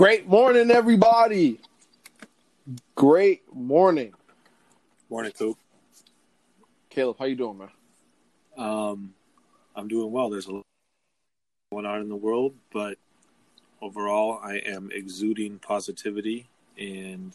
Great 0.00 0.26
morning, 0.26 0.70
everybody. 0.70 1.60
Great 2.94 3.42
morning, 3.54 4.14
Morning, 5.10 5.30
Coop. 5.32 5.58
Caleb. 6.88 7.16
How 7.18 7.26
you 7.26 7.36
doing, 7.36 7.58
man? 7.58 7.68
Um, 8.56 9.12
I'm 9.76 9.88
doing 9.88 10.10
well. 10.10 10.30
There's 10.30 10.46
a 10.46 10.52
lot 10.52 10.62
going 11.70 11.84
on 11.84 12.00
in 12.00 12.08
the 12.08 12.16
world, 12.16 12.54
but 12.72 12.96
overall, 13.82 14.40
I 14.42 14.62
am 14.64 14.88
exuding 14.90 15.58
positivity 15.58 16.48
and 16.78 17.32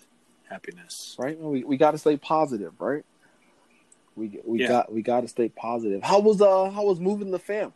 happiness. 0.50 1.16
Right? 1.20 1.40
We 1.40 1.64
we 1.64 1.78
got 1.78 1.92
to 1.92 2.00
stay 2.00 2.18
positive, 2.18 2.74
right? 2.82 3.06
We 4.16 4.40
we 4.44 4.62
Yeah. 4.62 4.70
got 4.70 4.92
we 4.92 5.04
got 5.04 5.22
to 5.22 5.28
stay 5.28 5.50
positive. 5.50 6.02
How 6.02 6.20
was 6.20 6.42
uh 6.42 6.72
how 6.72 6.86
was 6.86 7.00
moving 7.00 7.30
the 7.30 7.38
fam? 7.38 7.74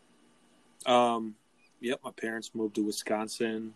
Um, 0.87 1.35
yep, 1.79 1.99
my 2.03 2.09
parents 2.09 2.55
moved 2.55 2.73
to 2.77 2.83
Wisconsin, 2.83 3.75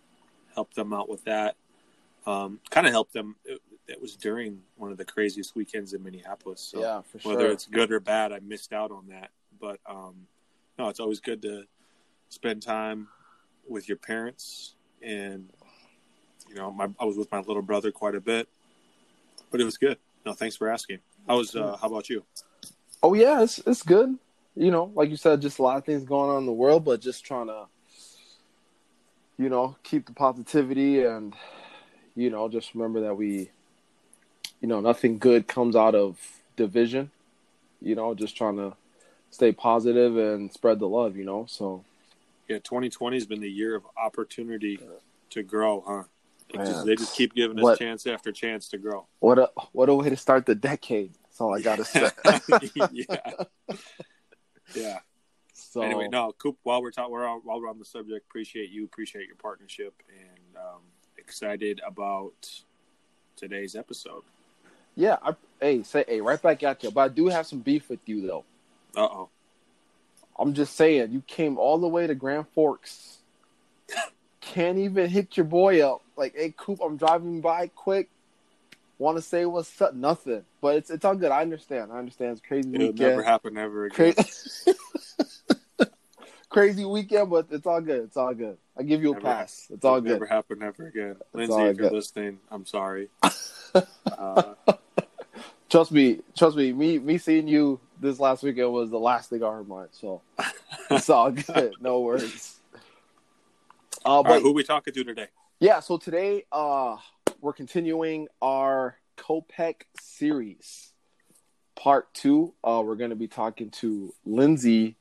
helped 0.54 0.75
them 0.75 0.93
out 0.93 1.09
with 1.09 1.23
that. 1.25 1.55
Um, 2.25 2.59
kind 2.70 2.88
of 2.88 2.94
helped 2.94 3.13
them. 3.13 3.35
It, 3.45 3.61
it 3.88 4.02
was 4.02 4.16
during 4.16 4.61
one 4.77 4.91
of 4.91 4.98
the 4.98 5.05
craziest 5.05 5.55
weekends 5.55 5.94
in 5.94 6.03
Minneapolis. 6.03 6.61
So 6.61 6.80
yeah, 6.80 7.02
for 7.02 7.20
sure. 7.20 7.35
whether 7.35 7.52
it's 7.52 7.66
good 7.66 7.91
or 7.91 7.99
bad, 7.99 8.31
I 8.31 8.39
missed 8.39 8.71
out 8.71 8.91
on 8.91 9.08
that. 9.09 9.31
But 9.59 9.80
um, 9.85 10.27
no, 10.77 10.89
it's 10.89 10.99
always 10.99 11.20
good 11.20 11.41
to 11.41 11.66
spend 12.30 12.61
time 12.61 13.08
with 13.67 13.88
your 13.88 13.97
parents, 13.97 14.75
and 15.02 15.49
you 16.49 16.55
know, 16.55 16.72
my, 16.72 16.89
I 16.99 17.05
was 17.05 17.17
with 17.17 17.31
my 17.31 17.39
little 17.39 17.61
brother 17.61 17.91
quite 17.91 18.16
a 18.16 18.22
bit, 18.22 18.47
but 19.52 19.61
it 19.61 19.66
was 19.66 19.77
good. 19.77 19.97
No, 20.25 20.33
thanks 20.33 20.55
for 20.55 20.70
asking. 20.70 20.99
How 21.27 21.38
was? 21.38 21.55
Uh, 21.55 21.77
how 21.80 21.88
about 21.88 22.09
you? 22.09 22.23
Oh 23.02 23.13
yeah, 23.13 23.44
it's 23.44 23.59
it's 23.59 23.83
good. 23.83 24.17
You 24.55 24.72
know, 24.72 24.91
like 24.95 25.09
you 25.09 25.17
said, 25.17 25.41
just 25.41 25.59
a 25.59 25.61
lot 25.61 25.77
of 25.77 25.85
things 25.85 26.03
going 26.03 26.30
on 26.30 26.39
in 26.39 26.45
the 26.45 26.53
world, 26.53 26.85
but 26.85 27.02
just 27.02 27.25
trying 27.25 27.47
to, 27.47 27.66
you 29.38 29.50
know, 29.50 29.76
keep 29.84 30.05
the 30.05 30.14
positivity 30.14 31.04
and, 31.04 31.36
you 32.16 32.30
know, 32.30 32.48
just 32.50 32.73
remember 32.76 33.02
that 33.02 33.16
we, 33.16 33.50
you 34.62 34.67
know, 34.67 34.80
nothing 34.80 35.17
good 35.17 35.48
comes 35.48 35.75
out 35.75 35.95
of 35.95 36.17
division. 36.56 37.12
You 37.81 37.95
know, 37.95 38.14
just 38.14 38.38
trying 38.38 38.58
to 38.58 38.73
stay 39.31 39.52
positive 39.52 40.16
and 40.17 40.52
spread 40.53 40.80
the 40.80 40.88
love. 40.88 41.17
You 41.17 41.25
know, 41.25 41.45
so 41.50 41.84
Yeah, 42.48 42.58
2020 42.59 43.17
has 43.17 43.25
been 43.25 43.42
the 43.42 43.50
year 43.52 43.75
of 43.75 43.84
opportunity 43.98 44.80
to 45.31 45.44
grow, 45.44 45.84
huh? 45.86 46.03
Just, 46.56 46.86
they 46.86 46.95
just 46.95 47.16
keep 47.16 47.34
giving 47.34 47.58
us 47.58 47.64
What- 47.64 47.80
chance 47.80 48.06
after 48.06 48.31
chance 48.31 48.70
to 48.70 48.78
grow. 48.78 49.08
what 49.20 49.40
a 49.40 49.50
what 49.72 49.90
a 49.90 49.95
way 49.95 50.09
to 50.09 50.16
start 50.16 50.45
the 50.45 50.53
decade. 50.53 51.14
That's 51.23 51.42
all 51.42 51.52
I 51.53 51.62
gotta 51.62 51.84
say. 51.94 52.12
yeah, 52.92 53.34
yeah. 54.75 55.00
So 55.73 55.81
anyway, 55.81 56.07
no, 56.07 56.31
Coop. 56.38 56.55
While 56.61 56.83
we're 56.83 56.91
talking, 56.91 57.11
while 57.11 57.41
we're 57.43 57.67
on 57.67 57.79
the 57.79 57.85
subject, 57.85 58.25
appreciate 58.29 58.69
you, 58.69 58.85
appreciate 58.85 59.25
your 59.25 59.38
partnership, 59.38 59.95
and 60.07 60.55
um, 60.55 60.81
excited 61.17 61.81
about 61.83 62.33
today's 63.35 63.75
episode. 63.75 64.21
yeah, 64.95 65.17
I, 65.23 65.33
hey, 65.59 65.81
say 65.81 66.05
hey, 66.07 66.21
right 66.21 66.39
back 66.39 66.61
at 66.61 66.83
you. 66.83 66.91
But 66.91 67.01
I 67.01 67.07
do 67.07 67.27
have 67.27 67.47
some 67.47 67.57
beef 67.59 67.89
with 67.89 68.01
you 68.05 68.21
though. 68.21 68.44
Uh 68.95 69.01
oh. 69.05 69.29
I'm 70.38 70.53
just 70.53 70.75
saying, 70.75 71.11
you 71.11 71.23
came 71.25 71.57
all 71.57 71.79
the 71.79 71.88
way 71.88 72.05
to 72.05 72.13
Grand 72.13 72.47
Forks. 72.49 73.17
Can't 74.41 74.77
even 74.77 75.09
hit 75.09 75.38
your 75.38 75.45
boy 75.45 75.81
up. 75.81 76.03
Like, 76.16 76.35
hey, 76.35 76.53
Coop, 76.55 76.81
I'm 76.83 76.97
driving 76.97 77.41
by 77.41 77.67
quick. 77.67 78.09
Want 78.99 79.17
to 79.17 79.23
say 79.23 79.45
what's 79.45 79.81
up? 79.81 79.95
Nothing. 79.95 80.44
But 80.61 80.75
it's 80.75 80.91
it's 80.91 81.03
all 81.03 81.16
good. 81.16 81.31
I 81.31 81.41
understand. 81.41 81.91
I 81.91 81.97
understand. 81.97 82.33
It's 82.33 82.47
crazy 82.47 82.69
It'll 82.73 82.88
weekend. 82.89 83.09
never 83.09 83.23
happen 83.23 83.57
ever 83.57 83.85
again. 83.85 84.13
Cra- 84.13 84.23
crazy 86.54 86.86
weekend, 86.86 87.30
but 87.30 87.48
it's 87.52 87.66
all 87.66 87.82
good. 87.82 88.04
It's 88.04 88.16
all 88.16 88.34
good. 88.34 88.58
I 88.78 88.84
give 88.84 89.02
you 89.02 89.12
a 89.12 89.14
Never 89.14 89.26
pass. 89.26 89.68
It's 89.70 89.84
all 89.84 90.00
good. 90.00 90.14
Never 90.14 90.26
happen 90.26 90.62
ever 90.62 90.88
again. 90.88 91.16
Lindsay, 91.34 91.54
if 91.54 91.78
you're 91.78 91.90
good. 91.90 91.92
listening, 91.92 92.40
I'm 92.50 92.66
sorry. 92.66 93.09
uh, 94.18 94.54
Trust 95.74 95.92
me. 95.92 96.20
Trust 96.38 96.56
me. 96.56 96.72
Me 96.72 97.00
me 97.00 97.18
seeing 97.18 97.47
you 97.47 97.80
this 98.00 98.19
last 98.19 98.44
weekend 98.44 98.72
was 98.72 98.92
the 98.92 99.00
last 99.00 99.31
thing 99.31 99.42
on 99.42 99.53
her 99.56 99.63
mind. 99.63 99.90
So 99.92 100.22
it's 100.92 101.09
all 101.09 101.31
good. 101.31 101.74
No 101.81 102.02
worries. 102.02 102.59
Uh, 104.06 104.09
all 104.09 104.24
but 104.24 104.34
right, 104.34 104.42
who 104.44 104.53
we 104.53 104.63
talking 104.63 104.94
to 104.94 105.03
today? 105.03 105.28
Yeah, 105.59 105.80
so 105.80 105.97
today 105.97 106.44
uh 106.52 106.97
we're 107.42 107.53
continuing 107.53 108.28
our 108.40 108.97
Kopek 109.18 109.81
series. 110.00 110.92
Part 111.75 112.13
two. 112.13 112.53
Uh 112.63 112.84
we're 112.86 112.94
gonna 112.94 113.16
be 113.16 113.28
talking 113.28 113.72
to 113.81 114.13
Lindsay 114.25 114.96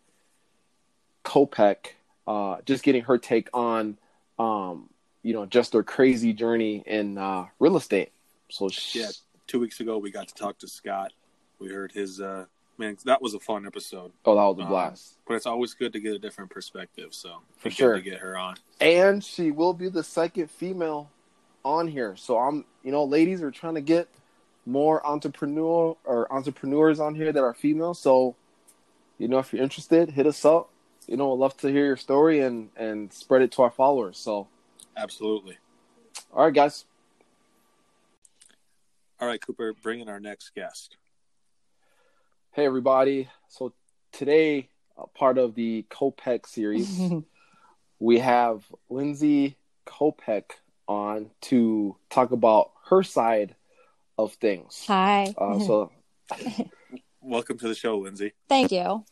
Kopek, 1.25 1.89
uh 2.27 2.57
just 2.65 2.83
getting 2.83 3.03
her 3.03 3.19
take 3.19 3.49
on 3.55 3.99
um, 4.39 4.89
you 5.23 5.33
know, 5.35 5.47
just 5.47 5.73
her 5.75 5.83
crazy 5.83 6.33
journey 6.33 6.83
in 6.87 7.19
uh 7.19 7.47
real 7.59 7.77
estate. 7.77 8.13
So 8.51 8.69
she, 8.69 9.01
Yeah, 9.01 9.11
two 9.47 9.61
weeks 9.61 9.81
ago 9.81 9.99
we 9.99 10.11
got 10.11 10.29
to 10.29 10.35
talk 10.35 10.59
to 10.59 10.69
Scott. 10.69 11.13
We 11.59 11.69
heard 11.69 11.93
his 11.93 12.21
uh 12.21 12.47
man. 12.79 12.97
That 13.05 13.23
was 13.23 13.35
a 13.35 13.39
fun 13.41 13.67
episode. 13.67 14.13
oh 14.25 14.35
that 14.35 14.43
was 14.43 14.59
a 14.59 14.63
Um, 14.63 14.69
blast. 14.69 15.19
But 15.27 15.35
it's 15.35 15.47
always 15.47 15.75
good 15.75 15.93
to 15.93 16.01
get 16.01 16.15
a 16.15 16.19
different 16.19 16.51
perspective. 16.51 17.15
So 17.15 17.39
For 17.59 17.71
sure. 17.71 17.95
to 17.95 18.01
get 18.03 18.19
her 18.19 18.37
on. 18.37 18.57
And 18.81 19.23
she 19.23 19.51
will 19.51 19.73
be 19.75 19.89
the 19.89 20.03
second 20.03 20.51
female 20.51 21.11
on 21.65 21.87
here. 21.87 22.17
So 22.17 22.39
I'm 22.39 22.65
you 22.83 22.91
know, 22.91 23.05
ladies 23.05 23.43
are 23.43 23.51
trying 23.53 23.75
to 23.77 23.81
get 23.81 24.09
more 24.67 25.05
entrepreneur 25.07 25.97
or 26.05 26.33
entrepreneurs 26.33 26.99
on 27.01 27.15
here 27.15 27.33
that 27.33 27.43
are 27.43 27.55
female. 27.55 27.95
So, 27.95 28.35
you 29.19 29.29
know, 29.29 29.39
if 29.39 29.53
you're 29.53 29.63
interested, 29.63 30.11
hit 30.11 30.27
us 30.27 30.45
up. 30.45 30.69
You 31.07 31.17
know, 31.17 31.33
love 31.33 31.57
to 31.59 31.69
hear 31.69 31.87
your 31.87 31.97
story 31.97 32.41
and 32.41 32.71
and 32.77 33.13
spread 33.13 33.43
it 33.43 33.53
to 33.53 33.63
our 33.63 33.71
followers. 33.71 34.19
So, 34.19 34.49
Absolutely. 34.97 35.59
all 36.33 36.45
right, 36.45 36.55
guys. 36.55 36.85
All 39.21 39.29
right, 39.29 39.41
Cooper, 39.41 39.73
bring 39.83 40.01
in 40.01 40.09
our 40.09 40.21
next 40.21 40.55
guest. 40.55 40.97
Hey, 42.53 42.67
everybody. 42.67 43.29
So 43.49 43.73
today, 44.11 44.69
uh, 44.99 45.07
part 45.15 45.39
of 45.39 45.55
the 45.55 45.85
Kopek 45.91 46.47
series, 46.47 47.01
we 47.99 48.19
have 48.19 48.65
Lindsay 48.91 49.57
Kopek 49.87 50.45
on 50.89 51.31
to 51.43 51.97
talk 52.11 52.33
about 52.33 52.73
her 52.87 53.03
side 53.03 53.55
of 54.19 54.35
things. 54.35 54.85
Hi. 54.87 55.35
Uh, 55.39 55.59
so, 55.61 55.93
Welcome 57.25 57.57
to 57.59 57.69
the 57.69 57.75
show, 57.77 57.99
Lindsay. 57.99 58.33
Thank 58.49 58.73
you. 58.73 59.05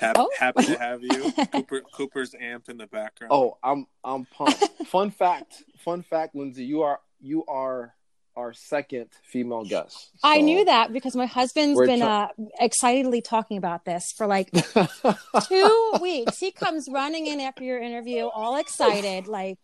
Happy, 0.00 0.20
Oh. 0.20 0.30
happy 0.38 0.64
to 0.64 0.78
have 0.78 1.02
you. 1.02 1.32
Cooper, 1.52 1.82
Cooper's 1.94 2.34
amp 2.40 2.68
in 2.68 2.76
the 2.78 2.86
background. 2.86 3.32
oh, 3.32 3.58
I'm 3.62 3.86
I'm 4.04 4.24
pumped. 4.26 4.62
fun 4.86 5.10
fact, 5.10 5.62
fun 5.78 6.02
fact, 6.02 6.34
Lindsay, 6.34 6.64
you 6.64 6.82
are 6.82 7.00
you 7.20 7.44
are 7.46 7.94
our 8.36 8.52
second 8.52 9.08
female 9.24 9.64
guest. 9.64 10.10
I 10.22 10.40
knew 10.40 10.64
that 10.64 10.92
because 10.92 11.16
my 11.16 11.26
husband's 11.26 11.76
We're 11.76 11.86
been 11.86 11.98
try- 12.00 12.24
uh, 12.24 12.28
excitedly 12.60 13.20
talking 13.20 13.58
about 13.58 13.84
this 13.84 14.12
for 14.16 14.28
like 14.28 14.50
two 15.48 15.92
weeks. 16.00 16.38
He 16.38 16.52
comes 16.52 16.86
running 16.90 17.26
in 17.26 17.40
after 17.40 17.64
your 17.64 17.80
interview, 17.80 18.26
all 18.26 18.56
excited, 18.56 19.26
like, 19.26 19.58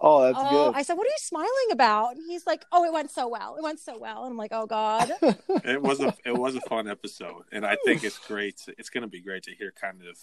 oh, 0.00 0.22
that's 0.22 0.38
"Oh!" 0.40 0.50
good. 0.50 0.78
I 0.78 0.82
said, 0.82 0.94
"What 0.94 1.06
are 1.06 1.10
you 1.10 1.16
smiling 1.18 1.70
about?" 1.72 2.16
And 2.16 2.24
he's 2.26 2.46
like, 2.46 2.64
"Oh, 2.72 2.84
it 2.84 2.92
went 2.92 3.10
so 3.10 3.28
well. 3.28 3.56
It 3.56 3.62
went 3.62 3.80
so 3.80 3.98
well." 3.98 4.24
And 4.24 4.32
I'm 4.32 4.36
like, 4.36 4.52
"Oh 4.52 4.66
God." 4.66 5.10
It 5.64 5.82
was 5.82 6.00
a 6.00 6.14
it 6.24 6.36
was 6.36 6.54
a 6.54 6.60
fun 6.62 6.88
episode, 6.88 7.44
and 7.50 7.66
I 7.66 7.76
think 7.84 8.04
it's 8.04 8.18
great. 8.28 8.58
To, 8.58 8.74
it's 8.78 8.90
going 8.90 9.02
to 9.02 9.08
be 9.08 9.20
great 9.20 9.42
to 9.44 9.54
hear 9.54 9.72
kind 9.72 10.00
of 10.08 10.18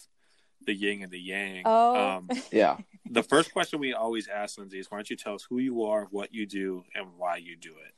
the 0.66 0.74
yin 0.74 1.04
and 1.04 1.12
the 1.12 1.20
yang. 1.20 1.64
Oh. 1.66 1.96
Um, 1.96 2.30
yeah. 2.52 2.78
the 3.10 3.24
first 3.24 3.52
question 3.52 3.80
we 3.80 3.94
always 3.94 4.28
ask 4.28 4.58
Lindsay 4.58 4.80
is, 4.80 4.90
"Why 4.90 4.98
don't 5.00 5.10
you 5.10 5.18
tell 5.18 5.36
us 5.36 5.46
who 5.50 5.60
you 5.60 5.84
are, 5.84 6.08
what 6.12 6.34
you 6.34 6.46
do, 6.46 6.84
and 6.96 7.08
why 7.18 7.38
you 7.38 7.56
do 7.56 7.72
it?" 7.72 7.94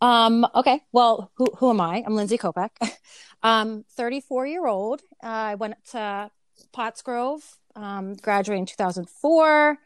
Um, 0.00 0.46
okay. 0.54 0.82
Well, 0.92 1.30
who 1.36 1.46
who 1.58 1.70
am 1.70 1.80
I? 1.80 2.02
I'm 2.04 2.14
Lindsay 2.14 2.38
Kopek. 2.38 2.70
Um, 3.42 3.84
34 3.96 4.46
year 4.46 4.66
old. 4.66 5.02
Uh, 5.22 5.26
I 5.26 5.54
went 5.54 5.76
to 5.92 6.30
Pottsgrove, 6.74 7.42
um, 7.74 8.14
graduated 8.14 8.60
in 8.60 8.66
2004, 8.66 9.78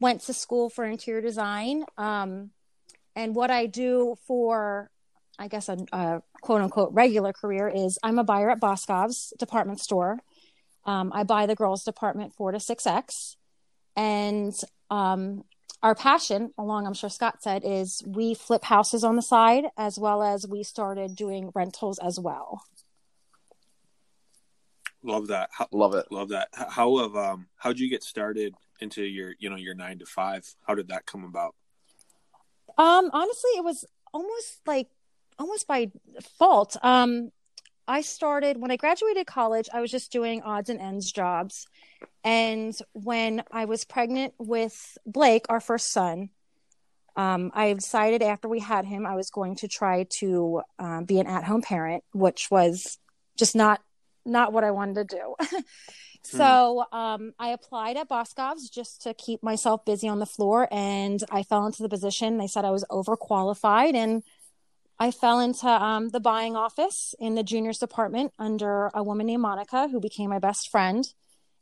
went 0.00 0.22
to 0.22 0.32
school 0.32 0.68
for 0.68 0.84
interior 0.84 1.22
design. 1.22 1.84
Um, 1.96 2.50
and 3.14 3.34
what 3.34 3.50
I 3.50 3.66
do 3.66 4.16
for, 4.26 4.90
I 5.38 5.48
guess, 5.48 5.68
a, 5.68 5.78
a 5.92 6.22
quote 6.42 6.60
unquote 6.60 6.92
regular 6.92 7.32
career 7.32 7.68
is 7.68 7.98
I'm 8.02 8.18
a 8.18 8.24
buyer 8.24 8.50
at 8.50 8.60
Boscov's 8.60 9.32
department 9.38 9.80
store. 9.80 10.18
Um, 10.84 11.12
I 11.14 11.24
buy 11.24 11.46
the 11.46 11.56
girls' 11.56 11.84
department 11.84 12.34
four 12.34 12.52
to 12.52 12.60
six 12.60 12.86
X. 12.86 13.36
And 13.96 14.54
um, 14.90 15.44
our 15.82 15.94
passion, 15.94 16.52
along 16.58 16.86
I'm 16.86 16.94
sure 16.94 17.10
Scott 17.10 17.42
said, 17.42 17.62
is 17.64 18.02
we 18.06 18.34
flip 18.34 18.64
houses 18.64 19.02
on 19.02 19.16
the 19.16 19.22
side 19.22 19.64
as 19.76 19.98
well 19.98 20.22
as 20.22 20.46
we 20.46 20.62
started 20.62 21.16
doing 21.16 21.50
rentals 21.54 21.98
as 21.98 22.20
well. 22.20 22.62
Love 25.06 25.28
that. 25.28 25.50
How, 25.52 25.68
Love 25.70 25.94
it. 25.94 26.06
love 26.10 26.30
that. 26.30 26.48
How 26.52 26.98
have 26.98 27.14
um 27.14 27.46
how'd 27.56 27.78
you 27.78 27.88
get 27.88 28.02
started 28.02 28.54
into 28.80 29.04
your 29.04 29.34
you 29.38 29.48
know 29.48 29.56
your 29.56 29.74
nine 29.74 30.00
to 30.00 30.06
five? 30.06 30.44
How 30.66 30.74
did 30.74 30.88
that 30.88 31.06
come 31.06 31.24
about? 31.24 31.54
Um, 32.76 33.10
honestly, 33.12 33.50
it 33.56 33.64
was 33.64 33.84
almost 34.12 34.60
like 34.66 34.88
almost 35.38 35.68
by 35.68 35.92
fault. 36.38 36.76
Um, 36.82 37.30
I 37.88 38.00
started 38.00 38.56
when 38.60 38.72
I 38.72 38.76
graduated 38.76 39.28
college, 39.28 39.68
I 39.72 39.80
was 39.80 39.92
just 39.92 40.10
doing 40.10 40.42
odds 40.42 40.70
and 40.70 40.80
ends 40.80 41.12
jobs. 41.12 41.68
And 42.24 42.76
when 42.92 43.44
I 43.52 43.66
was 43.66 43.84
pregnant 43.84 44.34
with 44.38 44.98
Blake, 45.06 45.46
our 45.48 45.60
first 45.60 45.92
son, 45.92 46.30
um, 47.14 47.52
I 47.54 47.72
decided 47.72 48.22
after 48.22 48.48
we 48.48 48.58
had 48.58 48.84
him, 48.84 49.06
I 49.06 49.14
was 49.14 49.30
going 49.30 49.54
to 49.56 49.68
try 49.68 50.06
to 50.18 50.62
um, 50.80 51.04
be 51.04 51.20
an 51.20 51.28
at-home 51.28 51.62
parent, 51.62 52.02
which 52.12 52.50
was 52.50 52.98
just 53.36 53.54
not 53.54 53.80
not 54.26 54.52
what 54.52 54.64
I 54.64 54.70
wanted 54.70 55.08
to 55.08 55.16
do. 55.16 55.62
so 56.22 56.84
um, 56.92 57.32
I 57.38 57.50
applied 57.50 57.96
at 57.96 58.08
Boscov's 58.08 58.68
just 58.68 59.02
to 59.02 59.14
keep 59.14 59.42
myself 59.42 59.84
busy 59.84 60.08
on 60.08 60.18
the 60.18 60.26
floor, 60.26 60.68
and 60.70 61.22
I 61.30 61.42
fell 61.42 61.66
into 61.66 61.82
the 61.82 61.88
position. 61.88 62.38
They 62.38 62.46
said 62.46 62.64
I 62.64 62.70
was 62.70 62.84
overqualified, 62.90 63.94
and 63.94 64.22
I 64.98 65.10
fell 65.10 65.40
into 65.40 65.68
um, 65.68 66.08
the 66.08 66.20
buying 66.20 66.56
office 66.56 67.14
in 67.18 67.34
the 67.34 67.42
juniors 67.42 67.78
department 67.78 68.32
under 68.38 68.90
a 68.94 69.02
woman 69.02 69.26
named 69.26 69.42
Monica, 69.42 69.88
who 69.88 70.00
became 70.00 70.30
my 70.30 70.38
best 70.38 70.70
friend, 70.70 71.06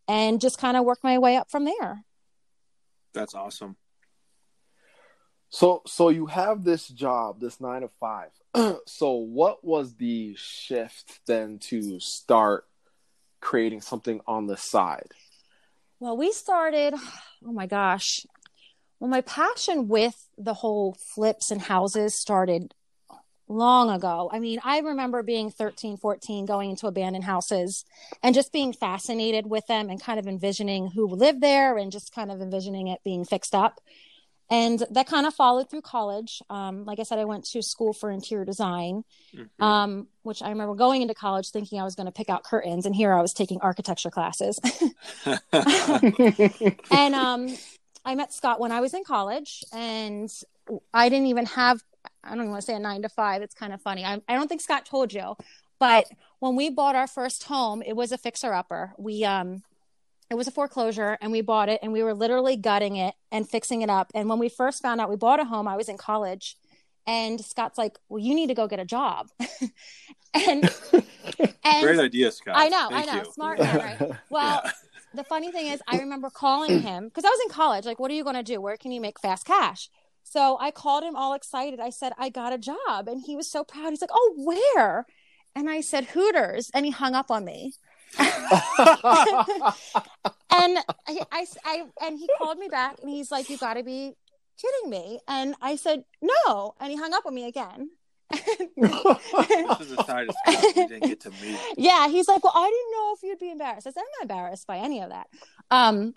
and 0.07 0.41
just 0.41 0.59
kind 0.59 0.77
of 0.77 0.85
worked 0.85 1.05
my 1.05 1.19
way 1.19 1.37
up 1.37 1.51
from 1.51 1.65
there. 1.65 2.05
That's 3.13 3.35
awesome. 3.35 3.77
So, 5.55 5.83
so 5.87 6.09
you 6.09 6.27
have 6.27 6.65
this 6.65 6.89
job, 6.89 7.39
this 7.39 7.61
nine 7.61 7.83
to 7.83 7.89
five. 8.01 8.31
so, 8.87 9.13
what 9.13 9.65
was 9.65 9.95
the 9.95 10.35
shift 10.37 11.21
then 11.29 11.61
to 11.61 12.01
start 12.01 12.67
creating 13.41 13.81
something 13.81 14.21
on 14.27 14.49
the 14.49 14.57
side? 14.57 15.13
Well, 16.01 16.17
we 16.17 16.33
started, 16.33 16.95
oh 17.47 17.53
my 17.53 17.69
gosh. 17.69 18.27
Well, 18.99 19.09
my 19.09 19.21
passion 19.21 19.87
with 19.87 20.27
the 20.37 20.55
whole 20.55 20.97
flips 21.15 21.53
and 21.53 21.63
houses 21.63 22.21
started 22.21 22.75
long 23.47 23.91
ago. 23.91 24.29
I 24.33 24.41
mean, 24.41 24.59
I 24.65 24.81
remember 24.81 25.23
being 25.23 25.53
13, 25.53 25.99
14, 25.99 26.47
going 26.47 26.71
into 26.71 26.89
abandoned 26.89 27.27
houses 27.27 27.85
and 28.25 28.35
just 28.35 28.53
being 28.53 28.73
fascinated 28.73 29.47
with 29.47 29.69
them 29.69 29.89
and 29.89 30.03
kind 30.03 30.19
of 30.19 30.27
envisioning 30.27 30.91
who 30.97 31.07
lived 31.07 31.41
there 31.41 31.79
and 31.79 31.93
just 31.93 32.13
kind 32.13 32.33
of 32.33 32.41
envisioning 32.41 32.89
it 32.89 33.05
being 33.05 33.25
fixed 33.25 33.55
up. 33.55 33.81
And 34.51 34.85
that 34.91 35.07
kind 35.07 35.27
of 35.27 35.35
followed 35.35 35.71
through 35.71 35.81
college. 35.81 36.43
Um, 36.51 36.85
like 36.85 37.01
I 37.01 37.03
said, 37.03 37.19
I 37.19 37.25
went 37.25 37.45
to 37.47 37.63
school 37.63 37.93
for 37.93 38.11
interior 38.11 38.45
design, 38.45 39.05
mm-hmm. 39.35 39.63
um, 39.63 40.07
which 40.23 40.43
I 40.43 40.51
remember 40.51 40.75
going 40.75 41.03
into 41.03 41.15
college 41.15 41.51
thinking 41.51 41.81
I 41.81 41.85
was 41.85 41.95
going 41.95 42.07
to 42.07 42.13
pick 42.13 42.29
out 42.29 42.45
curtains, 42.45 42.85
and 42.85 42.95
here 42.95 43.13
I 43.15 43.23
was 43.23 43.33
taking 43.33 43.61
architecture 43.61 44.11
classes. 44.11 44.61
and 46.91 47.15
um, 47.15 47.57
I 48.05 48.15
met 48.15 48.35
Scott 48.35 48.61
when 48.61 48.71
I 48.71 48.81
was 48.81 48.93
in 48.93 49.03
college, 49.03 49.65
and 49.73 50.31
I 50.93 51.09
didn't 51.09 51.29
even 51.29 51.47
have 51.47 51.83
I 52.23 52.31
don't 52.31 52.39
even 52.39 52.51
want 52.51 52.63
to 52.63 52.67
say 52.67 52.75
a 52.75 52.79
nine 52.79 53.03
to 53.03 53.09
five. 53.09 53.43
It's 53.43 53.55
kind 53.55 53.73
of 53.73 53.81
funny. 53.83 54.05
I, 54.05 54.21
I 54.29 54.35
don't 54.35 54.49
think 54.49 54.61
Scott 54.61 54.87
told 54.87 55.13
you, 55.13 55.37
but 55.79 56.07
when 56.39 56.57
we 56.57 56.71
bought 56.71 56.97
our 56.97 57.07
first 57.07 57.45
home, 57.45 57.83
it 57.83 57.95
was 57.95 58.13
a 58.13 58.19
fixer 58.19 58.53
upper. 58.53 58.93
We, 58.99 59.25
um, 59.25 59.63
it 60.35 60.37
was 60.37 60.49
a 60.49 60.51
foreclosure 60.51 61.17
and 61.21 61.31
we 61.31 61.43
bought 61.43 61.69
it 61.69 61.79
and 61.81 61.93
we 61.93 62.03
were 62.03 62.13
literally 62.13 62.57
gutting 62.57 62.97
it 62.97 63.15
and 63.31 63.49
fixing 63.49 63.83
it 63.83 63.89
up. 63.89 64.11
And 64.15 64.29
when 64.29 64.41
we 64.41 64.49
first 64.49 64.83
found 64.83 65.01
out 65.01 65.09
we 65.09 65.15
bought 65.15 65.39
a 65.39 65.45
home, 65.45 65.69
I 65.69 65.77
was 65.77 65.89
in 65.89 65.97
college 65.97 66.57
and 67.07 67.41
Scott's 67.41 67.79
like, 67.79 67.99
well, 68.09 68.19
you 68.19 68.35
need 68.35 68.49
to 68.49 68.55
go 68.55 68.67
get 68.67 68.81
a 68.81 68.85
job. 68.85 69.29
and, 70.35 70.69
and 71.65 71.83
great 71.83 72.01
idea, 72.01 72.33
Scott. 72.33 72.55
I 72.57 72.69
know, 72.69 72.89
Thank 72.91 73.09
I 73.09 73.15
know. 73.15 73.23
You. 73.23 73.33
Smart 73.33 73.61
man, 73.61 73.77
right? 73.77 74.11
Well, 74.31 74.61
yeah. 74.65 74.73
the 75.15 75.23
funny 75.23 75.53
thing 75.53 75.69
is 75.69 75.81
I 75.87 75.99
remember 75.99 76.31
calling 76.31 76.81
him 76.81 77.05
because 77.05 77.25
I 77.25 77.29
was 77.29 77.41
in 77.45 77.51
college. 77.51 77.85
Like, 77.85 78.01
what 78.01 78.11
are 78.11 78.15
you 78.15 78.25
going 78.25 78.35
to 78.35 78.43
do? 78.43 78.61
Where 78.61 78.77
can 78.77 78.91
you 78.91 79.01
make 79.01 79.21
fast 79.21 79.47
cash? 79.47 79.89
So 80.25 80.59
I 80.61 80.73
called 80.73 81.05
him 81.05 81.15
all 81.15 81.35
excited. 81.35 81.79
I 81.79 81.91
said, 81.91 82.13
I 82.19 82.29
got 82.29 82.53
a 82.53 82.59
job. 82.59 83.07
And 83.07 83.23
he 83.25 83.37
was 83.37 83.49
so 83.49 83.63
proud. 83.63 83.91
He's 83.91 84.01
like, 84.01 84.11
Oh, 84.13 84.35
where? 84.37 85.07
And 85.55 85.71
I 85.71 85.81
said, 85.81 86.07
Hooters. 86.07 86.73
And 86.75 86.85
he 86.85 86.91
hung 86.91 87.15
up 87.15 87.31
on 87.31 87.45
me. 87.45 87.75
and 88.19 88.29
I, 90.51 91.21
I, 91.33 91.47
I, 91.65 91.85
and 92.03 92.19
he 92.19 92.29
called 92.39 92.59
me 92.59 92.69
back 92.69 92.97
and 93.01 93.11
he's 93.11 93.31
like, 93.31 93.51
You 93.51 93.57
got 93.59 93.75
to 93.75 93.83
be 93.83 94.15
kidding 94.61 94.91
me. 94.91 95.21
And 95.29 95.55
I 95.61 95.77
said, 95.77 96.05
No. 96.23 96.75
And 96.81 96.91
he 96.91 96.97
hung 96.97 97.13
up 97.13 97.27
on 97.27 97.35
me 97.35 97.47
again. 97.47 97.91
yeah, 101.77 102.09
he's 102.09 102.29
like, 102.29 102.43
Well, 102.45 102.53
I 102.55 102.71
didn't 102.71 102.93
know 102.93 103.15
if 103.15 103.23
you'd 103.23 103.39
be 103.39 103.51
embarrassed. 103.51 103.87
I 103.87 103.91
said, 103.91 104.01
I'm 104.01 104.07
not 104.19 104.23
embarrassed 104.23 104.67
by 104.67 104.79
any 104.79 105.01
of 105.01 105.11
that. 105.11 105.29
Um, 105.71 106.15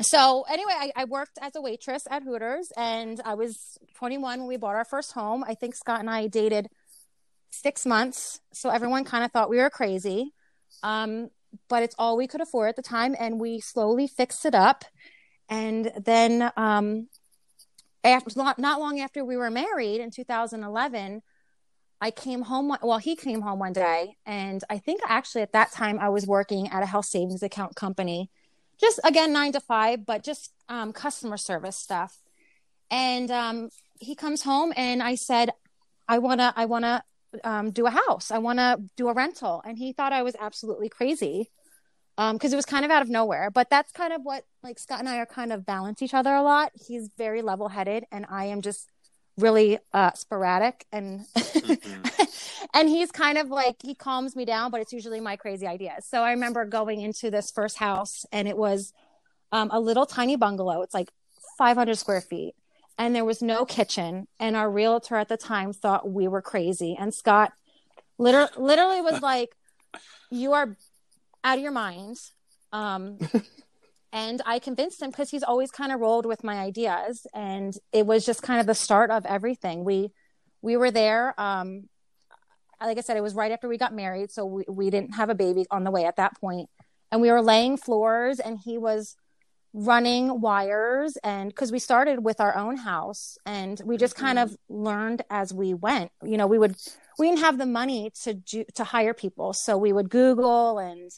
so 0.00 0.44
anyway, 0.50 0.72
I, 0.76 0.92
I, 0.96 1.04
worked 1.04 1.38
as 1.40 1.54
a 1.54 1.60
waitress 1.60 2.06
at 2.10 2.24
Hooters, 2.24 2.72
and 2.76 3.20
I 3.24 3.34
was 3.34 3.78
21 3.94 4.40
when 4.40 4.48
we 4.48 4.56
bought 4.56 4.74
our 4.74 4.84
first 4.84 5.12
home. 5.12 5.44
I 5.46 5.54
think 5.54 5.76
Scott 5.76 6.00
and 6.00 6.10
I 6.10 6.26
dated 6.26 6.68
six 7.50 7.86
months, 7.86 8.40
so 8.52 8.70
everyone 8.70 9.04
kind 9.04 9.24
of 9.24 9.30
thought 9.30 9.48
we 9.48 9.58
were 9.58 9.70
crazy. 9.70 10.32
Um, 10.82 11.30
but 11.68 11.82
it's 11.82 11.94
all 11.98 12.16
we 12.16 12.26
could 12.26 12.40
afford 12.40 12.68
at 12.68 12.76
the 12.76 12.82
time, 12.82 13.14
and 13.18 13.40
we 13.40 13.60
slowly 13.60 14.06
fixed 14.06 14.44
it 14.44 14.54
up. 14.54 14.84
And 15.48 15.92
then, 15.96 16.50
um, 16.56 17.08
after 18.02 18.32
not, 18.36 18.58
not 18.58 18.80
long 18.80 19.00
after 19.00 19.24
we 19.24 19.36
were 19.36 19.50
married 19.50 20.00
in 20.00 20.10
2011, 20.10 21.22
I 22.00 22.10
came 22.10 22.42
home. 22.42 22.76
Well, 22.82 22.98
he 22.98 23.16
came 23.16 23.40
home 23.42 23.58
one 23.58 23.72
day, 23.72 24.16
and 24.26 24.62
I 24.68 24.78
think 24.78 25.00
actually 25.06 25.42
at 25.42 25.52
that 25.52 25.72
time 25.72 25.98
I 26.00 26.08
was 26.08 26.26
working 26.26 26.68
at 26.68 26.82
a 26.82 26.86
health 26.86 27.06
savings 27.06 27.42
account 27.42 27.76
company 27.76 28.30
just 28.80 29.00
again 29.04 29.32
nine 29.32 29.52
to 29.52 29.60
five, 29.60 30.04
but 30.06 30.22
just 30.22 30.52
um, 30.68 30.92
customer 30.92 31.36
service 31.36 31.76
stuff. 31.76 32.18
And 32.90 33.30
um, 33.30 33.70
he 33.98 34.14
comes 34.14 34.42
home, 34.42 34.72
and 34.76 35.02
I 35.02 35.14
said, 35.14 35.50
"I 36.08 36.18
wanna, 36.18 36.52
I 36.56 36.66
wanna 36.66 37.04
um, 37.44 37.70
do 37.70 37.86
a 37.86 37.90
house. 37.90 38.30
I 38.30 38.38
wanna 38.38 38.78
do 38.96 39.08
a 39.08 39.14
rental." 39.14 39.62
And 39.64 39.78
he 39.78 39.92
thought 39.92 40.12
I 40.12 40.22
was 40.22 40.36
absolutely 40.38 40.88
crazy 40.88 41.50
because 42.16 42.30
um, 42.30 42.52
it 42.52 42.56
was 42.56 42.66
kind 42.66 42.84
of 42.84 42.90
out 42.90 43.02
of 43.02 43.08
nowhere. 43.08 43.50
But 43.50 43.70
that's 43.70 43.90
kind 43.92 44.12
of 44.12 44.22
what 44.22 44.44
like 44.62 44.78
Scott 44.78 45.00
and 45.00 45.08
I 45.08 45.18
are 45.18 45.26
kind 45.26 45.52
of 45.52 45.66
balance 45.66 46.02
each 46.02 46.14
other 46.14 46.34
a 46.34 46.42
lot. 46.42 46.72
He's 46.74 47.10
very 47.18 47.42
level 47.42 47.68
headed, 47.68 48.04
and 48.12 48.26
I 48.28 48.46
am 48.46 48.62
just 48.62 48.88
really 49.36 49.78
uh, 49.92 50.12
sporadic 50.12 50.86
and 50.92 51.26
mm-hmm. 51.36 52.24
and 52.74 52.88
he's 52.88 53.10
kind 53.10 53.38
of 53.38 53.48
like 53.48 53.76
he 53.82 53.94
calms 53.94 54.36
me 54.36 54.44
down 54.44 54.70
but 54.70 54.80
it's 54.80 54.92
usually 54.92 55.20
my 55.20 55.34
crazy 55.36 55.66
ideas 55.66 56.06
so 56.06 56.22
i 56.22 56.30
remember 56.30 56.64
going 56.64 57.00
into 57.00 57.30
this 57.30 57.50
first 57.50 57.76
house 57.76 58.24
and 58.30 58.46
it 58.46 58.56
was 58.56 58.92
um, 59.50 59.70
a 59.72 59.80
little 59.80 60.06
tiny 60.06 60.36
bungalow 60.36 60.82
it's 60.82 60.94
like 60.94 61.10
500 61.58 61.96
square 61.96 62.20
feet 62.20 62.54
and 62.98 63.14
there 63.14 63.24
was 63.24 63.42
no 63.42 63.64
kitchen 63.64 64.26
and 64.38 64.56
our 64.56 64.70
realtor 64.70 65.16
at 65.16 65.28
the 65.28 65.36
time 65.36 65.72
thought 65.72 66.10
we 66.10 66.28
were 66.28 66.42
crazy 66.42 66.96
and 66.98 67.14
scott 67.14 67.52
liter- 68.18 68.50
literally 68.56 69.00
was 69.00 69.20
like 69.22 69.54
you 70.30 70.52
are 70.52 70.76
out 71.42 71.58
of 71.58 71.62
your 71.62 71.72
mind 71.72 72.18
um, 72.74 73.18
and 74.12 74.42
I 74.44 74.58
convinced 74.58 75.00
him 75.00 75.10
because 75.10 75.30
he's 75.30 75.44
always 75.44 75.70
kind 75.70 75.92
of 75.92 76.00
rolled 76.00 76.26
with 76.26 76.44
my 76.44 76.56
ideas, 76.58 77.26
and 77.32 77.74
it 77.92 78.04
was 78.04 78.26
just 78.26 78.42
kind 78.42 78.60
of 78.60 78.66
the 78.66 78.74
start 78.74 79.10
of 79.10 79.24
everything. 79.24 79.84
We 79.84 80.10
we 80.60 80.76
were 80.76 80.90
there. 80.90 81.40
Um, 81.40 81.88
like 82.80 82.98
I 82.98 83.00
said, 83.00 83.16
it 83.16 83.22
was 83.22 83.34
right 83.34 83.52
after 83.52 83.68
we 83.68 83.78
got 83.78 83.94
married, 83.94 84.30
so 84.30 84.44
we 84.44 84.64
we 84.68 84.90
didn't 84.90 85.14
have 85.14 85.30
a 85.30 85.34
baby 85.34 85.66
on 85.70 85.84
the 85.84 85.90
way 85.92 86.04
at 86.04 86.16
that 86.16 86.38
point, 86.40 86.68
and 87.12 87.22
we 87.22 87.30
were 87.30 87.40
laying 87.40 87.76
floors, 87.76 88.40
and 88.40 88.58
he 88.62 88.76
was 88.76 89.16
running 89.76 90.40
wires 90.40 91.18
and 91.24 91.50
because 91.50 91.72
we 91.72 91.78
started 91.78 92.24
with 92.24 92.40
our 92.40 92.56
own 92.56 92.76
house 92.76 93.36
and 93.44 93.82
we 93.84 93.96
just 93.96 94.14
kind 94.14 94.38
of 94.38 94.56
learned 94.68 95.22
as 95.30 95.52
we 95.52 95.74
went 95.74 96.12
you 96.22 96.36
know 96.36 96.46
we 96.46 96.58
would 96.58 96.76
we 97.18 97.26
didn't 97.28 97.40
have 97.40 97.58
the 97.58 97.66
money 97.66 98.10
to 98.22 98.34
do 98.34 98.64
to 98.74 98.84
hire 98.84 99.12
people 99.12 99.52
so 99.52 99.76
we 99.76 99.92
would 99.92 100.08
google 100.08 100.78
and 100.78 101.10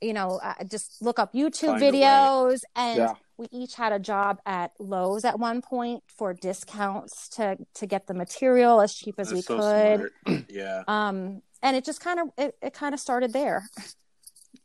you 0.00 0.12
know, 0.12 0.40
uh, 0.42 0.54
just 0.64 1.02
look 1.02 1.18
up 1.18 1.32
YouTube 1.32 1.78
Find 1.78 1.82
videos. 1.82 2.60
And 2.76 2.98
yeah. 2.98 3.14
we 3.36 3.46
each 3.50 3.74
had 3.74 3.92
a 3.92 3.98
job 3.98 4.38
at 4.46 4.72
Lowe's 4.78 5.24
at 5.24 5.38
one 5.38 5.62
point 5.62 6.02
for 6.16 6.34
discounts 6.34 7.28
to 7.30 7.56
to 7.74 7.86
get 7.86 8.06
the 8.06 8.14
material 8.14 8.80
as 8.80 8.94
cheap 8.94 9.16
as 9.18 9.30
That's 9.30 9.48
we 9.48 9.60
so 9.60 10.10
could. 10.26 10.46
yeah. 10.48 10.82
Um, 10.86 11.42
and 11.62 11.76
it 11.76 11.84
just 11.84 12.00
kind 12.00 12.20
of 12.20 12.28
it, 12.36 12.56
it 12.62 12.74
kind 12.74 12.94
of 12.94 13.00
started 13.00 13.32
there. 13.32 13.68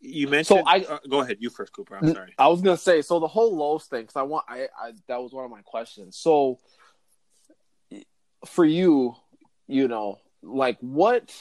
You 0.06 0.28
mentioned. 0.28 0.60
So 0.60 0.64
I 0.66 0.80
uh, 0.80 1.00
go 1.10 1.22
ahead. 1.22 1.38
You 1.40 1.50
first, 1.50 1.72
Cooper. 1.72 1.98
I'm 1.98 2.14
sorry. 2.14 2.34
I 2.38 2.48
was 2.50 2.62
gonna 2.62 2.78
say 2.78 3.02
so 3.02 3.20
the 3.20 3.28
whole 3.28 3.56
Lowe's 3.56 3.86
thing 3.86 4.02
because 4.02 4.18
I 4.18 4.24
want 4.24 4.46
I, 4.50 4.68
I 4.78 4.92
that 5.08 5.22
was 5.22 5.32
one 5.32 5.46
of 5.46 5.52
my 5.52 5.62
questions. 5.62 6.18
So 6.18 6.60
for 8.46 8.66
you, 8.66 9.16
you 9.68 9.88
know, 9.88 10.20
like 10.42 10.78
what 10.82 11.34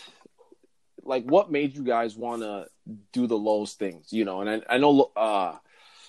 like 1.02 1.24
what 1.24 1.50
made 1.50 1.74
you 1.74 1.82
guys 1.82 2.16
want 2.16 2.42
to 2.42 2.66
do 3.12 3.26
the 3.26 3.36
Lowe's 3.36 3.74
things, 3.74 4.12
you 4.12 4.24
know? 4.24 4.40
And 4.40 4.64
I, 4.68 4.74
I 4.74 4.78
know 4.78 5.10
uh, 5.16 5.56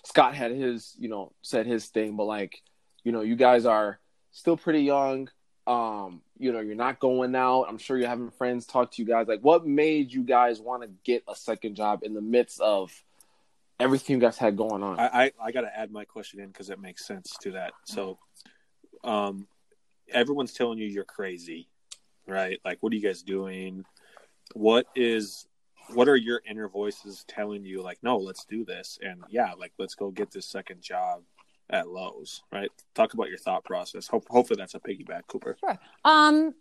Scott 0.05 0.35
had 0.35 0.51
his, 0.51 0.95
you 0.99 1.09
know, 1.09 1.33
said 1.41 1.65
his 1.65 1.87
thing, 1.87 2.15
but 2.15 2.25
like, 2.25 2.61
you 3.03 3.11
know, 3.11 3.21
you 3.21 3.35
guys 3.35 3.65
are 3.65 3.99
still 4.31 4.57
pretty 4.57 4.81
young. 4.81 5.29
Um, 5.65 6.21
you 6.43 6.51
know, 6.51 6.59
you're 6.59 6.75
not 6.75 6.99
going 6.99 7.35
out. 7.35 7.63
I'm 7.63 7.77
sure 7.77 7.97
you're 7.97 8.09
having 8.09 8.29
friends 8.31 8.65
talk 8.65 8.91
to 8.91 9.01
you 9.01 9.07
guys. 9.07 9.27
Like, 9.27 9.41
what 9.41 9.65
made 9.65 10.11
you 10.11 10.23
guys 10.23 10.59
want 10.59 10.83
to 10.83 10.89
get 11.03 11.23
a 11.27 11.35
second 11.35 11.75
job 11.75 12.01
in 12.03 12.13
the 12.13 12.21
midst 12.21 12.61
of 12.61 12.91
everything 13.79 14.17
you 14.17 14.21
guys 14.21 14.37
had 14.37 14.57
going 14.57 14.83
on? 14.83 14.99
I 14.99 15.07
I, 15.07 15.31
I 15.41 15.51
got 15.51 15.61
to 15.61 15.75
add 15.75 15.91
my 15.91 16.05
question 16.05 16.39
in 16.39 16.47
because 16.47 16.69
it 16.69 16.79
makes 16.79 17.05
sense 17.05 17.35
to 17.41 17.51
that. 17.51 17.71
So, 17.85 18.19
um, 19.03 19.47
everyone's 20.11 20.53
telling 20.53 20.77
you 20.77 20.85
you're 20.85 21.03
crazy, 21.03 21.67
right? 22.27 22.59
Like, 22.63 22.77
what 22.81 22.93
are 22.93 22.95
you 22.95 23.01
guys 23.01 23.23
doing? 23.23 23.85
what 24.53 24.87
is 24.95 25.47
what 25.93 26.07
are 26.07 26.15
your 26.15 26.41
inner 26.49 26.67
voices 26.67 27.25
telling 27.27 27.65
you 27.65 27.81
like 27.81 27.97
no 28.03 28.17
let's 28.17 28.45
do 28.45 28.63
this 28.63 28.99
and 29.01 29.23
yeah 29.29 29.51
like 29.57 29.73
let's 29.77 29.95
go 29.95 30.11
get 30.11 30.31
this 30.31 30.45
second 30.45 30.81
job 30.81 31.21
at 31.69 31.87
Lowe's 31.87 32.43
right? 32.51 32.69
Talk 32.93 33.13
about 33.13 33.29
your 33.29 33.37
thought 33.37 33.63
process. 33.63 34.07
Hope, 34.07 34.25
hopefully 34.29 34.57
that's 34.57 34.75
a 34.75 34.79
piggyback 34.79 35.27
Cooper. 35.27 35.57
Sure. 35.59 35.79
Um 36.05 36.53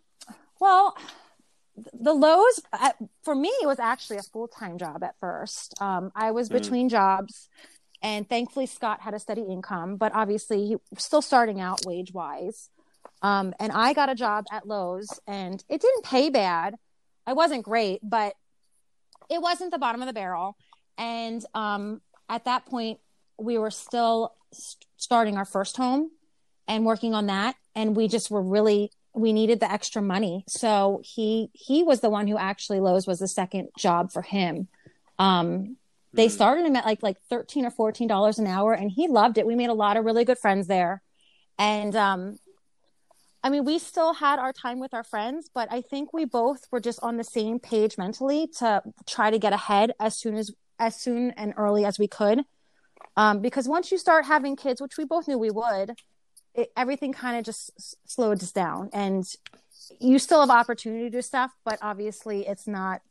well 0.59 0.95
the 1.99 2.13
Lowe's 2.13 2.59
uh, 2.71 2.91
for 3.23 3.33
me 3.35 3.51
was 3.63 3.79
actually 3.79 4.17
a 4.17 4.23
full-time 4.23 4.77
job 4.77 5.03
at 5.03 5.15
first. 5.19 5.73
Um 5.81 6.11
I 6.15 6.31
was 6.31 6.49
Mm. 6.49 6.53
between 6.53 6.89
jobs 6.89 7.49
and 8.01 8.27
thankfully 8.27 8.65
Scott 8.65 9.01
had 9.01 9.13
a 9.13 9.19
steady 9.19 9.41
income 9.43 9.97
but 9.97 10.13
obviously 10.15 10.67
he 10.67 10.75
was 10.91 11.03
still 11.03 11.21
starting 11.21 11.59
out 11.59 11.85
wage 11.85 12.13
wise 12.13 12.69
um 13.21 13.53
and 13.59 13.71
I 13.71 13.93
got 13.93 14.09
a 14.09 14.15
job 14.15 14.45
at 14.51 14.67
Lowe's 14.67 15.19
and 15.27 15.63
it 15.69 15.81
didn't 15.81 16.05
pay 16.05 16.29
bad. 16.29 16.75
I 17.27 17.33
wasn't 17.33 17.63
great 17.63 17.99
but 18.03 18.35
it 19.29 19.41
wasn't 19.41 19.71
the 19.71 19.79
bottom 19.79 20.01
of 20.01 20.07
the 20.07 20.13
barrel. 20.13 20.55
And 20.97 21.43
um 21.53 22.01
at 22.29 22.45
that 22.45 22.65
point 22.67 22.99
we 23.39 23.57
were 23.57 23.71
still 23.71 24.33
st- 24.53 24.85
starting 24.97 25.37
our 25.37 25.45
first 25.45 25.77
home 25.77 26.11
and 26.67 26.85
working 26.85 27.13
on 27.13 27.27
that. 27.27 27.55
And 27.75 27.95
we 27.95 28.07
just 28.07 28.31
were 28.31 28.41
really 28.41 28.91
we 29.15 29.31
needed 29.31 29.59
the 29.59 29.71
extra 29.71 30.01
money. 30.01 30.43
So 30.47 31.01
he 31.03 31.49
he 31.53 31.83
was 31.83 31.99
the 32.01 32.09
one 32.09 32.27
who 32.27 32.37
actually 32.37 32.79
Lowe's 32.79 33.05
was 33.05 33.19
the 33.19 33.27
second 33.27 33.69
job 33.77 34.11
for 34.11 34.21
him. 34.21 34.67
Um 35.19 35.77
they 36.15 36.27
Mm. 36.27 36.31
started 36.31 36.65
him 36.65 36.75
at 36.75 36.85
like 36.85 37.01
like 37.03 37.17
13 37.29 37.65
or 37.65 37.71
14 37.71 38.07
dollars 38.07 38.39
an 38.39 38.47
hour 38.47 38.73
and 38.73 38.89
he 38.91 39.07
loved 39.07 39.37
it. 39.37 39.45
We 39.45 39.55
made 39.55 39.69
a 39.69 39.73
lot 39.73 39.97
of 39.97 40.05
really 40.05 40.25
good 40.25 40.37
friends 40.39 40.67
there. 40.67 41.01
And 41.59 41.95
um 41.95 42.37
I 43.45 43.49
mean, 43.49 43.65
we 43.65 43.77
still 43.77 44.13
had 44.13 44.39
our 44.39 44.53
time 44.53 44.79
with 44.79 44.93
our 44.93 45.03
friends, 45.03 45.49
but 45.53 45.67
I 45.69 45.81
think 45.81 46.13
we 46.13 46.23
both 46.23 46.61
were 46.71 46.79
just 46.79 46.99
on 47.03 47.17
the 47.17 47.25
same 47.25 47.59
page 47.59 47.97
mentally 47.97 48.47
to 48.59 48.81
try 49.05 49.31
to 49.31 49.37
get 49.37 49.51
ahead 49.51 49.91
as 49.99 50.15
soon 50.17 50.35
as 50.37 50.51
as 50.79 50.95
soon 50.95 51.31
and 51.31 51.53
early 51.57 51.83
as 51.85 51.99
we 51.99 52.07
could. 52.07 52.43
Um, 53.15 53.41
because 53.41 53.67
once 53.67 53.91
you 53.91 53.97
start 53.97 54.25
having 54.25 54.55
kids, 54.55 54.81
which 54.81 54.97
we 54.97 55.05
both 55.05 55.27
knew 55.27 55.37
we 55.37 55.51
would, 55.51 55.95
it, 56.55 56.71
everything 56.75 57.13
kind 57.13 57.37
of 57.37 57.45
just 57.45 57.71
s- 57.77 57.95
slowed 58.05 58.41
us 58.41 58.51
down, 58.51 58.89
and 58.93 59.25
you 59.99 60.19
still 60.19 60.39
have 60.39 60.49
opportunity 60.49 61.05
to 61.05 61.09
do 61.09 61.21
stuff, 61.21 61.51
but 61.63 61.77
obviously 61.81 62.47
it's 62.47 62.67
not 62.67 63.01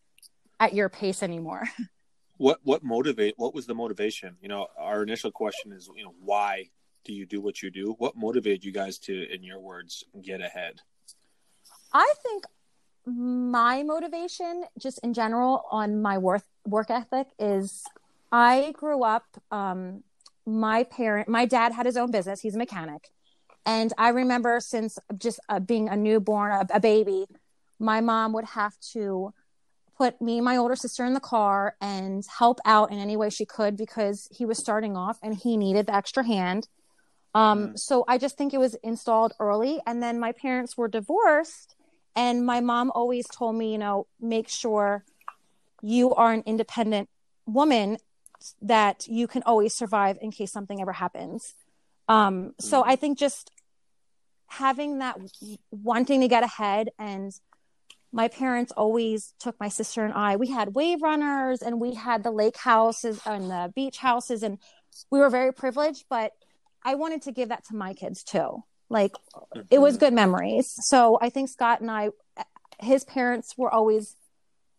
at 0.59 0.75
your 0.75 0.89
pace 0.89 1.23
anymore. 1.23 1.69
what 2.37 2.59
what 2.63 2.83
motivate 2.83 3.35
what 3.37 3.55
was 3.55 3.67
the 3.67 3.75
motivation? 3.75 4.37
You 4.41 4.49
know 4.49 4.67
our 4.79 5.03
initial 5.03 5.31
question 5.31 5.73
is 5.73 5.89
you 5.95 6.05
know 6.05 6.15
why 6.21 6.71
do 7.05 7.13
you 7.13 7.27
do 7.27 7.41
what 7.41 7.63
you 7.63 7.71
do? 7.71 7.95
What 7.99 8.17
motivated 8.17 8.65
you 8.65 8.73
guys 8.73 8.99
to 9.01 9.33
in 9.33 9.43
your 9.43 9.61
words 9.61 10.05
get 10.23 10.41
ahead? 10.41 10.81
I 11.93 12.13
think 12.23 12.45
my 13.05 13.83
motivation, 13.83 14.65
just 14.79 14.99
in 15.03 15.13
general, 15.15 15.65
on 15.71 16.01
my 16.01 16.19
work 16.19 16.43
work 16.65 16.91
ethic 16.91 17.29
is 17.39 17.85
I 18.33 18.73
grew 18.73 19.05
up. 19.05 19.25
Um, 19.51 20.03
my 20.47 20.83
parent, 20.85 21.29
my 21.29 21.45
dad 21.45 21.73
had 21.73 21.87
his 21.87 21.97
own 21.97 22.11
business. 22.11 22.41
He's 22.41 22.55
a 22.57 22.59
mechanic, 22.59 23.11
and 23.65 23.93
I 23.99 24.09
remember 24.09 24.59
since 24.61 24.99
just 25.17 25.39
uh, 25.49 25.61
being 25.61 25.89
a 25.89 25.97
newborn, 25.97 26.51
a, 26.53 26.67
a 26.77 26.81
baby, 26.81 27.27
my 27.79 28.01
mom 28.01 28.33
would 28.33 28.47
have 28.47 28.79
to 28.93 29.33
put 29.97 30.21
me 30.21 30.39
and 30.39 30.45
my 30.45 30.57
older 30.57 30.75
sister 30.75 31.05
in 31.05 31.15
the 31.15 31.21
car 31.21 31.77
and 31.81 32.25
help 32.39 32.59
out 32.65 32.91
in 32.91 32.99
any 32.99 33.17
way 33.17 33.31
she 33.31 33.45
could 33.45 33.77
because 33.77 34.27
he 34.33 34.45
was 34.47 34.59
starting 34.59 34.97
off 34.97 35.19
and 35.23 35.37
he 35.37 35.57
needed 35.57 35.87
the 35.87 35.95
extra 35.95 36.25
hand. 36.27 36.67
Um, 37.35 37.69
Mm. 37.69 37.79
So 37.79 38.05
I 38.09 38.19
just 38.19 38.37
think 38.37 38.53
it 38.55 38.59
was 38.59 38.75
installed 38.83 39.33
early. 39.39 39.81
And 39.87 40.03
then 40.03 40.19
my 40.19 40.33
parents 40.33 40.77
were 40.77 40.89
divorced, 40.89 41.77
and 42.17 42.45
my 42.45 42.61
mom 42.61 42.91
always 42.95 43.27
told 43.29 43.57
me, 43.57 43.73
you 43.73 43.79
know, 43.79 44.07
make 44.21 44.49
sure 44.49 45.05
you 45.83 46.15
are 46.15 46.33
an 46.33 46.43
independent 46.47 47.09
woman 47.47 47.99
that 48.61 49.07
you 49.09 49.27
can 49.27 49.43
always 49.45 49.75
survive 49.75 50.19
in 50.21 50.31
case 50.31 50.53
something 50.53 50.81
ever 50.81 50.93
happens. 50.93 51.55
Um, 52.09 52.55
so 52.59 52.83
Mm. 52.83 52.87
I 52.87 52.97
think 52.97 53.19
just 53.19 53.51
having 54.47 54.99
that 54.99 55.19
wanting 55.71 56.21
to 56.21 56.29
get 56.29 56.43
ahead 56.43 56.91
and 56.99 57.33
my 58.13 58.29
parents 58.29 58.73
always 58.73 59.33
took 59.41 59.59
my 59.59 59.69
sister 59.69 60.05
and 60.05 60.13
I. 60.13 60.37
We 60.37 60.49
had 60.49 60.75
wave 60.75 61.01
runners 61.03 61.63
and 61.63 61.81
we 61.81 61.95
had 61.95 62.23
the 62.23 62.31
lake 62.31 62.59
houses 62.59 63.21
and 63.25 63.51
the 63.51 63.73
beach 63.75 63.99
houses, 63.99 64.43
and 64.43 64.59
we 65.11 65.19
were 65.19 65.31
very 65.31 65.53
privileged. 65.53 66.05
But 66.11 66.33
I 66.85 66.95
wanted 66.95 67.23
to 67.23 67.33
give 67.33 67.49
that 67.49 67.65
to 67.69 67.77
my 67.77 67.95
kids 67.95 68.23
too. 68.23 68.65
Like 68.91 69.13
it 69.71 69.79
was 69.79 69.97
good 69.97 70.13
memories. 70.13 70.75
So 70.85 71.19
I 71.23 71.31
think 71.31 71.49
Scott 71.49 71.81
and 71.81 71.91
I, 71.91 72.11
his 72.81 73.05
parents 73.05 73.55
were 73.57 73.73
always 73.73 74.15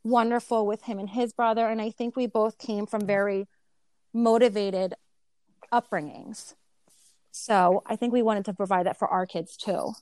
wonderful 0.03 0.65
with 0.65 0.83
him 0.83 0.99
and 0.99 1.09
his 1.09 1.33
brother, 1.33 1.67
and 1.67 1.81
I 1.81 1.91
think 1.91 2.15
we 2.15 2.27
both 2.27 2.57
came 2.57 2.85
from 2.85 3.05
very 3.05 3.47
motivated 4.13 4.93
upbringings. 5.71 6.53
So 7.31 7.81
I 7.85 7.95
think 7.95 8.13
we 8.13 8.21
wanted 8.21 8.45
to 8.45 8.53
provide 8.53 8.85
that 8.85 8.97
for 8.97 9.07
our 9.07 9.25
kids 9.25 9.57
too. 9.57 9.93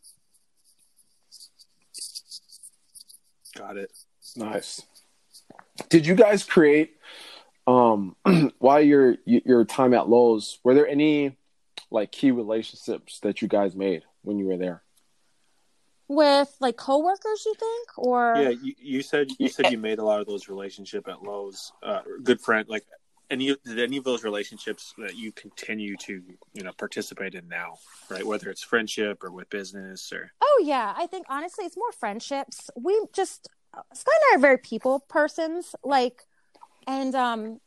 got 3.55 3.77
it 3.77 3.91
Nice. 4.35 4.81
Did 5.89 6.05
you 6.05 6.15
guys 6.15 6.43
create 6.43 6.95
um 7.67 8.15
while 8.59 8.81
your 8.81 9.17
your 9.25 9.65
time 9.65 9.93
at 9.93 10.09
Lowe's? 10.09 10.59
Were 10.63 10.73
there 10.73 10.87
any 10.87 11.37
like 11.89 12.11
key 12.11 12.31
relationships 12.31 13.19
that 13.21 13.41
you 13.41 13.47
guys 13.47 13.75
made 13.75 14.03
when 14.21 14.37
you 14.37 14.45
were 14.45 14.57
there? 14.57 14.83
With 16.13 16.53
like 16.59 16.75
coworkers, 16.75 17.43
you 17.45 17.53
think, 17.57 17.97
or 17.97 18.33
yeah 18.37 18.49
you, 18.49 18.73
you 18.77 19.01
said 19.01 19.29
you 19.39 19.47
said 19.47 19.71
you 19.71 19.77
made 19.89 19.99
a 19.99 20.03
lot 20.03 20.19
of 20.19 20.27
those 20.27 20.49
relationship 20.49 21.07
at 21.07 21.23
Lowe's 21.23 21.71
uh, 21.83 22.01
good 22.21 22.41
friend 22.41 22.67
like 22.67 22.83
any 23.29 23.55
did 23.65 23.79
any 23.79 23.95
of 23.95 24.03
those 24.03 24.25
relationships 24.25 24.93
that 24.97 25.15
you 25.15 25.31
continue 25.31 25.95
to 25.95 26.21
you 26.53 26.63
know 26.63 26.71
participate 26.77 27.33
in 27.33 27.47
now 27.47 27.75
right 28.09 28.25
whether 28.25 28.49
it's 28.49 28.61
friendship 28.61 29.23
or 29.23 29.31
with 29.31 29.49
business 29.49 30.11
or 30.11 30.31
Oh 30.51 30.63
yeah, 30.65 30.93
I 30.97 31.07
think 31.07 31.25
honestly 31.29 31.65
it's 31.65 31.77
more 31.77 31.91
friendships. 31.93 32.69
We 32.75 32.99
just 33.13 33.47
Scott 33.93 34.13
and 34.23 34.33
I 34.33 34.35
are 34.35 34.39
very 34.39 34.57
people 34.57 34.99
persons, 35.07 35.75
like, 35.83 36.23
and 36.87 37.15
um, 37.15 37.61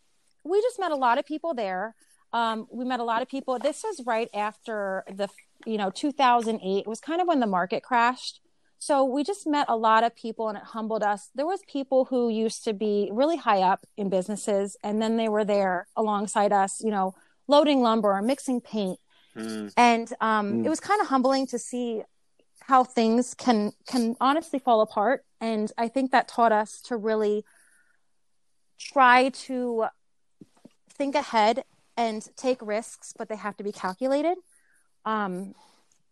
we 0.45 0.61
just 0.61 0.79
met 0.79 0.93
a 0.93 0.97
lot 0.97 1.19
of 1.19 1.25
people 1.25 1.55
there. 1.55 1.95
Um, 2.33 2.67
we 2.71 2.85
met 2.85 3.01
a 3.01 3.05
lot 3.05 3.23
of 3.23 3.29
people. 3.29 3.59
This 3.59 3.83
was 3.83 4.03
right 4.05 4.29
after 4.35 5.05
the 5.09 5.29
you 5.67 5.79
know 5.79 5.91
2008. 5.91 6.79
It 6.81 6.87
was 6.87 7.01
kind 7.01 7.21
of 7.21 7.27
when 7.27 7.41
the 7.41 7.47
market 7.47 7.83
crashed. 7.83 8.41
So 8.79 9.03
we 9.05 9.25
just 9.25 9.47
met 9.47 9.67
a 9.69 9.77
lot 9.77 10.05
of 10.05 10.15
people, 10.15 10.49
and 10.49 10.59
it 10.59 10.65
humbled 10.65 11.03
us. 11.03 11.31
There 11.35 11.47
was 11.47 11.61
people 11.67 12.05
who 12.07 12.29
used 12.29 12.65
to 12.65 12.75
be 12.75 13.09
really 13.13 13.37
high 13.39 13.63
up 13.63 13.87
in 13.97 14.11
businesses, 14.11 14.77
and 14.83 15.01
then 15.01 15.17
they 15.17 15.29
were 15.29 15.45
there 15.45 15.87
alongside 15.97 16.53
us, 16.53 16.83
you 16.83 16.91
know, 16.91 17.15
loading 17.49 17.81
lumber 17.81 18.13
or 18.13 18.23
mixing 18.23 18.61
paint 18.61 18.99
Mm, 19.37 19.73
and 19.77 20.13
um, 20.21 20.53
Mm. 20.53 20.67
it 20.67 20.69
was 20.69 20.79
kind 20.79 21.01
of 21.01 21.09
humbling 21.09 21.47
to 21.49 21.59
see 21.59 22.03
how 22.61 22.85
things 22.85 23.35
can 23.35 23.73
can 23.87 24.15
honestly 24.21 24.59
fall 24.59 24.81
apart 24.81 25.25
and 25.41 25.73
i 25.77 25.89
think 25.89 26.13
that 26.13 26.29
taught 26.29 26.53
us 26.53 26.81
to 26.81 26.97
really 26.97 27.45
try 28.79 29.29
to 29.31 29.87
think 30.89 31.15
ahead 31.15 31.65
and 31.97 32.29
take 32.37 32.59
risks 32.63 33.13
but 33.19 33.29
they 33.29 33.37
have 33.37 33.57
to 33.57 33.65
be 33.65 33.73
calculated 33.73 34.39
um, 35.05 35.55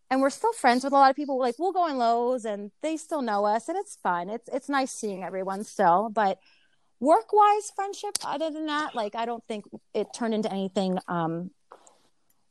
and 0.09 0.21
we're 0.21 0.29
still 0.29 0.53
friends 0.53 0.83
with 0.83 0.93
a 0.93 0.95
lot 0.95 1.09
of 1.09 1.15
people 1.15 1.39
like 1.39 1.55
we'll 1.57 1.71
go 1.71 1.87
in 1.87 1.97
lowe's 1.97 2.45
and 2.45 2.71
they 2.81 2.97
still 2.97 3.21
know 3.21 3.45
us 3.45 3.67
and 3.67 3.77
it's 3.77 3.97
fun 4.03 4.29
it's 4.29 4.47
it's 4.51 4.69
nice 4.69 4.91
seeing 4.91 5.23
everyone 5.23 5.63
still 5.63 6.09
but 6.09 6.39
work 6.99 7.33
wise 7.33 7.71
friendship 7.75 8.15
other 8.23 8.49
than 8.49 8.67
that 8.67 8.95
like 8.95 9.15
i 9.15 9.25
don't 9.25 9.43
think 9.45 9.65
it 9.93 10.07
turned 10.13 10.33
into 10.33 10.51
anything 10.51 10.97
um 11.07 11.49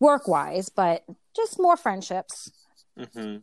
work 0.00 0.26
wise 0.26 0.68
but 0.68 1.04
just 1.34 1.60
more 1.60 1.76
friendships 1.76 2.50
mm-hmm. 2.98 3.36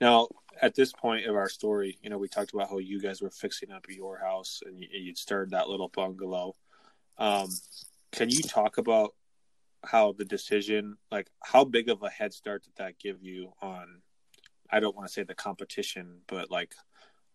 Now, 0.00 0.28
at 0.60 0.74
this 0.74 0.92
point 0.92 1.26
of 1.26 1.34
our 1.34 1.48
story, 1.48 1.98
you 2.02 2.10
know, 2.10 2.18
we 2.18 2.28
talked 2.28 2.52
about 2.52 2.70
how 2.70 2.78
you 2.78 3.00
guys 3.00 3.22
were 3.22 3.30
fixing 3.30 3.72
up 3.72 3.86
your 3.88 4.18
house 4.18 4.62
and 4.64 4.78
you, 4.78 4.88
you'd 4.92 5.18
started 5.18 5.50
that 5.50 5.68
little 5.68 5.88
bungalow. 5.88 6.54
Um, 7.18 7.48
can 8.12 8.28
you 8.30 8.42
talk 8.42 8.78
about 8.78 9.14
how 9.84 10.12
the 10.12 10.24
decision, 10.24 10.96
like, 11.10 11.28
how 11.42 11.64
big 11.64 11.88
of 11.88 12.02
a 12.02 12.10
head 12.10 12.32
start 12.32 12.64
did 12.64 12.74
that 12.76 12.98
give 12.98 13.22
you 13.22 13.52
on? 13.60 14.00
I 14.70 14.80
don't 14.80 14.96
want 14.96 15.08
to 15.08 15.12
say 15.12 15.22
the 15.22 15.34
competition, 15.34 16.20
but 16.26 16.50
like, 16.50 16.74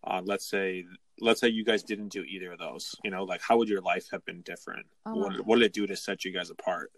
uh, 0.04 0.22
let's 0.24 0.48
say, 0.48 0.84
let's 1.20 1.40
say 1.40 1.48
you 1.48 1.64
guys 1.64 1.82
didn't 1.82 2.08
do 2.08 2.22
either 2.22 2.52
of 2.52 2.58
those. 2.58 2.94
You 3.04 3.10
know, 3.10 3.24
like, 3.24 3.42
how 3.42 3.58
would 3.58 3.68
your 3.68 3.80
life 3.80 4.06
have 4.10 4.24
been 4.24 4.42
different? 4.42 4.86
Oh, 5.06 5.14
what, 5.14 5.46
what 5.46 5.56
did 5.56 5.66
it 5.66 5.72
do 5.72 5.86
to 5.86 5.96
set 5.96 6.24
you 6.24 6.32
guys 6.32 6.50
apart? 6.50 6.90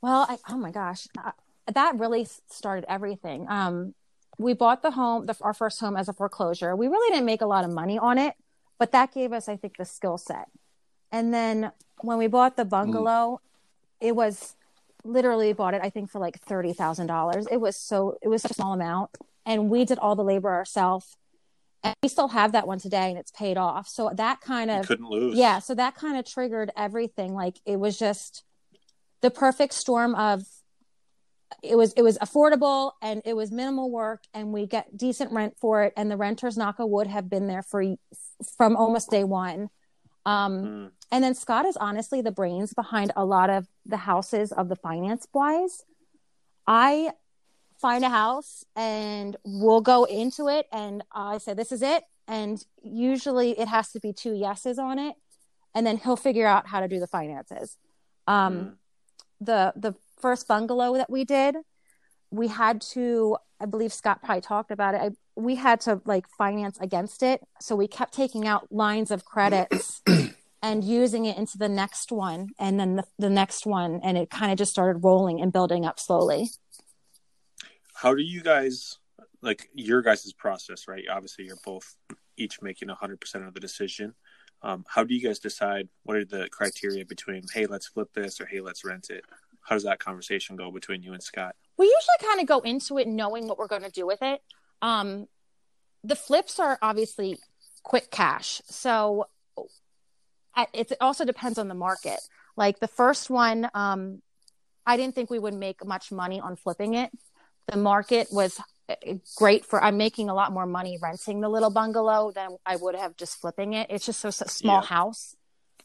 Well, 0.00 0.26
I, 0.28 0.38
oh 0.48 0.56
my 0.56 0.70
gosh, 0.70 1.06
uh, 1.16 1.32
that 1.72 1.98
really 1.98 2.26
started 2.48 2.84
everything. 2.88 3.46
Um, 3.48 3.94
we 4.38 4.54
bought 4.54 4.82
the 4.82 4.92
home, 4.92 5.26
the, 5.26 5.36
our 5.40 5.54
first 5.54 5.80
home 5.80 5.96
as 5.96 6.08
a 6.08 6.12
foreclosure. 6.12 6.76
We 6.76 6.86
really 6.86 7.12
didn't 7.12 7.26
make 7.26 7.40
a 7.40 7.46
lot 7.46 7.64
of 7.64 7.70
money 7.72 7.98
on 7.98 8.18
it, 8.18 8.34
but 8.78 8.92
that 8.92 9.12
gave 9.12 9.32
us, 9.32 9.48
I 9.48 9.56
think, 9.56 9.76
the 9.76 9.84
skill 9.84 10.18
set. 10.18 10.48
And 11.10 11.34
then 11.34 11.72
when 12.00 12.18
we 12.18 12.28
bought 12.28 12.56
the 12.56 12.64
bungalow, 12.64 13.40
it 14.00 14.14
was 14.14 14.54
literally 15.04 15.52
bought 15.52 15.74
it, 15.74 15.80
I 15.82 15.90
think, 15.90 16.10
for 16.10 16.18
like 16.18 16.40
thirty 16.40 16.72
thousand 16.72 17.06
dollars. 17.06 17.46
It 17.50 17.60
was 17.60 17.76
so, 17.76 18.16
it 18.22 18.28
was 18.28 18.42
such 18.42 18.52
a 18.52 18.54
small 18.54 18.72
amount, 18.72 19.10
and 19.46 19.68
we 19.70 19.84
did 19.84 19.98
all 19.98 20.16
the 20.16 20.24
labor 20.24 20.50
ourselves. 20.50 21.16
And 21.84 21.94
we 22.02 22.08
still 22.08 22.28
have 22.28 22.52
that 22.52 22.66
one 22.66 22.80
today 22.80 23.08
and 23.10 23.16
it's 23.16 23.30
paid 23.30 23.56
off. 23.56 23.86
So 23.86 24.10
that 24.16 24.40
kind 24.40 24.68
You 24.68 24.78
of 24.78 24.88
couldn't 24.88 25.08
lose. 25.08 25.36
yeah, 25.38 25.60
so 25.60 25.76
that 25.76 25.94
kind 25.94 26.18
of 26.18 26.26
triggered 26.26 26.72
everything. 26.76 27.34
Like 27.34 27.60
it 27.64 27.78
was 27.78 27.96
just 27.96 28.42
the 29.20 29.30
perfect 29.30 29.74
storm 29.74 30.16
of 30.16 30.42
it 31.62 31.76
was 31.76 31.92
it 31.92 32.02
was 32.02 32.18
affordable 32.18 32.92
and 33.00 33.22
it 33.24 33.34
was 33.34 33.52
minimal 33.52 33.90
work 33.92 34.22
and 34.34 34.52
we 34.52 34.66
get 34.66 34.96
decent 34.96 35.30
rent 35.32 35.54
for 35.60 35.84
it 35.84 35.92
and 35.96 36.10
the 36.10 36.16
renters 36.16 36.56
knock 36.56 36.76
wood 36.80 37.06
have 37.06 37.30
been 37.30 37.46
there 37.46 37.62
for 37.62 37.84
from 38.56 38.76
almost 38.76 39.10
day 39.10 39.22
one. 39.24 39.68
Um 40.26 40.52
Mm. 40.64 40.90
And 41.10 41.24
then 41.24 41.34
Scott 41.34 41.64
is 41.64 41.76
honestly 41.76 42.20
the 42.20 42.30
brains 42.32 42.74
behind 42.74 43.12
a 43.16 43.24
lot 43.24 43.50
of 43.50 43.66
the 43.86 43.96
houses 43.98 44.52
of 44.52 44.68
the 44.68 44.76
finance 44.76 45.26
wise. 45.32 45.84
I 46.66 47.12
find 47.80 48.04
a 48.04 48.08
house 48.10 48.64
and 48.76 49.36
we'll 49.44 49.80
go 49.80 50.04
into 50.04 50.48
it 50.48 50.66
and 50.72 51.02
I 51.12 51.38
say 51.38 51.54
this 51.54 51.72
is 51.72 51.80
it 51.82 52.02
and 52.26 52.62
usually 52.82 53.58
it 53.58 53.68
has 53.68 53.92
to 53.92 54.00
be 54.00 54.12
two 54.12 54.34
yeses 54.34 54.78
on 54.78 54.98
it 54.98 55.14
and 55.74 55.86
then 55.86 55.96
he'll 55.96 56.16
figure 56.16 56.46
out 56.46 56.66
how 56.66 56.80
to 56.80 56.88
do 56.88 56.98
the 57.00 57.06
finances. 57.06 57.76
Um 58.26 58.52
Mm. 58.54 58.74
the 59.40 59.72
the 59.76 59.94
first 60.20 60.48
bungalow 60.48 60.94
that 60.94 61.08
we 61.08 61.24
did, 61.24 61.56
we 62.30 62.48
had 62.48 62.80
to 62.92 63.36
I 63.60 63.66
believe 63.66 63.92
Scott 63.92 64.22
probably 64.22 64.40
talked 64.42 64.70
about 64.70 64.94
it. 64.94 65.00
I, 65.00 65.10
we 65.34 65.54
had 65.54 65.80
to 65.82 66.00
like 66.04 66.26
finance 66.28 66.78
against 66.80 67.22
it, 67.22 67.40
so 67.60 67.74
we 67.76 67.88
kept 67.88 68.12
taking 68.12 68.46
out 68.46 68.70
lines 68.72 69.10
of 69.10 69.24
credits 69.24 70.02
and 70.62 70.82
using 70.82 71.24
it 71.24 71.36
into 71.36 71.56
the 71.56 71.68
next 71.68 72.10
one 72.10 72.48
and 72.58 72.78
then 72.78 72.96
the, 72.96 73.04
the 73.18 73.30
next 73.30 73.66
one 73.66 74.00
and 74.02 74.18
it 74.18 74.30
kind 74.30 74.50
of 74.50 74.58
just 74.58 74.72
started 74.72 75.04
rolling 75.04 75.40
and 75.40 75.52
building 75.52 75.84
up 75.84 75.98
slowly. 76.00 76.50
How 77.94 78.14
do 78.14 78.22
you 78.22 78.42
guys 78.42 78.98
like 79.42 79.68
your 79.72 80.02
guys' 80.02 80.32
process, 80.32 80.88
right? 80.88 81.04
Obviously, 81.10 81.44
you're 81.44 81.56
both 81.64 81.96
each 82.36 82.60
making 82.60 82.88
100% 82.88 83.46
of 83.46 83.54
the 83.54 83.60
decision. 83.60 84.14
Um, 84.62 84.84
how 84.88 85.04
do 85.04 85.14
you 85.14 85.22
guys 85.22 85.38
decide 85.38 85.88
what 86.02 86.16
are 86.16 86.24
the 86.24 86.48
criteria 86.50 87.04
between, 87.04 87.44
hey, 87.52 87.66
let's 87.66 87.86
flip 87.86 88.12
this 88.14 88.40
or 88.40 88.46
hey, 88.46 88.60
let's 88.60 88.84
rent 88.84 89.10
it? 89.10 89.24
How 89.60 89.76
does 89.76 89.84
that 89.84 90.00
conversation 90.00 90.56
go 90.56 90.72
between 90.72 91.02
you 91.02 91.12
and 91.12 91.22
Scott? 91.22 91.54
we 91.78 91.86
usually 91.86 92.28
kind 92.28 92.40
of 92.40 92.46
go 92.46 92.58
into 92.60 92.98
it 92.98 93.06
knowing 93.08 93.46
what 93.46 93.56
we're 93.56 93.68
going 93.68 93.82
to 93.82 93.90
do 93.90 94.06
with 94.06 94.18
it. 94.20 94.42
Um, 94.82 95.26
the 96.04 96.16
flips 96.16 96.58
are 96.58 96.78
obviously 96.82 97.38
quick 97.84 98.10
cash, 98.10 98.60
so 98.66 99.22
I- 99.22 99.26
it 100.72 100.92
also 101.00 101.24
depends 101.24 101.58
on 101.58 101.68
the 101.68 101.74
market. 101.74 102.20
Like 102.56 102.80
the 102.80 102.88
first 102.88 103.30
one, 103.30 103.68
um, 103.74 104.22
I 104.84 104.96
didn't 104.96 105.14
think 105.14 105.30
we 105.30 105.38
would 105.38 105.54
make 105.54 105.84
much 105.84 106.10
money 106.10 106.40
on 106.40 106.56
flipping 106.56 106.94
it. 106.94 107.10
The 107.68 107.76
market 107.76 108.28
was 108.32 108.58
uh, 108.88 108.94
great 109.36 109.64
for. 109.64 109.82
I'm 109.82 109.96
making 109.96 110.30
a 110.30 110.34
lot 110.34 110.52
more 110.52 110.66
money 110.66 110.98
renting 111.00 111.40
the 111.40 111.48
little 111.48 111.70
bungalow 111.70 112.32
than 112.32 112.56
I 112.64 112.76
would 112.76 112.94
have 112.94 113.16
just 113.16 113.40
flipping 113.40 113.74
it. 113.74 113.88
It's 113.90 114.06
just 114.06 114.20
so, 114.20 114.30
so 114.30 114.46
small 114.46 114.80
Yeah. 114.80 114.86
house. 114.86 115.36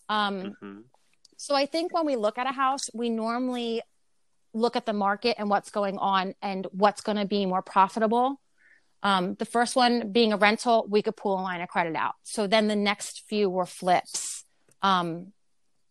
Um, 0.09 0.55
hmm 0.61 0.79
so 1.35 1.55
I 1.55 1.65
think 1.65 1.93
when 1.93 2.05
we 2.05 2.15
look 2.15 2.37
at 2.37 2.47
a 2.47 2.53
house, 2.53 2.89
we 2.93 3.09
normally 3.09 3.81
look 4.53 4.77
at 4.77 4.85
the 4.85 4.93
market 4.93 5.35
and 5.37 5.49
what's 5.49 5.71
going 5.71 5.97
on 5.97 6.35
and 6.41 6.65
what's 6.71 7.01
going 7.01 7.17
to 7.17 7.25
be 7.25 7.45
more 7.45 7.61
profitable. 7.61 8.39
Um, 9.01 9.35
the 9.35 9.45
first 9.45 9.75
one 9.75 10.11
being 10.13 10.31
a 10.31 10.37
rental, 10.37 10.85
we 10.87 11.01
could 11.01 11.17
pull 11.17 11.37
a 11.37 11.41
line 11.41 11.59
of 11.59 11.67
credit 11.67 11.95
out. 11.95 12.13
So 12.23 12.47
then 12.47 12.67
the 12.67 12.75
next 12.75 13.23
few 13.27 13.49
were 13.49 13.65
flips. 13.65 14.42
Um, 14.83 15.33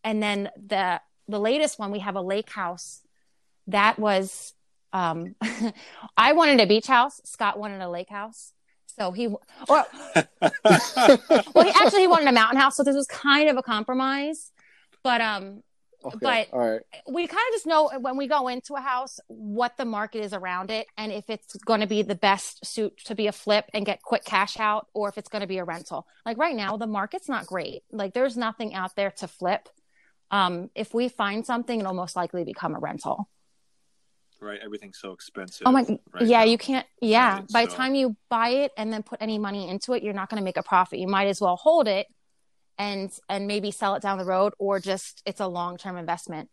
and 0.03 0.21
then 0.21 0.49
the 0.55 1.01
the 1.27 1.39
latest 1.39 1.79
one, 1.79 1.91
we 1.91 1.99
have 1.99 2.15
a 2.15 2.21
lake 2.21 2.49
house. 2.49 3.01
That 3.67 3.97
was 3.97 4.53
um, 4.93 5.35
I 6.17 6.33
wanted 6.33 6.59
a 6.59 6.67
beach 6.67 6.87
house. 6.87 7.19
Scott 7.25 7.59
wanted 7.59 7.81
a 7.81 7.89
lake 7.89 8.09
house. 8.09 8.53
So 8.97 9.11
he 9.11 9.27
or 9.27 9.39
well, 10.63 11.65
he 11.65 11.71
actually 11.73 12.01
he 12.01 12.07
wanted 12.07 12.27
a 12.27 12.31
mountain 12.31 12.59
house. 12.59 12.75
So 12.77 12.83
this 12.83 12.95
was 12.95 13.07
kind 13.07 13.49
of 13.49 13.57
a 13.57 13.63
compromise. 13.63 14.51
But 15.03 15.19
um, 15.19 15.63
Okay. 16.05 16.17
But- 16.21 16.47
all 16.51 16.59
right. 16.71 16.81
we 17.07 17.27
kind 17.27 17.41
of 17.49 17.53
just 17.53 17.65
know 17.65 17.89
when 17.99 18.17
we 18.17 18.27
go 18.27 18.47
into 18.47 18.73
a 18.75 18.81
house 18.81 19.19
what 19.27 19.77
the 19.77 19.85
market 19.85 20.19
is 20.23 20.33
around 20.33 20.69
it 20.71 20.87
and 20.97 21.11
if 21.11 21.29
it's 21.29 21.55
going 21.57 21.79
to 21.81 21.87
be 21.87 22.01
the 22.01 22.15
best 22.15 22.65
suit 22.65 22.97
to 23.05 23.15
be 23.15 23.27
a 23.27 23.31
flip 23.31 23.65
and 23.73 23.85
get 23.85 24.01
quick 24.01 24.23
cash 24.25 24.59
out 24.59 24.87
or 24.93 25.09
if 25.09 25.17
it's 25.17 25.29
going 25.29 25.41
to 25.41 25.47
be 25.47 25.57
a 25.59 25.63
rental 25.63 26.05
like 26.25 26.37
right 26.37 26.55
now 26.55 26.77
the 26.77 26.87
market's 26.87 27.29
not 27.29 27.45
great 27.45 27.83
like 27.91 28.13
there's 28.13 28.35
nothing 28.37 28.73
out 28.73 28.95
there 28.95 29.11
to 29.11 29.27
flip 29.27 29.69
um 30.31 30.69
if 30.75 30.93
we 30.93 31.07
find 31.09 31.45
something 31.45 31.79
it'll 31.79 31.93
most 31.93 32.15
likely 32.15 32.43
become 32.43 32.75
a 32.75 32.79
rental 32.79 33.29
right? 34.39 34.59
Everything's 34.61 34.97
so 34.99 35.13
expensive. 35.13 35.65
oh 35.65 35.71
my 35.71 35.83
right 36.13 36.23
yeah 36.27 36.39
now. 36.39 36.43
you 36.43 36.57
can't 36.57 36.85
yeah 37.01 37.35
Right, 37.35 37.47
by 37.53 37.65
the 37.65 37.71
time 37.71 37.95
you 37.95 38.17
buy 38.29 38.49
it 38.49 38.71
and 38.77 38.91
then 38.91 39.01
put 39.03 39.21
any 39.21 39.37
money 39.37 39.69
into 39.69 39.93
it 39.93 40.03
you're 40.03 40.13
not 40.13 40.29
going 40.29 40.39
to 40.41 40.43
make 40.43 40.57
a 40.57 40.63
profit 40.63 40.99
you 40.99 41.07
might 41.07 41.27
as 41.27 41.39
well 41.39 41.55
hold 41.55 41.87
it 41.87 42.07
and 42.77 43.11
and 43.29 43.47
maybe 43.47 43.71
sell 43.71 43.95
it 43.95 44.01
down 44.01 44.17
the 44.17 44.25
road 44.25 44.53
or 44.59 44.79
just 44.79 45.21
it's 45.25 45.39
a 45.39 45.47
long-term 45.47 45.97
investment 45.97 46.49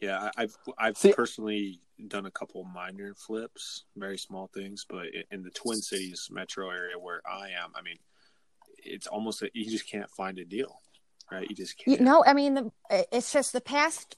Yeah, 0.00 0.30
I- 0.36 0.42
I've 0.42 0.56
I've 0.78 0.96
See- 0.96 1.12
personally 1.12 1.80
done 2.06 2.26
a 2.26 2.30
couple 2.30 2.62
minor 2.62 3.12
flips, 3.14 3.84
very 3.96 4.16
small 4.18 4.48
things, 4.54 4.86
but 4.88 5.06
in 5.32 5.42
the 5.42 5.50
Twin 5.50 5.78
Cities 5.82 6.28
metro 6.30 6.70
area 6.70 6.96
where 6.96 7.20
I 7.28 7.48
am, 7.60 7.72
I 7.74 7.82
mean, 7.82 7.98
it's 8.78 9.08
almost 9.08 9.42
a, 9.42 9.50
you 9.52 9.68
just 9.68 9.90
can't 9.90 10.08
find 10.12 10.38
a 10.38 10.44
deal, 10.44 10.80
right? 11.32 11.44
You 11.50 11.56
just 11.56 11.76
can't. 11.76 11.98
you 11.98 12.04
know, 12.04 12.22
I 12.24 12.34
mean, 12.34 12.54
the, 12.54 12.70
it's 13.10 13.32
just 13.32 13.52
the 13.52 13.60
past. 13.60 14.16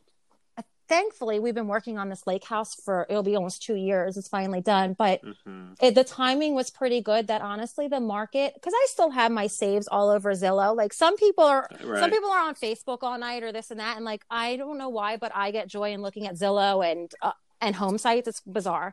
Thankfully, 0.90 1.38
we've 1.38 1.54
been 1.54 1.68
working 1.68 1.98
on 1.98 2.08
this 2.08 2.26
lake 2.26 2.44
house 2.44 2.74
for 2.74 3.06
it'll 3.08 3.22
be 3.22 3.36
almost 3.36 3.62
two 3.62 3.76
years. 3.76 4.16
It's 4.16 4.28
finally 4.28 4.60
done, 4.60 4.94
but 4.98 5.20
hmm 5.22 5.74
it, 5.80 5.94
the 5.94 6.04
timing 6.04 6.54
was 6.54 6.68
pretty 6.68 7.00
good. 7.00 7.28
That 7.28 7.42
honestly, 7.42 7.86
the 7.86 8.00
market 8.00 8.54
because 8.54 8.74
I 8.74 8.86
still 8.88 9.10
have 9.10 9.30
my 9.30 9.46
saves 9.46 9.86
all 9.86 10.10
over 10.10 10.32
Zillow. 10.32 10.76
Like 10.76 10.92
some 10.92 11.16
people 11.16 11.44
are, 11.44 11.68
Right. 11.84 12.00
some 12.00 12.10
people 12.10 12.28
are 12.30 12.40
on 12.40 12.54
Facebook 12.56 12.98
all 13.02 13.16
night 13.18 13.44
or 13.44 13.52
this 13.52 13.70
and 13.70 13.78
that, 13.78 13.96
and 13.96 14.04
like 14.04 14.24
I 14.30 14.56
don't 14.56 14.78
know 14.78 14.88
why, 14.88 15.16
but 15.16 15.30
I 15.34 15.52
get 15.52 15.68
joy 15.68 15.92
in 15.92 16.02
looking 16.02 16.26
at 16.26 16.34
Zillow 16.34 16.84
and 16.84 17.10
uh, 17.22 17.32
and 17.60 17.76
home 17.76 17.96
sites. 17.96 18.26
It's 18.26 18.40
bizarre, 18.40 18.92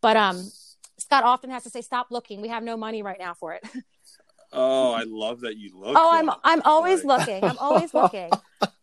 but 0.00 0.16
um, 0.16 0.50
Scott 0.98 1.24
often 1.24 1.50
has 1.50 1.62
to 1.64 1.70
say, 1.70 1.82
"Stop 1.82 2.06
looking. 2.10 2.40
We 2.40 2.48
have 2.48 2.62
no 2.64 2.76
money 2.78 3.02
right 3.02 3.18
now 3.18 3.34
for 3.34 3.52
it." 3.52 3.62
Oh, 4.54 4.92
I 4.92 5.02
love 5.04 5.40
that 5.40 5.56
you 5.56 5.72
look. 5.78 5.96
oh, 5.98 6.10
I'm. 6.12 6.30
I'm 6.44 6.62
always 6.62 7.04
Right. 7.04 7.18
looking. 7.20 7.44
I'm 7.44 7.58
always 7.58 7.92
looking, 7.94 8.30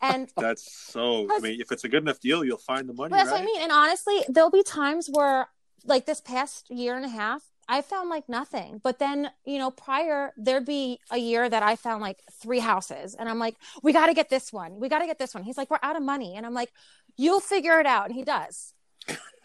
and 0.02 0.30
That's 0.38 0.64
so. 0.72 1.28
I 1.32 1.40
mean, 1.40 1.62
if 1.62 1.72
it's 1.72 1.84
a 1.84 1.90
good 1.90 2.04
enough 2.04 2.20
deal, 2.20 2.44
you'll 2.44 2.58
find 2.58 2.88
the 2.88 2.94
money, 2.94 3.12
Well, 3.12 3.20
that's 3.24 3.32
right? 3.32 3.42
what 3.42 3.44
I 3.44 3.46
mean. 3.46 3.62
And 3.64 3.72
honestly, 3.72 4.24
there'll 4.28 4.52
be 4.52 4.64
times 4.64 5.08
where, 5.12 5.48
like 5.86 6.06
this 6.06 6.22
past 6.22 6.70
year 6.70 6.96
and 6.96 7.06
a 7.06 7.10
half, 7.10 7.44
I 7.68 7.82
found 7.82 8.10
like 8.10 8.28
nothing. 8.28 8.82
But 8.84 9.00
then, 9.00 9.32
you 9.46 9.58
know, 9.58 9.72
prior, 9.72 10.34
there'd 10.38 10.66
be 10.66 11.00
a 11.10 11.18
year 11.18 11.50
that 11.50 11.64
I 11.64 11.76
found 11.78 12.02
like 12.02 12.20
three 12.42 12.60
houses. 12.60 13.16
And 13.16 13.30
I'm 13.30 13.40
like, 13.40 13.56
we 13.82 13.94
got 13.94 14.08
to 14.08 14.14
get 14.14 14.30
this 14.30 14.52
one. 14.52 14.80
We 14.80 14.90
got 14.90 15.00
to 15.00 15.06
get 15.08 15.20
this 15.20 15.34
one. 15.34 15.44
He's 15.44 15.58
like, 15.58 15.70
we're 15.72 15.80
out 15.82 15.96
of 15.96 16.04
money. 16.04 16.36
And 16.36 16.46
I'm 16.46 16.54
like, 16.54 16.72
you'll 17.18 17.40
figure 17.40 17.80
it 17.80 17.86
out. 17.86 18.08
And 18.08 18.16
he 18.16 18.24
does. 18.24 18.74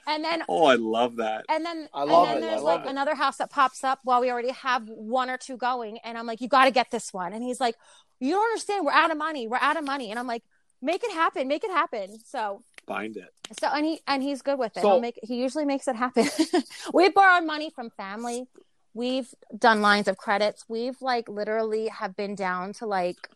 And 0.06 0.22
then 0.24 0.42
Oh, 0.48 0.64
I 0.64 0.76
love 0.76 1.16
that. 1.16 1.44
and 1.48 1.64
then, 1.64 1.88
I 1.92 2.02
and 2.02 2.10
love 2.10 2.28
then 2.28 2.36
it. 2.36 2.46
I 2.46 2.50
there's 2.50 2.62
love 2.62 2.80
like 2.80 2.86
it. 2.86 2.90
another 2.90 3.14
house 3.14 3.36
that 3.38 3.50
pops 3.50 3.82
up 3.84 4.00
while 4.04 4.20
we 4.20 4.30
already 4.30 4.52
have 4.52 4.88
one 4.88 5.28
or 5.30 5.36
two 5.36 5.56
going. 5.56 5.98
And 6.04 6.16
I'm 6.16 6.26
like, 6.26 6.40
you 6.40 6.48
got 6.48 6.66
to 6.66 6.70
get 6.70 6.90
this 6.90 7.12
one. 7.12 7.32
And 7.32 7.42
he's 7.42 7.60
like, 7.60 7.74
you 8.20 8.32
don't 8.32 8.44
understand. 8.50 8.84
We're 8.86 8.92
out 8.92 9.10
of 9.10 9.18
money. 9.18 9.48
We're 9.48 9.58
out 9.60 9.76
of 9.76 9.84
money. 9.84 10.10
And 10.10 10.18
I'm 10.18 10.26
like, 10.26 10.42
make 10.80 11.02
it 11.04 11.12
happen. 11.12 11.48
Make 11.48 11.64
it 11.64 11.70
happen. 11.70 12.18
So 12.24 12.62
Find 12.86 13.16
it. 13.16 13.28
so 13.60 13.66
and 13.68 13.84
he 13.84 14.00
and 14.06 14.22
he's 14.22 14.42
good 14.42 14.58
with 14.60 14.76
it. 14.76 14.82
So- 14.82 14.90
He'll 14.92 15.00
make 15.00 15.18
he 15.22 15.36
usually 15.36 15.64
makes 15.64 15.88
it 15.88 15.96
happen. 15.96 16.28
we 16.94 17.08
borrowed 17.08 17.44
money 17.44 17.70
from 17.70 17.90
family. 17.90 18.46
We've 18.94 19.28
done 19.58 19.82
lines 19.82 20.06
of 20.08 20.16
credits. 20.16 20.64
We've 20.68 20.96
like 21.02 21.28
literally 21.28 21.88
have 21.88 22.14
been 22.16 22.34
down 22.36 22.72
to 22.74 22.86
like 22.86 23.28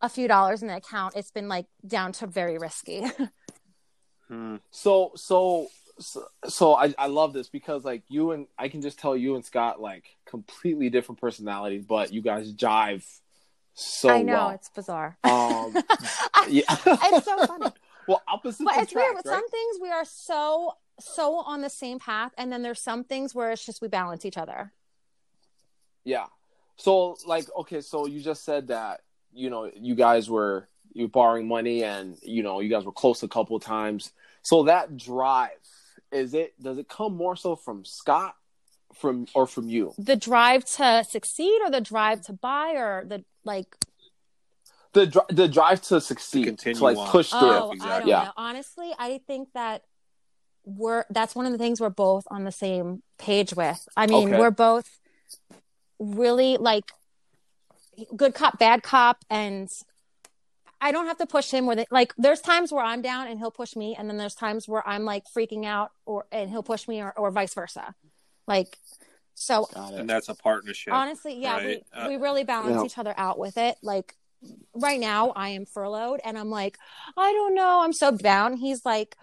a 0.00 0.08
few 0.08 0.28
dollars 0.28 0.62
in 0.62 0.68
the 0.68 0.76
account. 0.76 1.16
It's 1.16 1.30
been 1.32 1.48
like 1.48 1.66
down 1.86 2.12
to 2.12 2.26
very 2.28 2.58
risky. 2.58 3.04
Hmm. 4.28 4.56
So 4.72 5.12
so 5.14 5.68
so, 5.98 6.24
so 6.46 6.74
I, 6.74 6.94
I 6.98 7.06
love 7.06 7.32
this 7.32 7.48
because 7.48 7.84
like 7.84 8.02
you 8.08 8.32
and 8.32 8.46
I 8.58 8.68
can 8.68 8.82
just 8.82 8.98
tell 8.98 9.16
you 9.16 9.34
and 9.34 9.44
Scott 9.44 9.80
like 9.80 10.04
completely 10.26 10.90
different 10.90 11.20
personalities, 11.20 11.84
but 11.84 12.12
you 12.12 12.22
guys 12.22 12.52
jive 12.52 13.04
so 13.78 14.08
I 14.08 14.22
know 14.22 14.32
well. 14.32 14.50
it's 14.50 14.70
bizarre. 14.70 15.18
Um, 15.22 15.74
yeah. 16.48 16.62
it's 16.68 17.26
so 17.26 17.46
funny. 17.46 17.66
well, 18.08 18.22
opposite. 18.26 18.64
But 18.64 18.78
it's 18.78 18.94
weird. 18.94 19.14
right? 19.14 19.24
some 19.24 19.48
things 19.50 19.76
we 19.82 19.90
are 19.90 20.06
so 20.06 20.72
so 20.98 21.36
on 21.36 21.60
the 21.60 21.68
same 21.68 21.98
path, 21.98 22.32
and 22.38 22.50
then 22.50 22.62
there's 22.62 22.80
some 22.80 23.04
things 23.04 23.34
where 23.34 23.52
it's 23.52 23.64
just 23.64 23.82
we 23.82 23.88
balance 23.88 24.24
each 24.24 24.38
other. 24.38 24.72
Yeah. 26.04 26.24
So 26.76 27.18
like 27.26 27.46
okay, 27.54 27.82
so 27.82 28.06
you 28.06 28.20
just 28.22 28.46
said 28.46 28.68
that 28.68 29.02
you 29.34 29.50
know 29.50 29.70
you 29.76 29.94
guys 29.94 30.30
were 30.30 30.68
you 30.94 31.04
were 31.04 31.10
borrowing 31.10 31.46
money 31.46 31.84
and 31.84 32.16
you 32.22 32.42
know 32.42 32.60
you 32.60 32.70
guys 32.70 32.86
were 32.86 32.92
close 32.92 33.22
a 33.22 33.28
couple 33.28 33.56
of 33.56 33.62
times. 33.62 34.10
So 34.40 34.62
that 34.64 34.96
drive 34.96 35.50
is 36.12 36.34
it 36.34 36.54
does 36.62 36.78
it 36.78 36.88
come 36.88 37.16
more 37.16 37.36
so 37.36 37.56
from 37.56 37.84
Scott 37.84 38.34
from 38.94 39.26
or 39.34 39.46
from 39.46 39.68
you? 39.68 39.92
The 39.98 40.16
drive 40.16 40.64
to 40.76 41.04
succeed, 41.08 41.60
or 41.64 41.70
the 41.70 41.80
drive 41.80 42.22
to 42.22 42.32
buy, 42.32 42.72
or 42.76 43.04
the 43.06 43.24
like 43.44 43.66
The 44.92 45.06
dri- 45.06 45.22
the 45.28 45.48
drive 45.48 45.82
to 45.82 46.00
succeed 46.00 46.44
to, 46.44 46.50
continue 46.50 46.80
like 46.82 46.96
on. 46.96 47.08
push 47.08 47.30
through. 47.30 47.40
Oh, 47.40 47.70
I 47.70 47.72
exactly. 47.74 47.98
don't 48.00 48.08
Yeah. 48.08 48.24
know. 48.24 48.32
Honestly, 48.36 48.92
I 48.98 49.20
think 49.26 49.48
that 49.54 49.82
we're 50.64 51.04
that's 51.10 51.34
one 51.34 51.46
of 51.46 51.52
the 51.52 51.58
things 51.58 51.80
we're 51.80 51.90
both 51.90 52.24
on 52.30 52.44
the 52.44 52.52
same 52.52 53.02
page 53.18 53.54
with. 53.54 53.86
I 53.96 54.06
mean, 54.06 54.28
Okay. 54.30 54.38
we're 54.38 54.50
both 54.50 54.88
really 55.98 56.56
like 56.56 56.84
good 58.16 58.34
cop, 58.34 58.58
bad 58.58 58.82
cop, 58.82 59.24
and 59.30 59.68
I 60.80 60.92
don't 60.92 61.06
have 61.06 61.18
to 61.18 61.26
push 61.26 61.50
him. 61.50 61.66
Where 61.66 61.76
they, 61.76 61.86
like, 61.90 62.12
there's 62.16 62.40
times 62.40 62.72
where 62.72 62.84
I'm 62.84 63.02
down 63.02 63.28
and 63.28 63.38
he'll 63.38 63.50
push 63.50 63.76
me, 63.76 63.96
and 63.98 64.08
then 64.08 64.16
there's 64.16 64.34
times 64.34 64.68
where 64.68 64.86
I'm 64.86 65.04
like 65.04 65.24
freaking 65.36 65.64
out, 65.64 65.90
or 66.04 66.26
and 66.30 66.50
he'll 66.50 66.62
push 66.62 66.86
me, 66.86 67.00
or, 67.00 67.12
or 67.16 67.30
vice 67.30 67.54
versa. 67.54 67.94
Like, 68.46 68.78
so 69.34 69.68
and 69.74 70.08
that's 70.08 70.28
a 70.28 70.34
partnership. 70.34 70.92
honestly, 70.92 71.40
yeah, 71.40 71.56
right? 71.56 71.66
we 71.66 72.00
Uh, 72.00 72.08
we 72.08 72.16
really 72.16 72.44
balance 72.44 72.76
Yeah. 72.80 72.84
each 72.84 72.98
other 72.98 73.14
out 73.16 73.38
with 73.38 73.56
it. 73.56 73.76
Like, 73.82 74.14
right 74.74 75.00
now, 75.00 75.30
I 75.30 75.50
am 75.50 75.66
furloughed, 75.66 76.20
and 76.24 76.38
I'm 76.38 76.50
like, 76.50 76.78
I 77.16 77.32
don't 77.32 77.54
know, 77.54 77.80
I'm 77.82 77.92
so 77.92 78.10
down. 78.16 78.56
He's 78.56 78.84
like. 78.84 79.16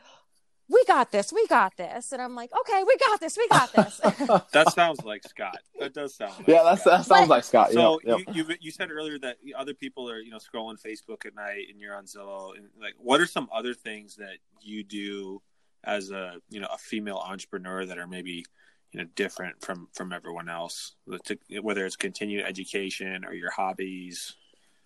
We 0.70 0.84
got 0.86 1.12
this. 1.12 1.32
We 1.34 1.46
got 1.48 1.76
this. 1.78 2.12
And 2.14 2.22
I'm 2.22 2.36
like, 2.36 2.50
okay, 2.62 2.84
we 2.88 2.98
got 2.98 3.20
this. 3.20 3.38
We 3.38 3.48
got 3.50 3.72
this. 3.74 4.00
That 4.54 4.72
sounds 4.74 5.04
like 5.04 5.24
Scott. 5.28 5.58
That 5.80 5.94
does 5.94 6.16
sound. 6.16 6.34
Like 6.40 6.48
yeah, 6.48 6.64
that's 6.64 6.82
Scott. 6.82 7.00
that 7.00 7.06
sounds 7.06 7.22
But- 7.28 7.30
like 7.30 7.44
Scott. 7.44 7.72
So 7.74 8.00
yeah, 8.04 8.16
yeah. 8.28 8.34
you, 8.34 8.44
you 8.50 8.56
you 8.62 8.72
said 8.72 8.90
earlier 8.92 9.20
that 9.20 9.38
other 9.58 9.74
people 9.74 10.10
are 10.10 10.20
you 10.20 10.32
know 10.32 10.38
scrolling 10.38 10.82
Facebook 10.82 11.26
at 11.26 11.36
night 11.36 11.66
and 11.70 11.80
you're 11.80 11.96
on 11.96 12.06
Zillow 12.06 12.56
and 12.58 12.70
like 12.82 12.94
what 12.98 13.20
are 13.22 13.26
some 13.28 13.50
other 13.54 13.74
things 13.74 14.16
that 14.16 14.38
you 14.62 14.84
do 14.84 15.42
as 15.84 16.12
a 16.12 16.36
you 16.50 16.60
know 16.62 16.68
a 16.74 16.78
female 16.78 17.18
entrepreneur 17.18 17.86
that 17.86 17.98
are 17.98 18.08
maybe 18.08 18.46
you 18.94 19.00
know 19.02 19.06
different 19.16 19.62
from 19.62 19.90
from 19.94 20.14
everyone 20.14 20.48
else 20.50 20.94
To- 21.26 21.38
whether 21.62 21.86
it's 21.86 21.98
continued 21.98 22.46
education 22.46 23.26
or 23.26 23.34
your 23.34 23.52
hobbies 23.52 24.36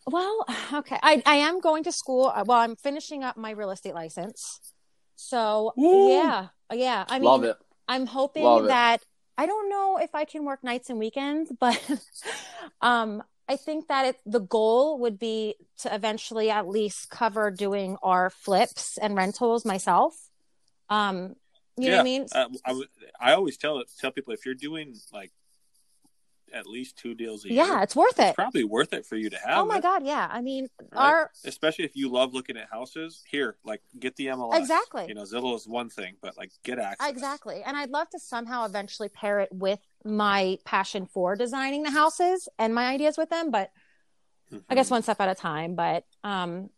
Well, 0.07 0.45
okay. 0.73 0.97
I, 1.03 1.21
I 1.25 1.35
am 1.35 1.59
going 1.59 1.83
to 1.83 1.91
school. 1.91 2.31
uh, 2.33 2.43
Well, 2.47 2.59
I'm 2.59 2.75
finishing 2.77 3.23
up 3.25 3.35
my 3.37 3.51
real 3.51 3.71
estate 3.71 3.93
license. 3.93 4.59
So, 5.17 5.73
Woo! 5.75 6.09
yeah. 6.09 6.47
Yeah. 6.71 7.03
I 7.09 7.19
mean, 7.19 7.25
Love 7.25 7.43
it. 7.43 7.57
I'm 7.87 8.05
hoping 8.05 8.43
Love 8.43 8.65
it. 8.65 8.67
that 8.69 9.03
I 9.37 9.45
don't 9.45 9.69
know 9.69 9.97
if 10.01 10.15
I 10.15 10.25
can 10.25 10.45
work 10.45 10.63
nights 10.63 10.89
and 10.89 10.99
weekends, 10.99 11.51
but 11.59 11.81
um 12.81 13.21
I 13.49 13.55
think 13.55 13.87
that 13.87 14.05
it, 14.05 14.17
the 14.25 14.41
goal 14.41 14.99
would 14.99 15.17
be 15.17 15.55
to 15.79 15.93
eventually 15.93 16.49
at 16.49 16.67
least 16.67 17.09
cover 17.09 17.49
doing 17.49 17.97
our 18.03 18.29
flips 18.29 18.97
and 18.97 19.15
rentals 19.15 19.65
myself. 19.65 20.15
Um 20.89 21.35
you 21.79 21.89
know 21.89 21.97
what 21.97 22.01
I 22.01 22.03
mean? 22.03 22.25
uh, 22.31 22.47
I, 22.65 22.81
I 23.19 23.33
always 23.33 23.57
tell 23.57 23.83
tell 23.99 24.11
people 24.11 24.33
if 24.33 24.45
you're 24.45 24.55
doing 24.55 24.95
like 25.13 25.31
at 26.53 26.65
least 26.67 26.97
two 26.97 27.13
deals 27.13 27.45
a 27.45 27.49
year 27.49 27.57
yeah, 27.57 27.81
it's 27.83 27.95
worth 27.95 28.19
it. 28.19 28.23
it's 28.23 28.31
it. 28.31 28.35
probably 28.35 28.63
worth 28.63 28.93
it 28.93 29.05
for 29.05 29.15
you 29.15 29.29
to 29.29 29.37
have 29.37 29.59
Oh 29.59 29.65
my 29.65 29.77
it, 29.77 29.83
god, 29.83 30.05
yeah. 30.05 30.27
I 30.31 30.41
mean, 30.41 30.67
right? 30.79 30.87
our 30.97 31.31
especially 31.45 31.85
if 31.85 31.95
you 31.95 32.09
love 32.09 32.33
looking 32.33 32.57
at 32.57 32.67
houses 32.71 33.23
here 33.29 33.57
like 33.65 33.81
get 33.99 34.15
the 34.15 34.27
mls 34.27 34.57
Exactly. 34.57 35.05
you 35.07 35.13
know 35.13 35.23
zillow 35.23 35.55
is 35.55 35.67
one 35.67 35.89
thing 35.89 36.15
but 36.21 36.37
like 36.37 36.51
get 36.63 36.79
access 36.79 37.09
Exactly. 37.09 37.61
And 37.65 37.75
I'd 37.77 37.89
love 37.89 38.09
to 38.11 38.19
somehow 38.19 38.65
eventually 38.65 39.09
pair 39.09 39.39
it 39.39 39.49
with 39.51 39.79
my 40.05 40.57
passion 40.65 41.05
for 41.05 41.35
designing 41.35 41.83
the 41.83 41.91
houses 41.91 42.47
and 42.57 42.73
my 42.73 42.85
ideas 42.85 43.17
with 43.17 43.29
them, 43.29 43.51
but 43.51 43.69
I 44.69 44.75
guess 44.75 44.87
Mhm. 44.87 44.91
one 44.91 45.03
step 45.03 45.19
at 45.19 45.29
a 45.29 45.35
time. 45.35 45.75
But 45.75 46.05
um 46.23 46.69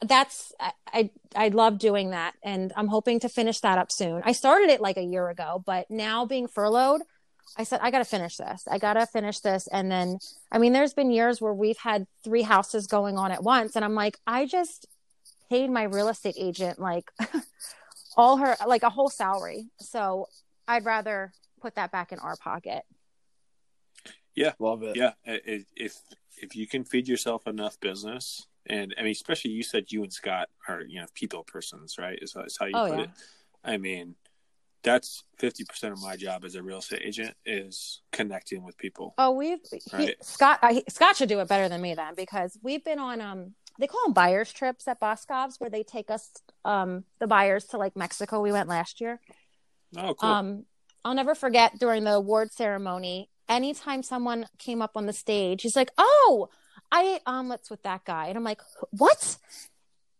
that's 0.00 0.52
I, 0.60 0.72
I 0.92 1.10
I 1.34 1.48
love 1.48 1.78
doing 1.78 2.10
that 2.10 2.34
and 2.44 2.72
I'm 2.76 2.86
hoping 2.86 3.18
to 3.20 3.28
finish 3.28 3.60
that 3.60 3.78
up 3.78 3.90
soon. 3.90 4.22
I 4.24 4.32
started 4.32 4.70
it 4.70 4.80
like 4.80 4.96
a 4.96 5.02
year 5.02 5.28
ago, 5.28 5.62
but 5.64 5.90
now 5.90 6.24
being 6.24 6.46
furloughed, 6.46 7.02
I 7.56 7.64
said 7.64 7.80
I 7.82 7.90
got 7.90 7.98
to 7.98 8.04
finish 8.04 8.36
this. 8.36 8.64
I 8.70 8.78
got 8.78 8.94
to 8.94 9.06
finish 9.06 9.40
this 9.40 9.66
and 9.68 9.90
then 9.90 10.18
I 10.52 10.58
mean 10.58 10.72
there's 10.72 10.94
been 10.94 11.10
years 11.10 11.40
where 11.40 11.52
we've 11.54 11.78
had 11.78 12.06
three 12.24 12.42
houses 12.42 12.86
going 12.86 13.16
on 13.18 13.32
at 13.32 13.42
once 13.42 13.74
and 13.76 13.84
I'm 13.84 13.94
like 13.94 14.18
I 14.26 14.46
just 14.46 14.86
paid 15.50 15.70
my 15.70 15.84
real 15.84 16.08
estate 16.08 16.36
agent 16.38 16.78
like 16.78 17.10
all 18.16 18.36
her 18.38 18.56
like 18.66 18.82
a 18.82 18.90
whole 18.90 19.08
salary. 19.10 19.70
So 19.80 20.28
I'd 20.68 20.84
rather 20.84 21.32
put 21.60 21.74
that 21.76 21.90
back 21.90 22.12
in 22.12 22.18
our 22.20 22.36
pocket. 22.36 22.82
Yeah. 24.34 24.52
Love 24.58 24.82
it. 24.82 24.96
yeah 24.96 25.12
i- 25.26 25.40
i- 25.46 25.64
if 25.76 25.96
if 26.40 26.54
you 26.54 26.66
can 26.68 26.84
feed 26.84 27.08
yourself 27.08 27.46
enough 27.48 27.80
business 27.80 28.46
and 28.66 28.94
i 28.96 29.02
mean 29.02 29.10
especially 29.10 29.50
you 29.50 29.64
said 29.64 29.90
you 29.90 30.04
and 30.04 30.12
scott 30.12 30.48
are 30.68 30.82
you 30.82 31.00
know 31.00 31.06
people 31.14 31.42
persons 31.42 31.96
right 31.98 32.18
is, 32.22 32.36
is 32.46 32.56
how 32.60 32.66
you 32.66 32.72
Oh, 32.76 32.88
put 32.90 32.98
yeah. 32.98 33.04
it 33.06 33.10
i 33.64 33.76
mean 33.76 34.14
that's 34.92 35.24
50% 35.40 35.92
of 35.92 36.02
my 36.02 36.16
job 36.16 36.44
as 36.44 36.54
a 36.54 36.62
real 36.62 36.78
estate 36.78 37.02
agent 37.04 37.34
is 37.44 38.02
connecting 38.12 38.64
with 38.64 38.76
people 38.78 39.14
Oh, 39.18 39.32
we've 39.32 39.60
he, 39.96 40.14
Scott. 40.22 40.58
Uh, 40.62 40.74
he, 40.74 40.84
Scott 40.88 41.16
should 41.16 41.28
do 41.28 41.40
it 41.40 41.48
better 41.48 41.68
than 41.68 41.80
me 41.80 41.94
then 41.94 42.14
because 42.16 42.58
we've 42.62 42.84
been 42.84 42.98
on 42.98 43.20
um 43.20 43.54
they 43.78 43.86
call 43.86 44.00
them 44.04 44.12
buyers 44.12 44.52
trips 44.52 44.88
at 44.88 45.00
Boscov's 45.00 45.60
where 45.60 45.70
they 45.70 45.82
take 45.82 46.10
us 46.10 46.30
um 46.64 47.04
the 47.20 47.26
buyers 47.26 47.66
to 47.66 47.78
like 47.78 47.96
Mexico. 47.96 48.40
We 48.40 48.52
went 48.52 48.68
last 48.68 49.00
year. 49.00 49.20
oh 49.96 50.14
cool 50.14 50.30
Um, 50.30 50.64
I'll 51.04 51.14
never 51.14 51.34
forget 51.34 51.78
during 51.78 52.04
the 52.04 52.14
award 52.14 52.52
ceremony. 52.52 53.30
Anytime 53.48 54.02
someone 54.02 54.46
came 54.58 54.82
up 54.82 54.92
on 54.96 55.06
the 55.06 55.12
stage, 55.12 55.62
he's 55.62 55.76
like, 55.76 55.90
"Oh, 55.96 56.48
I 56.92 57.02
ate 57.14 57.22
omelets 57.24 57.70
with 57.70 57.82
that 57.84 58.04
guy," 58.04 58.26
and 58.26 58.36
I'm 58.36 58.44
like, 58.44 58.60
"What?" 58.90 59.38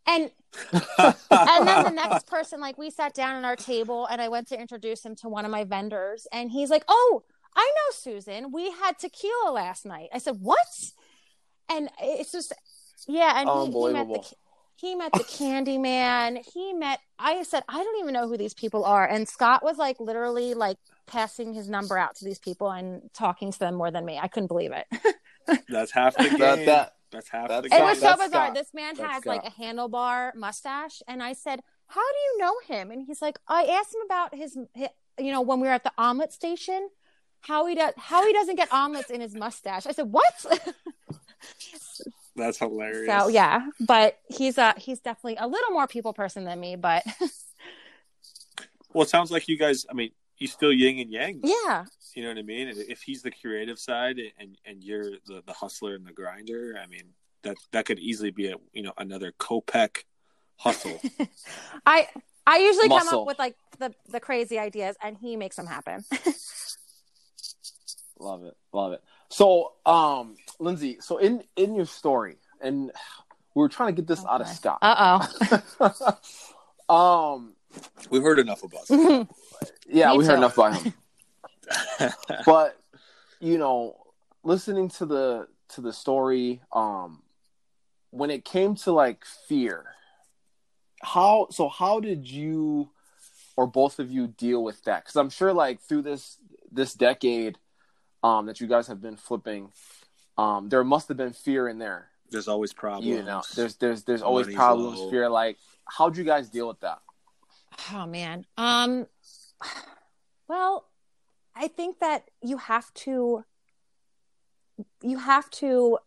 And 0.08 0.30
and 0.72 1.68
then 1.68 1.84
the 1.84 1.90
next 1.90 2.26
person, 2.26 2.60
like, 2.60 2.78
we 2.78 2.90
sat 2.90 3.12
down 3.12 3.36
at 3.36 3.44
our 3.44 3.56
table, 3.56 4.06
and 4.06 4.20
I 4.20 4.28
went 4.28 4.48
to 4.48 4.58
introduce 4.58 5.04
him 5.04 5.14
to 5.16 5.28
one 5.28 5.44
of 5.44 5.50
my 5.50 5.64
vendors, 5.64 6.26
and 6.32 6.50
he's 6.50 6.70
like, 6.70 6.84
"Oh, 6.88 7.22
I 7.54 7.70
know 7.76 7.92
Susan. 7.92 8.50
We 8.50 8.70
had 8.70 8.98
tequila 8.98 9.52
last 9.52 9.84
night." 9.84 10.08
I 10.12 10.18
said, 10.18 10.38
"What?" 10.40 10.56
And 11.70 11.90
it's 12.00 12.32
just, 12.32 12.54
yeah, 13.06 13.40
and 13.40 13.50
he, 13.70 13.78
he 13.78 13.92
met 13.92 14.08
the 14.08 14.34
he 14.76 14.94
met 14.94 15.12
the 15.12 15.24
candy 15.24 15.76
man 15.76 16.38
he 16.54 16.72
met 16.72 17.00
i 17.18 17.42
said 17.42 17.64
i 17.68 17.82
don't 17.82 18.00
even 18.00 18.14
know 18.14 18.28
who 18.28 18.36
these 18.36 18.54
people 18.54 18.84
are 18.84 19.06
and 19.06 19.28
scott 19.28 19.62
was 19.62 19.76
like 19.76 19.98
literally 19.98 20.54
like 20.54 20.76
passing 21.06 21.52
his 21.52 21.68
number 21.68 21.98
out 21.98 22.14
to 22.14 22.24
these 22.24 22.38
people 22.38 22.70
and 22.70 23.02
talking 23.12 23.50
to 23.50 23.58
them 23.58 23.74
more 23.74 23.90
than 23.90 24.04
me 24.04 24.18
i 24.22 24.28
couldn't 24.28 24.46
believe 24.46 24.72
it 24.72 24.86
that's 25.68 25.90
half 25.90 26.16
the 26.16 26.28
game 26.28 26.38
That 26.38 26.66
that 26.66 26.92
that's 27.10 27.28
half 27.28 27.48
that's 27.48 27.68
the 27.68 27.74
it 27.74 27.82
was 27.82 27.98
so 27.98 28.06
that's 28.06 28.24
bizarre 28.24 28.46
Scott. 28.46 28.54
this 28.54 28.74
man 28.74 28.94
That's 28.96 29.12
has 29.12 29.26
like 29.26 29.44
a 29.44 29.50
handlebar 29.50 30.34
mustache 30.34 31.02
and 31.08 31.22
i 31.22 31.32
said 31.32 31.60
how 31.90 32.02
do 32.02 32.18
you 32.18 32.38
know 32.38 32.54
him? 32.66 32.90
And 32.90 33.06
he's 33.06 33.22
like 33.22 33.38
i 33.48 33.64
asked 33.64 33.94
him 33.94 34.02
about 34.04 34.34
his, 34.34 34.56
hi 34.76 34.90
you 35.18 35.32
know 35.32 35.40
when 35.40 35.60
we 35.60 35.66
were 35.66 35.72
at 35.72 35.84
the 35.84 35.92
omelet 35.98 36.32
station 36.32 36.88
how 37.40 37.66
he 37.66 37.74
does 37.74 37.94
how 37.96 38.26
he 38.26 38.32
doesn't 38.32 38.56
get 38.56 38.72
omelets 38.72 39.10
in 39.10 39.20
his 39.20 39.34
mustache. 39.34 39.86
I 39.86 39.92
said 39.92 40.12
what? 40.12 40.34
That's 42.36 42.58
hilarious. 42.58 43.08
So 43.08 43.28
yeah 43.28 43.66
but 43.80 44.18
he's 44.28 44.58
a 44.58 44.74
he's 44.76 45.00
definitely 45.00 45.36
a 45.40 45.48
little 45.48 45.70
more 45.70 45.86
people 45.86 46.12
person 46.12 46.44
than 46.44 46.60
me 46.60 46.76
but 46.76 47.04
well 48.92 49.02
it 49.02 49.08
sounds 49.08 49.30
like 49.30 49.48
you 49.48 49.56
guys 49.56 49.86
i 49.90 49.94
mean 49.94 50.10
you 50.36 50.46
still 50.46 50.72
yin 50.72 50.98
and 51.00 51.10
yang. 51.10 51.40
Yeah 51.42 51.84
You 52.18 52.24
know 52.24 52.30
what 52.30 52.38
I 52.38 52.42
mean? 52.42 52.66
If 52.66 53.02
he's 53.02 53.22
the 53.22 53.30
creative 53.30 53.78
side 53.78 54.16
and 54.40 54.58
and 54.66 54.82
you're 54.82 55.04
the, 55.28 55.40
the 55.46 55.52
hustler 55.52 55.94
and 55.94 56.04
the 56.04 56.12
grinder, 56.12 56.76
I 56.82 56.88
mean 56.88 57.04
that 57.44 57.56
that 57.70 57.86
could 57.86 58.00
easily 58.00 58.32
be 58.32 58.48
a 58.48 58.56
you 58.72 58.82
know 58.82 58.92
another 58.98 59.32
Kopek 59.38 59.98
hustle. 60.56 61.00
I 61.86 62.08
I 62.44 62.58
usually 62.58 62.88
come 62.88 63.06
up 63.06 63.24
with 63.24 63.38
like 63.38 63.54
the 63.78 63.94
the 64.10 64.18
crazy 64.18 64.58
ideas, 64.58 64.96
and 65.00 65.16
he 65.16 65.36
makes 65.36 65.54
them 65.54 65.68
happen. 65.68 66.04
Love 68.18 68.42
it. 68.42 68.56
Love 68.72 68.94
it. 68.94 69.02
So, 69.28 69.74
um, 69.86 70.34
Lindsay, 70.58 70.98
so 71.00 71.18
in 71.18 71.44
in 71.54 71.76
your 71.76 71.86
story, 71.86 72.38
and 72.60 72.90
we 73.54 73.60
were 73.60 73.68
trying 73.68 73.94
to 73.94 74.02
get 74.02 74.08
this 74.08 74.24
out 74.24 74.40
of 74.40 74.48
Okay. 74.48 74.56
Scott. 74.56 74.78
Uh 74.82 75.24
oh. 76.88 76.88
um, 77.36 77.52
We've 78.10 78.24
heard 78.24 78.40
enough 78.40 78.64
about 78.64 78.90
it. 78.90 78.92
oh. 78.98 79.28
yeah, 79.88 80.10
Me 80.10 80.18
we 80.18 80.26
heard 80.26 80.38
enough 80.38 80.58
about 80.58 80.82
him. 80.82 80.92
but 82.46 82.78
you 83.40 83.58
know, 83.58 83.96
listening 84.42 84.88
to 84.88 85.06
the 85.06 85.48
to 85.70 85.80
the 85.80 85.92
story, 85.92 86.62
um, 86.72 87.22
when 88.10 88.30
it 88.30 88.44
came 88.44 88.74
to 88.76 88.92
like 88.92 89.24
fear, 89.46 89.84
how 91.02 91.48
so? 91.50 91.68
How 91.68 92.00
did 92.00 92.28
you 92.28 92.90
or 93.56 93.66
both 93.66 93.98
of 93.98 94.10
you 94.10 94.26
deal 94.26 94.62
with 94.62 94.82
that? 94.84 95.04
Because 95.04 95.16
I'm 95.16 95.30
sure, 95.30 95.52
like 95.52 95.80
through 95.80 96.02
this 96.02 96.38
this 96.70 96.94
decade, 96.94 97.58
um, 98.22 98.46
that 98.46 98.60
you 98.60 98.66
guys 98.66 98.88
have 98.88 99.00
been 99.00 99.16
flipping, 99.16 99.72
um, 100.36 100.68
there 100.68 100.84
must 100.84 101.08
have 101.08 101.16
been 101.16 101.32
fear 101.32 101.68
in 101.68 101.78
there. 101.78 102.08
There's 102.30 102.48
always 102.48 102.72
problems. 102.72 103.06
You 103.06 103.22
know, 103.22 103.42
there's 103.54 103.76
there's 103.76 104.04
there's 104.04 104.22
always 104.22 104.46
Money's 104.46 104.56
problems, 104.56 104.98
low. 104.98 105.10
fear. 105.10 105.28
Like, 105.28 105.56
how'd 105.86 106.16
you 106.16 106.24
guys 106.24 106.48
deal 106.48 106.68
with 106.68 106.80
that? 106.80 107.00
oh 107.92 108.06
man. 108.06 108.44
Um. 108.56 109.06
Well, 110.50 110.88
I 111.58 111.68
think 111.68 111.98
that 111.98 112.24
you 112.42 112.56
have 112.58 112.92
to. 112.94 113.44
You 115.02 115.18
have 115.18 115.50
to, 115.50 115.98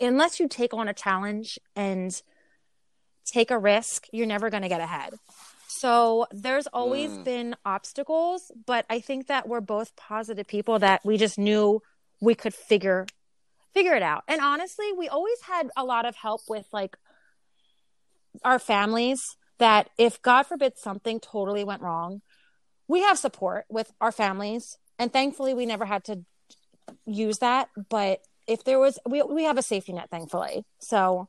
unless 0.00 0.40
you 0.40 0.48
take 0.48 0.74
on 0.74 0.88
a 0.88 0.92
challenge 0.92 1.58
and 1.76 2.20
take 3.24 3.52
a 3.52 3.58
risk, 3.58 4.06
you're 4.12 4.26
never 4.26 4.50
going 4.50 4.64
to 4.64 4.68
get 4.68 4.80
ahead. 4.80 5.14
So 5.68 6.26
there's 6.32 6.66
always 6.68 7.12
Mm. 7.18 7.24
been 7.24 7.56
obstacles, 7.64 8.50
but 8.66 8.84
I 8.90 8.98
think 8.98 9.28
that 9.28 9.46
we're 9.46 9.60
both 9.60 9.94
positive 9.94 10.48
people 10.48 10.80
that 10.80 11.04
we 11.04 11.16
just 11.18 11.38
knew 11.38 11.80
we 12.20 12.34
could 12.34 12.54
figure 12.54 13.06
figure 13.74 13.94
it 13.94 14.02
out. 14.02 14.24
And 14.26 14.40
honestly, 14.40 14.92
we 14.92 15.08
always 15.08 15.40
had 15.42 15.70
a 15.76 15.84
lot 15.84 16.04
of 16.04 16.16
help 16.16 16.40
with 16.48 16.66
like 16.72 16.96
our 18.42 18.58
families 18.58 19.36
that 19.58 19.90
if 19.98 20.20
God 20.22 20.44
forbid 20.44 20.78
something 20.78 21.20
totally 21.20 21.62
went 21.64 21.82
wrong, 21.82 22.22
we 22.88 23.02
have 23.02 23.18
support 23.18 23.66
with 23.68 23.92
our 24.00 24.10
families. 24.12 24.78
And 24.98 25.12
thankfully 25.12 25.54
we 25.54 25.66
never 25.66 25.84
had 25.84 26.02
to 26.04 26.24
use 27.06 27.38
that, 27.38 27.68
but 27.88 28.20
if 28.48 28.64
there 28.64 28.78
was, 28.78 28.98
we 29.06 29.22
we 29.22 29.44
have 29.44 29.58
a 29.58 29.62
safety 29.62 29.92
net, 29.92 30.08
thankfully. 30.10 30.64
So 30.80 31.28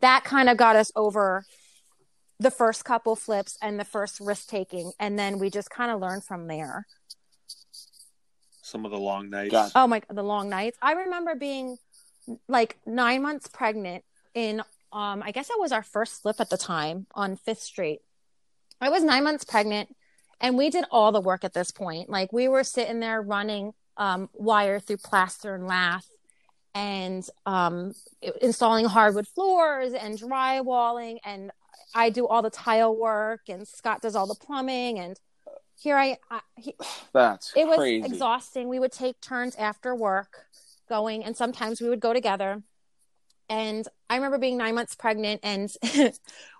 that 0.00 0.24
kind 0.24 0.48
of 0.48 0.56
got 0.56 0.74
us 0.74 0.90
over 0.96 1.44
the 2.38 2.50
first 2.50 2.84
couple 2.84 3.14
flips 3.14 3.58
and 3.60 3.78
the 3.78 3.84
first 3.84 4.18
risk 4.20 4.48
taking, 4.48 4.92
and 4.98 5.18
then 5.18 5.38
we 5.38 5.50
just 5.50 5.68
kind 5.70 5.90
of 5.90 6.00
learned 6.00 6.24
from 6.24 6.46
there. 6.46 6.86
Some 8.62 8.84
of 8.84 8.90
the 8.90 8.98
long 8.98 9.30
nights. 9.30 9.50
Got- 9.52 9.72
Oh 9.74 9.86
my, 9.86 10.02
the 10.08 10.22
long 10.22 10.48
nights. 10.48 10.78
I 10.80 10.92
remember 10.92 11.34
being 11.34 11.76
like 12.48 12.78
nine 12.86 13.22
months 13.22 13.48
pregnant 13.48 14.04
in, 14.34 14.60
um, 14.92 15.22
I 15.22 15.32
guess 15.32 15.50
it 15.50 15.58
was 15.58 15.72
our 15.72 15.82
first 15.82 16.22
slip 16.22 16.40
at 16.40 16.50
the 16.50 16.56
time 16.56 17.06
on 17.14 17.36
Fifth 17.36 17.60
Street. 17.62 18.00
I 18.80 18.88
was 18.88 19.02
nine 19.02 19.24
months 19.24 19.44
pregnant 19.44 19.94
and 20.40 20.56
we 20.56 20.70
did 20.70 20.84
all 20.90 21.12
the 21.12 21.20
work 21.20 21.44
at 21.44 21.52
this 21.52 21.70
point. 21.70 22.08
Like 22.08 22.32
we 22.32 22.48
were 22.48 22.64
sitting 22.64 23.00
there 23.00 23.20
running 23.20 23.72
um, 23.96 24.28
wire 24.32 24.80
through 24.80 24.98
plaster 24.98 25.54
and 25.54 25.66
lath 25.66 26.06
and 26.74 27.26
um, 27.46 27.92
installing 28.40 28.86
hardwood 28.86 29.26
floors 29.28 29.92
and 29.92 30.18
drywalling. 30.18 31.18
And 31.24 31.50
I 31.94 32.10
do 32.10 32.26
all 32.26 32.42
the 32.42 32.50
tile 32.50 32.96
work 32.96 33.42
and 33.48 33.66
Scott 33.66 34.00
does 34.00 34.16
all 34.16 34.26
the 34.26 34.34
plumbing. 34.34 34.98
And 34.98 35.18
here 35.80 35.96
I, 35.96 36.16
I 36.30 36.40
he, 36.56 36.74
That's 37.12 37.52
it 37.56 37.66
was 37.66 37.78
crazy. 37.78 38.06
exhausting. 38.06 38.68
We 38.68 38.78
would 38.78 38.92
take 38.92 39.20
turns 39.20 39.56
after 39.56 39.94
work 39.94 40.46
going, 40.88 41.24
and 41.24 41.36
sometimes 41.36 41.80
we 41.80 41.88
would 41.88 42.00
go 42.00 42.12
together. 42.12 42.62
And 43.48 43.86
I 44.08 44.16
remember 44.16 44.38
being 44.38 44.56
nine 44.56 44.74
months 44.74 44.94
pregnant, 44.94 45.40
and 45.42 45.72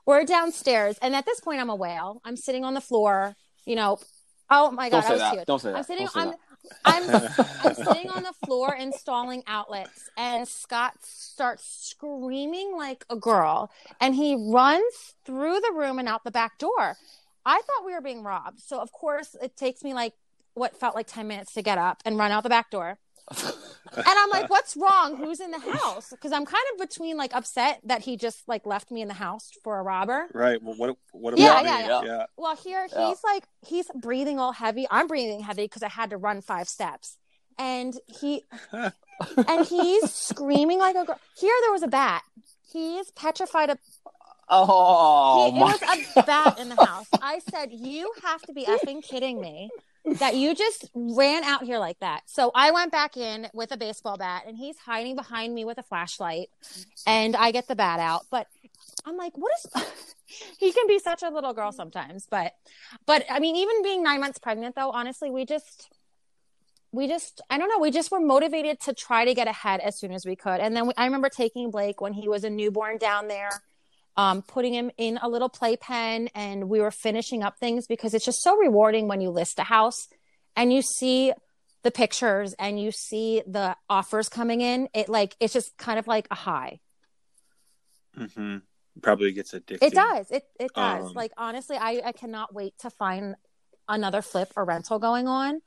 we're 0.06 0.24
downstairs. 0.24 0.98
And 1.02 1.14
at 1.14 1.24
this 1.24 1.40
point, 1.40 1.60
I'm 1.60 1.70
a 1.70 1.74
whale. 1.74 2.20
I'm 2.24 2.36
sitting 2.36 2.64
on 2.64 2.74
the 2.74 2.80
floor. 2.80 3.36
You 3.70 3.76
know, 3.76 4.00
oh 4.50 4.72
my 4.72 4.90
god, 4.90 5.02
Don't 5.02 5.02
say 5.02 5.08
I 5.08 5.12
was 5.12 5.20
that. 5.20 5.34
huge. 5.34 5.46
Don't 5.46 5.58
say 5.60 5.72
I'm 5.72 5.84
sitting. 5.84 6.06
Don't 6.12 6.32
say 6.32 6.36
I'm, 6.84 7.06
that. 7.06 7.38
I'm 7.38 7.68
I'm 7.68 7.74
sitting 7.76 8.10
on 8.10 8.24
the 8.24 8.32
floor 8.44 8.74
installing 8.74 9.44
outlets, 9.46 10.10
and 10.16 10.48
Scott 10.48 10.94
starts 11.04 11.64
screaming 11.88 12.76
like 12.76 13.04
a 13.08 13.14
girl, 13.14 13.70
and 14.00 14.16
he 14.16 14.34
runs 14.34 15.14
through 15.24 15.60
the 15.60 15.72
room 15.72 16.00
and 16.00 16.08
out 16.08 16.24
the 16.24 16.32
back 16.32 16.58
door. 16.58 16.96
I 17.46 17.60
thought 17.60 17.86
we 17.86 17.92
were 17.92 18.00
being 18.00 18.24
robbed, 18.24 18.58
so 18.58 18.80
of 18.80 18.90
course 18.90 19.36
it 19.40 19.56
takes 19.56 19.84
me 19.84 19.94
like 19.94 20.14
what 20.54 20.76
felt 20.76 20.96
like 20.96 21.06
ten 21.06 21.28
minutes 21.28 21.54
to 21.54 21.62
get 21.62 21.78
up 21.78 22.02
and 22.04 22.18
run 22.18 22.32
out 22.32 22.42
the 22.42 22.48
back 22.48 22.72
door. 22.72 22.98
And 23.96 24.04
I'm 24.06 24.30
like, 24.30 24.50
"What's 24.50 24.76
wrong? 24.76 25.16
Who's 25.16 25.40
in 25.40 25.50
the 25.50 25.58
house?" 25.58 26.10
Because 26.10 26.32
I'm 26.32 26.44
kind 26.44 26.64
of 26.72 26.78
between 26.88 27.16
like 27.16 27.34
upset 27.34 27.80
that 27.84 28.02
he 28.02 28.16
just 28.16 28.46
like 28.48 28.66
left 28.66 28.90
me 28.90 29.02
in 29.02 29.08
the 29.08 29.14
house 29.14 29.50
for 29.64 29.78
a 29.78 29.82
robber. 29.82 30.26
Right. 30.32 30.62
Well, 30.62 30.74
what 30.76 30.96
what 31.12 31.36
Yeah, 31.38 31.60
about 31.60 31.64
yeah, 31.64 31.76
me? 31.82 31.88
yeah. 31.88 32.02
yeah. 32.18 32.26
Well, 32.36 32.56
here 32.56 32.86
Yeah. 32.92 33.08
he's 33.08 33.18
like 33.24 33.44
he's 33.66 33.86
breathing 33.94 34.38
all 34.38 34.52
heavy. 34.52 34.86
I'm 34.90 35.06
breathing 35.06 35.40
heavy 35.40 35.64
because 35.64 35.82
I 35.82 35.88
had 35.88 36.10
to 36.10 36.16
run 36.16 36.40
five 36.42 36.68
steps, 36.68 37.16
and 37.58 37.94
he 38.06 38.44
and 38.72 39.66
he's 39.66 40.12
screaming 40.12 40.78
like 40.78 40.96
a 40.96 41.04
girl. 41.04 41.18
Here 41.38 41.54
there 41.62 41.72
was 41.72 41.82
a 41.82 41.88
bat. 41.88 42.22
He's 42.72 43.10
petrified 43.12 43.70
of. 43.70 43.78
Oh 44.52 45.52
he, 45.52 45.58
my! 45.60 45.74
it 45.74 45.80
was 45.80 46.06
a 46.16 46.22
bat 46.26 46.58
in 46.58 46.68
the 46.68 46.76
house. 46.76 47.06
I 47.20 47.38
said, 47.38 47.70
"You 47.72 48.12
have 48.22 48.42
to 48.42 48.52
be 48.52 48.64
effing 48.64 49.02
kidding 49.02 49.40
me." 49.40 49.70
That 50.18 50.34
you 50.36 50.54
just 50.54 50.90
ran 50.94 51.44
out 51.44 51.64
here 51.64 51.78
like 51.78 51.98
that. 52.00 52.22
So 52.26 52.50
I 52.54 52.70
went 52.70 52.90
back 52.90 53.16
in 53.16 53.48
with 53.52 53.72
a 53.72 53.76
baseball 53.76 54.16
bat 54.16 54.42
and 54.46 54.56
he's 54.56 54.78
hiding 54.78 55.14
behind 55.14 55.54
me 55.54 55.64
with 55.64 55.78
a 55.78 55.82
flashlight 55.82 56.50
and 57.06 57.36
I 57.36 57.52
get 57.52 57.68
the 57.68 57.76
bat 57.76 58.00
out. 58.00 58.26
But 58.30 58.46
I'm 59.06 59.16
like, 59.16 59.36
what 59.36 59.52
is 59.56 59.84
he 60.58 60.72
can 60.72 60.86
be 60.86 60.98
such 60.98 61.22
a 61.22 61.30
little 61.30 61.52
girl 61.52 61.72
sometimes, 61.72 62.26
but 62.30 62.54
but 63.06 63.24
I 63.30 63.40
mean, 63.40 63.56
even 63.56 63.82
being 63.82 64.02
nine 64.02 64.20
months 64.20 64.38
pregnant 64.38 64.74
though, 64.74 64.90
honestly, 64.90 65.30
we 65.30 65.44
just 65.44 65.88
we 66.92 67.06
just 67.06 67.40
I 67.48 67.58
don't 67.58 67.68
know, 67.68 67.78
we 67.78 67.90
just 67.90 68.10
were 68.10 68.20
motivated 68.20 68.80
to 68.80 68.94
try 68.94 69.24
to 69.24 69.34
get 69.34 69.48
ahead 69.48 69.80
as 69.80 69.98
soon 69.98 70.12
as 70.12 70.26
we 70.26 70.36
could. 70.36 70.60
And 70.60 70.76
then 70.76 70.88
we, 70.88 70.94
I 70.96 71.04
remember 71.04 71.28
taking 71.28 71.70
Blake 71.70 72.00
when 72.00 72.12
he 72.12 72.28
was 72.28 72.44
a 72.44 72.50
newborn 72.50 72.98
down 72.98 73.28
there, 73.28 73.50
um, 74.20 74.42
putting 74.42 74.74
him 74.74 74.90
in 74.98 75.18
a 75.22 75.30
little 75.30 75.48
playpen, 75.48 76.28
and 76.34 76.68
we 76.68 76.78
were 76.78 76.90
finishing 76.90 77.42
up 77.42 77.58
things 77.58 77.86
because 77.86 78.12
it's 78.12 78.26
just 78.26 78.42
so 78.42 78.54
rewarding 78.58 79.08
when 79.08 79.22
you 79.22 79.30
list 79.30 79.58
a 79.58 79.62
house 79.62 80.08
and 80.54 80.70
you 80.70 80.82
see 80.82 81.32
the 81.84 81.90
pictures 81.90 82.54
and 82.58 82.78
you 82.78 82.92
see 82.92 83.42
the 83.46 83.74
offers 83.88 84.28
coming 84.28 84.60
in. 84.60 84.90
It 84.92 85.08
like 85.08 85.34
it's 85.40 85.54
just 85.54 85.74
kind 85.78 85.98
of 85.98 86.06
like 86.06 86.28
a 86.30 86.34
high. 86.34 86.80
mm-hmm. 88.14 88.58
Probably 89.00 89.32
gets 89.32 89.54
addicted 89.54 89.86
It 89.86 89.94
does. 89.94 90.30
It 90.30 90.44
it 90.58 90.74
does. 90.74 91.06
Um, 91.06 91.12
like 91.14 91.32
honestly, 91.38 91.78
I 91.78 92.02
I 92.04 92.12
cannot 92.12 92.52
wait 92.54 92.74
to 92.80 92.90
find 92.90 93.36
another 93.88 94.20
flip 94.20 94.52
or 94.54 94.66
rental 94.66 94.98
going 94.98 95.28
on, 95.28 95.62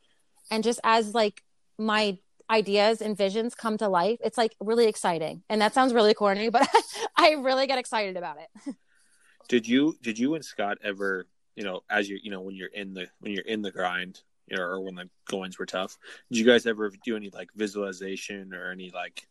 and 0.51 0.63
just 0.63 0.79
as 0.83 1.15
like 1.15 1.41
my 1.79 2.19
ideas 2.53 3.01
and 3.01 3.17
visions 3.17 3.55
come 3.55 3.77
to 3.77 3.89
life, 3.89 4.19
it's 4.23 4.37
like 4.37 4.55
really 4.59 4.87
exciting. 4.87 5.43
And 5.49 5.61
that 5.61 5.73
sounds 5.73 5.93
really 5.93 6.13
corny, 6.13 6.49
but 6.49 6.67
I 7.17 7.31
really 7.31 7.67
get 7.67 7.79
excited 7.79 8.15
about 8.15 8.37
it. 8.37 8.75
Did 9.49 9.67
you 9.67 9.97
did 10.01 10.17
you 10.17 10.35
and 10.35 10.45
Scott 10.45 10.77
ever 10.81 11.27
you 11.57 11.65
know 11.65 11.81
as 11.89 12.09
you 12.09 12.17
you 12.23 12.31
know 12.31 12.39
when 12.39 12.55
you're 12.55 12.69
in 12.69 12.93
the 12.93 13.07
when 13.19 13.33
you're 13.33 13.43
in 13.43 13.61
the 13.61 13.71
grind 13.71 14.21
you 14.47 14.55
know 14.55 14.63
or 14.63 14.79
when 14.79 14.95
the 14.95 15.09
goings 15.27 15.59
were 15.59 15.65
tough 15.65 15.97
did 16.31 16.39
you 16.39 16.45
guys 16.45 16.65
ever 16.65 16.89
do 17.03 17.17
any 17.17 17.29
like 17.31 17.49
visualization 17.53 18.53
or 18.53 18.71
any 18.71 18.89
like 18.91 19.27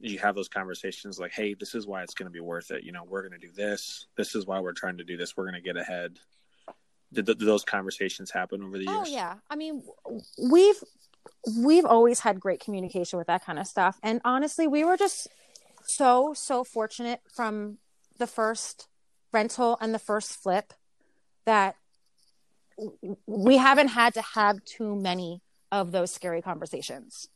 did 0.00 0.12
you 0.12 0.18
have 0.18 0.34
those 0.34 0.48
conversations 0.48 1.18
like 1.20 1.30
hey 1.30 1.52
this 1.52 1.74
is 1.74 1.86
why 1.86 2.02
it's 2.02 2.14
going 2.14 2.26
to 2.26 2.32
be 2.32 2.40
worth 2.40 2.70
it 2.70 2.84
you 2.84 2.90
know 2.90 3.04
we're 3.06 3.20
going 3.20 3.38
to 3.38 3.46
do 3.46 3.52
this 3.52 4.06
this 4.16 4.34
is 4.34 4.46
why 4.46 4.58
we're 4.58 4.72
trying 4.72 4.96
to 4.96 5.04
do 5.04 5.18
this 5.18 5.36
we're 5.36 5.44
going 5.44 5.54
to 5.54 5.60
get 5.60 5.76
ahead 5.76 6.18
did, 7.14 7.26
th- 7.26 7.38
did 7.38 7.46
those 7.46 7.64
conversations 7.64 8.30
happen 8.30 8.62
over 8.62 8.78
the 8.78 8.86
oh, 8.88 8.92
years 8.92 9.08
Oh 9.08 9.10
yeah. 9.10 9.34
I 9.48 9.56
mean, 9.56 9.82
we've 10.38 10.82
we've 11.58 11.84
always 11.84 12.20
had 12.20 12.40
great 12.40 12.60
communication 12.60 13.18
with 13.18 13.26
that 13.26 13.44
kind 13.44 13.58
of 13.58 13.66
stuff. 13.66 13.98
And 14.02 14.20
honestly, 14.24 14.66
we 14.66 14.84
were 14.84 14.96
just 14.96 15.28
so 15.86 16.32
so 16.34 16.64
fortunate 16.64 17.20
from 17.34 17.78
the 18.18 18.26
first 18.26 18.88
rental 19.32 19.76
and 19.80 19.94
the 19.94 19.98
first 19.98 20.32
flip 20.32 20.72
that 21.44 21.76
we 23.26 23.56
haven't 23.58 23.88
had 23.88 24.14
to 24.14 24.22
have 24.22 24.64
too 24.64 24.96
many 24.96 25.42
of 25.70 25.92
those 25.92 26.10
scary 26.10 26.40
conversations. 26.42 27.28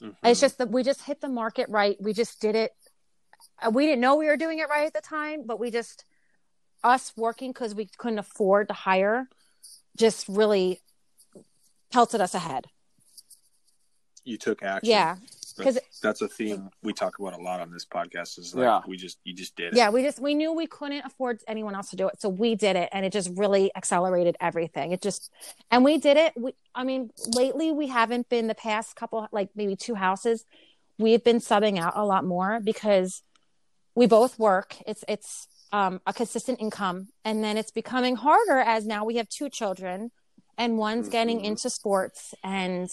Mhm. 0.00 0.16
It's 0.22 0.40
just 0.40 0.58
that 0.58 0.70
we 0.70 0.82
just 0.82 1.02
hit 1.02 1.20
the 1.20 1.28
market 1.28 1.68
right. 1.68 2.00
We 2.00 2.12
just 2.12 2.40
did 2.40 2.54
it. 2.54 2.72
Uh, 3.60 3.70
We 3.70 3.86
didn't 3.86 4.00
know 4.00 4.16
we 4.16 4.26
were 4.26 4.36
doing 4.36 4.58
it 4.58 4.68
right 4.68 4.86
at 4.86 4.94
the 4.94 5.00
time, 5.00 5.44
but 5.46 5.58
we 5.58 5.70
just 5.70 6.04
us 6.84 7.16
working 7.16 7.50
because 7.52 7.74
we 7.74 7.86
couldn't 7.86 8.18
afford 8.18 8.68
to 8.68 8.74
hire 8.74 9.28
just 9.96 10.28
really 10.28 10.80
pelted 11.90 12.20
us 12.20 12.34
ahead. 12.34 12.66
you 14.24 14.36
took 14.36 14.62
action 14.62 14.90
Yeah. 14.90 15.16
Because 15.56 15.78
that's 16.02 16.20
a 16.22 16.28
theme 16.28 16.70
we 16.82 16.92
talk 16.92 17.18
about 17.18 17.32
a 17.32 17.42
lot 17.42 17.60
on 17.60 17.72
this 17.72 17.84
podcast 17.84 18.38
is 18.38 18.54
like 18.54 18.64
Yeah. 18.64 18.80
we 18.86 18.96
just 18.96 19.18
you 19.24 19.32
just 19.34 19.56
did 19.56 19.72
it 19.72 19.76
Yeah, 19.76 19.90
we 19.90 20.02
just 20.02 20.20
we 20.20 20.34
knew 20.34 20.52
we 20.52 20.66
couldn't 20.68 21.04
afford 21.04 21.40
anyone 21.48 21.74
else 21.74 21.90
to 21.90 21.96
do 21.96 22.06
it, 22.08 22.20
so 22.20 22.28
we 22.28 22.54
did 22.54 22.76
it, 22.76 22.88
and 22.92 23.04
it 23.04 23.12
just 23.12 23.30
really 23.36 23.72
accelerated 23.74 24.36
everything. 24.40 24.92
It 24.92 25.02
just, 25.02 25.32
and 25.70 25.82
we 25.84 25.98
did 25.98 26.16
it. 26.16 26.32
We, 26.36 26.52
I 26.74 26.84
mean, 26.84 27.10
lately 27.34 27.72
we 27.72 27.88
haven't 27.88 28.28
been 28.28 28.46
the 28.46 28.54
past 28.54 28.94
couple, 28.94 29.26
like 29.32 29.48
maybe 29.56 29.74
two 29.74 29.94
houses, 29.96 30.44
we've 30.98 31.24
been 31.24 31.38
subbing 31.38 31.78
out 31.78 31.94
a 31.96 32.04
lot 32.04 32.24
more 32.24 32.60
because 32.60 33.22
we 33.96 34.06
both 34.06 34.38
work. 34.38 34.76
It's 34.86 35.04
it's 35.08 35.48
um, 35.72 36.00
a 36.06 36.12
consistent 36.12 36.60
income, 36.60 37.08
and 37.24 37.42
then 37.42 37.56
it's 37.56 37.72
becoming 37.72 38.14
harder 38.16 38.58
as 38.58 38.86
now 38.86 39.04
we 39.04 39.16
have 39.16 39.28
two 39.28 39.48
children, 39.48 40.12
and 40.58 40.76
one's 40.76 41.08
getting 41.08 41.38
Mhm. 41.40 41.44
into 41.44 41.70
sports 41.70 42.34
and 42.44 42.90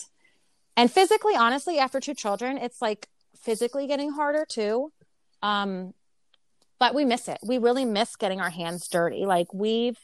and 0.77 0.91
physically, 0.91 1.35
honestly, 1.37 1.79
after 1.79 2.01
two 2.01 2.13
children, 2.13 2.57
it's 2.57 2.81
like 2.81 3.07
physically 3.41 3.87
getting 3.87 4.11
harder 4.11 4.45
too. 4.45 4.91
Um, 5.41 5.93
but 6.79 6.93
we 6.93 7.05
miss 7.05 7.29
it. 7.29 7.39
We 7.41 7.57
really 7.57 7.85
miss 7.85 8.17
getting 8.17 8.41
our 8.41 8.49
hands 8.49 8.87
dirty. 8.89 9.25
Like 9.25 9.53
we've 9.53 9.97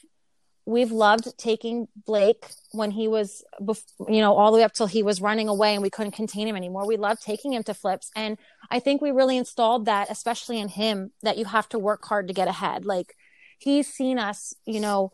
we've 0.65 0.91
loved 0.91 1.37
taking 1.37 1.87
Blake 2.05 2.45
when 2.71 2.91
he 2.91 3.07
was, 3.07 3.43
you 4.07 4.21
know, 4.21 4.35
all 4.35 4.51
the 4.51 4.59
way 4.59 4.63
up 4.63 4.73
till 4.73 4.85
he 4.87 5.01
was 5.03 5.19
running 5.19 5.49
away 5.49 5.73
and 5.73 5.81
we 5.81 5.89
couldn't 5.89 6.11
contain 6.11 6.47
him 6.47 6.55
anymore. 6.55 6.85
We 6.85 6.97
loved 6.97 7.21
taking 7.23 7.51
him 7.51 7.63
to 7.63 7.73
flips, 7.73 8.11
and 8.15 8.37
I 8.69 8.79
think 8.79 9.01
we 9.01 9.11
really 9.11 9.37
installed 9.37 9.85
that, 9.85 10.09
especially 10.09 10.59
in 10.59 10.69
him, 10.69 11.11
that 11.23 11.37
you 11.37 11.45
have 11.45 11.67
to 11.69 11.79
work 11.79 12.05
hard 12.05 12.27
to 12.27 12.33
get 12.33 12.47
ahead. 12.47 12.85
Like 12.85 13.15
he's 13.59 13.87
seen 13.91 14.17
us, 14.19 14.53
you 14.65 14.79
know, 14.79 15.11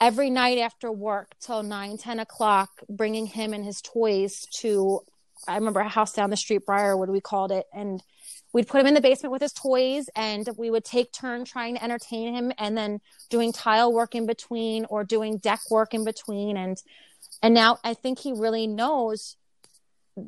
every 0.00 0.30
night 0.30 0.58
after 0.58 0.90
work 0.90 1.34
till 1.40 1.62
nine, 1.62 1.98
10 1.98 2.20
o'clock, 2.20 2.70
bringing 2.88 3.26
him 3.26 3.52
and 3.52 3.64
his 3.64 3.80
toys 3.80 4.46
to. 4.60 5.00
I 5.46 5.56
remember 5.56 5.80
a 5.80 5.88
house 5.88 6.12
down 6.14 6.30
the 6.30 6.36
street, 6.36 6.64
Briarwood, 6.64 7.10
we 7.10 7.20
called 7.20 7.52
it, 7.52 7.66
and 7.72 8.02
we'd 8.54 8.68
put 8.68 8.80
him 8.80 8.86
in 8.86 8.94
the 8.94 9.00
basement 9.00 9.32
with 9.32 9.42
his 9.42 9.52
toys 9.52 10.08
and 10.16 10.48
we 10.56 10.70
would 10.70 10.84
take 10.84 11.12
turn 11.12 11.44
trying 11.44 11.74
to 11.74 11.84
entertain 11.84 12.34
him 12.34 12.52
and 12.56 12.78
then 12.78 13.00
doing 13.28 13.52
tile 13.52 13.92
work 13.92 14.14
in 14.14 14.24
between 14.24 14.86
or 14.86 15.04
doing 15.04 15.36
deck 15.36 15.60
work 15.70 15.92
in 15.92 16.04
between 16.04 16.56
and 16.56 16.82
and 17.42 17.52
now 17.52 17.78
i 17.84 17.92
think 17.92 18.20
he 18.20 18.32
really 18.32 18.66
knows 18.66 19.36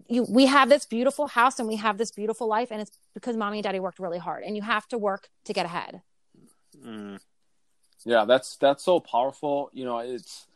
you 0.09 0.27
we 0.29 0.47
have 0.47 0.69
this 0.69 0.85
beautiful 0.85 1.29
house 1.29 1.59
and 1.59 1.69
we 1.69 1.77
have 1.77 1.97
this 1.97 2.11
beautiful 2.11 2.49
life 2.49 2.69
and 2.71 2.83
it's 2.83 2.91
because 3.15 3.37
mommy 3.37 3.59
and 3.59 3.65
daddy 3.65 3.81
worked 3.81 4.01
really 4.01 4.19
hard 4.19 4.43
and 4.43 4.57
you 4.57 4.63
have 4.63 4.87
to 4.89 4.99
work 4.99 5.29
to 5.45 5.55
get 5.55 5.65
ahead 5.65 6.03
Mm. 6.85 7.19
Yeah 8.07 8.25
that's 8.25 8.57
that's 8.57 8.83
so 8.83 8.99
powerful 8.99 9.71
you 9.75 9.85
know 9.85 9.99
it's 9.99 10.47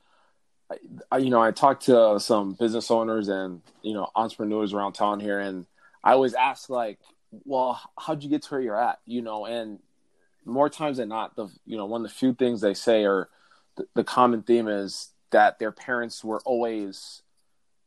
I, 1.11 1.19
you 1.19 1.31
know, 1.31 1.43
I 1.43 1.51
talked 1.51 1.87
to 1.87 2.21
some 2.21 2.53
business 2.53 2.91
owners 2.91 3.29
and 3.29 3.63
you 3.83 3.95
know 3.95 4.09
entrepreneurs 4.15 4.73
around 4.73 4.93
town 4.93 5.21
here, 5.21 5.39
and 5.39 5.67
I 6.05 6.13
always 6.13 6.35
ask 6.35 6.71
like, 6.71 6.99
well, 7.45 7.81
how'd 7.99 8.23
you 8.23 8.31
get 8.31 8.43
to 8.43 8.51
where 8.51 8.61
you're 8.61 8.81
at? 8.81 9.01
You 9.07 9.23
know, 9.23 9.47
and 9.47 9.81
more 10.45 10.71
times 10.71 10.99
than 10.99 11.09
not, 11.09 11.37
the 11.37 11.49
you 11.67 11.77
know 11.77 11.87
one 11.87 12.05
of 12.05 12.09
the 12.09 12.15
few 12.15 12.35
things 12.35 12.61
they 12.61 12.75
say 12.75 13.05
or 13.05 13.29
the, 13.77 13.87
the 13.95 14.05
common 14.05 14.43
theme 14.43 14.69
is 14.69 15.11
that 15.31 15.59
their 15.59 15.73
parents 15.73 16.25
were 16.25 16.41
always 16.45 17.23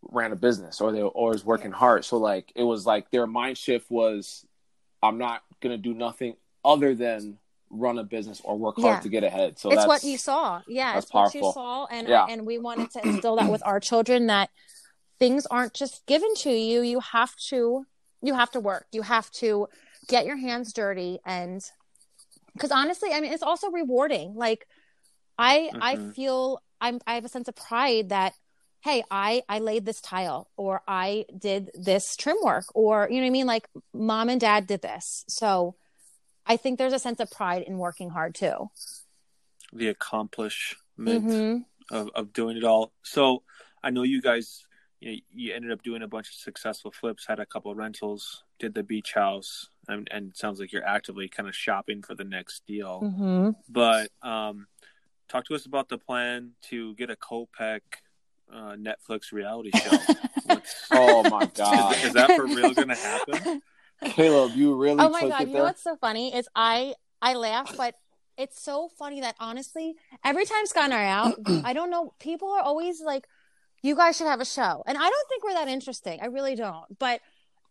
ran 0.02 0.34
a 0.34 0.36
business 0.36 0.82
or 0.82 0.92
they 0.92 1.02
were 1.02 1.10
always 1.10 1.46
working 1.46 1.72
hard. 1.72 2.04
So 2.04 2.18
like 2.18 2.52
it 2.56 2.64
was 2.64 2.86
like 2.86 3.10
their 3.12 3.28
mind 3.28 3.58
shift 3.58 3.90
was, 3.90 4.46
I'm 5.02 5.18
not 5.18 5.44
gonna 5.62 5.78
do 5.78 5.94
nothing 5.94 6.36
other 6.66 6.96
than 6.96 7.38
run 7.74 7.98
a 7.98 8.04
business 8.04 8.42
or 8.44 8.58
work 8.58 8.76
hard 8.80 8.98
Yeah. 8.98 9.00
to 9.02 9.10
get 9.10 9.24
ahead. 9.24 9.60
So 9.60 9.70
it's 9.70 9.78
that's 9.78 9.88
what 9.88 10.04
you 10.04 10.18
saw. 10.18 10.62
Yeah, 10.68 10.94
that's 10.94 11.06
it's 11.06 11.14
what 11.14 11.34
you 11.34 11.42
saw, 11.52 11.86
and 11.86 12.08
Yeah. 12.08 12.26
and 12.30 12.46
we 12.46 12.58
wanted 12.58 12.92
to 12.92 13.04
instill 13.04 13.36
that 13.38 13.50
with 13.50 13.66
our 13.66 13.80
children 13.80 14.28
that 14.28 14.50
things 15.20 15.46
aren't 15.48 15.74
just 15.74 16.06
given 16.06 16.34
to 16.36 16.52
you. 16.52 16.82
You 16.82 17.00
have 17.00 17.36
to 17.50 17.86
you 18.22 18.34
have 18.36 18.52
to 18.52 18.60
work. 18.60 18.86
You 18.92 19.02
have 19.02 19.30
to 19.32 19.68
get 20.08 20.26
your 20.26 20.38
hands 20.38 20.72
dirty, 20.74 21.20
and 21.26 21.62
because 22.54 22.72
honestly, 22.72 23.10
I 23.12 23.20
mean, 23.22 23.34
it's 23.34 23.44
also 23.44 23.70
rewarding. 23.70 24.36
Like 24.36 24.68
I 25.38 25.72
I 25.82 25.96
Mhm. 25.96 26.14
feel 26.16 26.62
I'm 26.80 27.00
I 27.08 27.16
have 27.16 27.26
a 27.26 27.30
sense 27.30 27.48
of 27.48 27.56
pride 27.56 28.10
that 28.10 28.34
hey 28.84 29.02
i 29.10 29.42
i 29.48 29.60
laid 29.60 29.86
this 29.86 30.02
tile 30.02 30.50
or 30.58 30.82
i 30.86 31.24
did 31.40 31.72
this 31.74 32.18
trim 32.18 32.36
work 32.44 32.66
or 32.76 33.08
you 33.10 33.16
know 33.16 33.22
what 33.22 33.28
i 33.28 33.30
mean 33.30 33.46
like 33.48 33.66
mom 33.94 34.28
and 34.28 34.42
dad 34.42 34.68
did 34.68 34.82
this 34.82 35.24
so 35.30 35.74
i 36.46 36.58
think 36.58 36.78
there's 36.78 36.94
a 36.94 37.00
sense 37.00 37.20
of 37.20 37.30
pride 37.32 37.64
in 37.64 37.78
working 37.78 38.10
hard 38.10 38.34
too 38.36 38.70
The 39.74 39.88
accomplishment 39.90 41.26
Mhm. 41.26 41.66
of, 41.92 42.10
of 42.16 42.32
doing 42.34 42.56
it 42.58 42.64
all. 42.64 42.94
So 43.04 43.44
I 43.82 43.90
know 43.90 44.04
you 44.04 44.22
guys, 44.22 44.66
you, 45.00 45.12
know, 45.12 45.18
you 45.32 45.54
ended 45.54 45.72
up 45.72 45.82
doing 45.84 46.02
a 46.04 46.08
bunch 46.08 46.30
of 46.30 46.36
successful 46.36 46.92
flips, 46.92 47.26
had 47.26 47.40
a 47.40 47.46
couple 47.46 47.72
of 47.72 47.78
rentals, 47.78 48.44
did 48.60 48.74
the 48.76 48.84
beach 48.84 49.14
house, 49.14 49.70
and, 49.88 50.08
and 50.12 50.30
it 50.30 50.38
sounds 50.38 50.60
like 50.60 50.72
you're 50.72 50.86
actively 50.86 51.28
kind 51.28 51.50
of 51.50 51.56
shopping 51.56 52.04
for 52.04 52.14
the 52.16 52.24
next 52.24 52.66
deal. 52.68 53.02
Mhm. 53.02 53.56
But 53.68 54.12
um, 54.22 54.68
talk 55.28 55.46
to 55.46 55.56
us 55.56 55.66
about 55.66 55.90
the 55.90 55.98
plan 55.98 56.52
to 56.70 56.94
get 56.96 57.10
a 57.10 57.16
Copec 57.16 57.82
uh, 58.52 58.76
Netflix 58.78 59.32
reality 59.32 59.72
show. 59.72 59.98
Oh 60.92 61.24
my 61.30 61.48
god, 61.48 61.96
is, 61.98 62.04
is 62.06 62.14
that 62.14 62.32
for 62.36 62.46
real 62.46 62.74
going 62.76 62.90
to 62.96 62.96
happen? 62.96 63.62
Caleb, 64.06 64.52
you 64.56 64.76
really 64.76 65.00
oh 65.00 65.10
my 65.10 65.22
god 65.22 65.40
you 65.42 65.46
there. 65.48 65.56
know 65.56 65.64
what's 65.64 65.84
so 65.84 65.96
funny 65.96 66.36
is 66.36 66.48
i 66.56 66.94
i 67.22 67.34
laugh 67.34 67.76
but 67.78 67.96
it's 68.38 68.62
so 68.62 68.90
funny 68.98 69.22
that 69.22 69.36
honestly 69.40 69.96
every 70.24 70.46
time 70.46 70.66
scott 70.66 70.86
and 70.86 70.94
i 70.94 71.04
are 71.04 71.08
out 71.08 71.36
i 71.64 71.74
don't 71.74 71.90
know 71.90 72.14
people 72.20 72.52
are 72.52 72.62
always 72.62 73.02
like 73.02 73.28
you 73.84 73.96
guys 73.96 74.18
should 74.18 74.28
have 74.28 74.42
a 74.42 74.46
show. 74.46 74.82
And 74.88 74.98
i 74.98 75.02
don't 75.02 75.30
think 75.30 75.44
we're 75.44 75.54
that 75.54 75.68
interesting. 75.68 76.20
I 76.22 76.28
really 76.28 76.56
don't. 76.56 76.98
But 76.98 77.22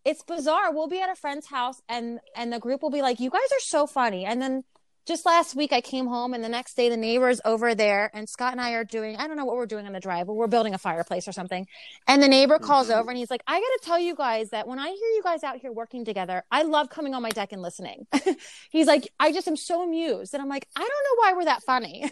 it's 0.04 0.22
bizarre. 0.22 0.72
We'll 0.72 0.88
be 0.88 1.00
at 1.00 1.10
a 1.10 1.16
friend's 1.16 1.46
house 1.46 1.80
and 1.88 2.20
and 2.36 2.52
the 2.52 2.60
group 2.60 2.82
will 2.82 2.90
be 2.90 3.02
like 3.02 3.18
you 3.18 3.30
guys 3.30 3.50
are 3.52 3.60
so 3.60 3.86
funny. 3.86 4.24
And 4.24 4.40
then 4.40 4.64
just 5.04 5.26
last 5.26 5.54
week 5.56 5.72
i 5.72 5.80
came 5.80 6.06
home 6.06 6.32
and 6.34 6.42
the 6.44 6.48
next 6.48 6.74
day 6.76 6.88
the 6.88 6.96
neighbors 6.96 7.40
over 7.44 7.74
there 7.74 8.10
and 8.14 8.28
scott 8.28 8.52
and 8.52 8.60
i 8.60 8.72
are 8.72 8.84
doing 8.84 9.16
i 9.16 9.26
don't 9.26 9.36
know 9.36 9.44
what 9.44 9.56
we're 9.56 9.66
doing 9.66 9.86
on 9.86 9.92
the 9.92 10.00
drive 10.00 10.26
but 10.26 10.34
we're 10.34 10.46
building 10.46 10.74
a 10.74 10.78
fireplace 10.78 11.26
or 11.26 11.32
something 11.32 11.66
and 12.06 12.22
the 12.22 12.28
neighbor 12.28 12.58
calls 12.58 12.88
Mhm. 12.88 12.98
over 13.00 13.10
and 13.10 13.18
he's 13.18 13.30
like 13.30 13.42
i 13.46 13.54
gotta 13.54 13.78
tell 13.82 13.98
you 13.98 14.14
guys 14.14 14.50
that 14.50 14.66
when 14.68 14.78
i 14.78 14.86
hear 14.86 14.94
you 14.94 15.20
guys 15.24 15.42
out 15.42 15.56
here 15.56 15.72
working 15.72 16.04
together 16.04 16.44
i 16.50 16.62
love 16.62 16.88
coming 16.90 17.14
on 17.14 17.22
my 17.22 17.30
deck 17.30 17.52
and 17.52 17.62
listening 17.62 18.06
he's 18.70 18.86
like 18.86 19.08
i 19.18 19.32
just 19.32 19.48
am 19.48 19.56
so 19.56 19.82
amused 19.82 20.34
and 20.34 20.42
i'm 20.42 20.48
like 20.48 20.68
i 20.76 20.80
don't 20.80 20.88
know 20.88 21.16
why 21.22 21.32
we're 21.34 21.44
that 21.44 21.62
funny 21.62 22.10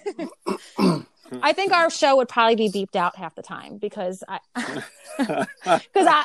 i 1.42 1.53
think 1.53 1.72
our 1.72 1.90
show 1.90 2.16
would 2.16 2.29
probably 2.29 2.57
be 2.57 2.68
beeped 2.70 2.96
out 2.96 3.16
half 3.16 3.35
the 3.35 3.42
time 3.42 3.79
because 3.79 4.24
i 4.29 4.38
because 5.18 6.07
i 6.07 6.24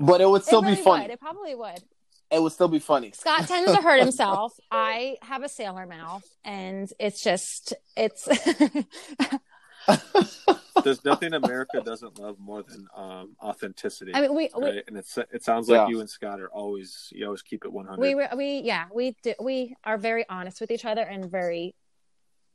but 0.00 0.20
it 0.20 0.28
would 0.28 0.42
still 0.42 0.58
it 0.60 0.64
really 0.64 0.76
be 0.76 0.82
funny. 0.82 1.04
would. 1.04 1.10
it 1.12 1.20
probably 1.20 1.54
would 1.54 1.82
It 2.34 2.42
would 2.42 2.52
still 2.52 2.68
be 2.68 2.78
funny. 2.80 3.12
Scott 3.12 3.46
tends 3.46 3.72
to 3.72 3.80
hurt 3.80 4.00
himself. 4.08 4.52
I 4.70 5.16
have 5.22 5.42
a 5.42 5.48
sailor 5.48 5.86
mouth, 5.86 6.24
and 6.44 6.90
it's 6.98 7.22
just 7.22 7.72
it's. 7.96 8.26
There's 10.82 11.04
nothing 11.04 11.34
America 11.34 11.80
doesn't 11.84 12.18
love 12.18 12.38
more 12.38 12.62
than 12.62 12.86
um, 12.96 13.36
authenticity. 13.42 14.12
I 14.14 14.22
mean, 14.22 14.34
we 14.34 14.50
we? 14.56 14.82
And 14.88 14.96
it's 14.96 15.16
it 15.16 15.44
sounds 15.44 15.68
like 15.68 15.76
Yeah. 15.78 15.88
you 15.88 16.00
and 16.00 16.10
Scott 16.10 16.40
are 16.40 16.48
always 16.48 17.08
you 17.12 17.24
always 17.26 17.42
keep 17.42 17.64
it 17.64 17.72
100. 17.72 17.98
we 18.00 18.14
we 18.36 18.60
yeah 18.64 18.86
we 18.92 19.14
do, 19.22 19.34
we 19.40 19.76
are 19.84 19.96
very 19.96 20.24
honest 20.28 20.60
with 20.60 20.70
each 20.70 20.84
other 20.84 21.02
and 21.02 21.30
very 21.30 21.74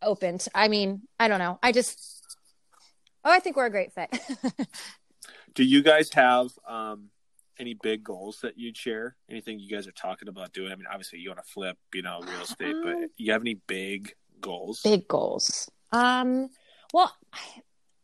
open. 0.01 0.37
To, 0.39 0.51
I 0.53 0.67
mean, 0.67 1.03
I 1.19 1.27
don't 1.27 1.39
know. 1.39 1.59
I 1.63 1.71
just 1.71 2.37
oh, 3.23 3.31
I 3.31 3.39
think 3.39 3.55
we're 3.55 3.67
a 3.67 3.71
great 3.71 3.93
fit. 3.93 4.09
Do 5.55 5.63
you 5.63 5.81
guys 5.81 6.11
have 6.13 6.49
um, 6.67 7.09
any 7.59 7.73
big 7.73 8.03
goals 8.03 8.39
that 8.41 8.57
you'd 8.57 8.77
share? 8.77 9.15
Anything 9.29 9.59
you 9.59 9.69
guys 9.69 9.87
are 9.87 9.91
talking 9.91 10.27
about 10.29 10.53
doing? 10.53 10.71
I 10.71 10.75
mean, 10.75 10.85
obviously 10.89 11.19
you 11.19 11.29
want 11.29 11.43
to 11.45 11.51
flip, 11.51 11.77
you 11.93 12.01
know, 12.01 12.19
real 12.21 12.41
estate, 12.41 12.75
but 12.83 12.95
Um, 12.95 13.07
you 13.17 13.31
have 13.33 13.41
any 13.41 13.55
big 13.67 14.13
goals? 14.41 14.79
big 14.83 15.05
goals 15.09 15.69
um 15.91 16.49
well 16.93 17.13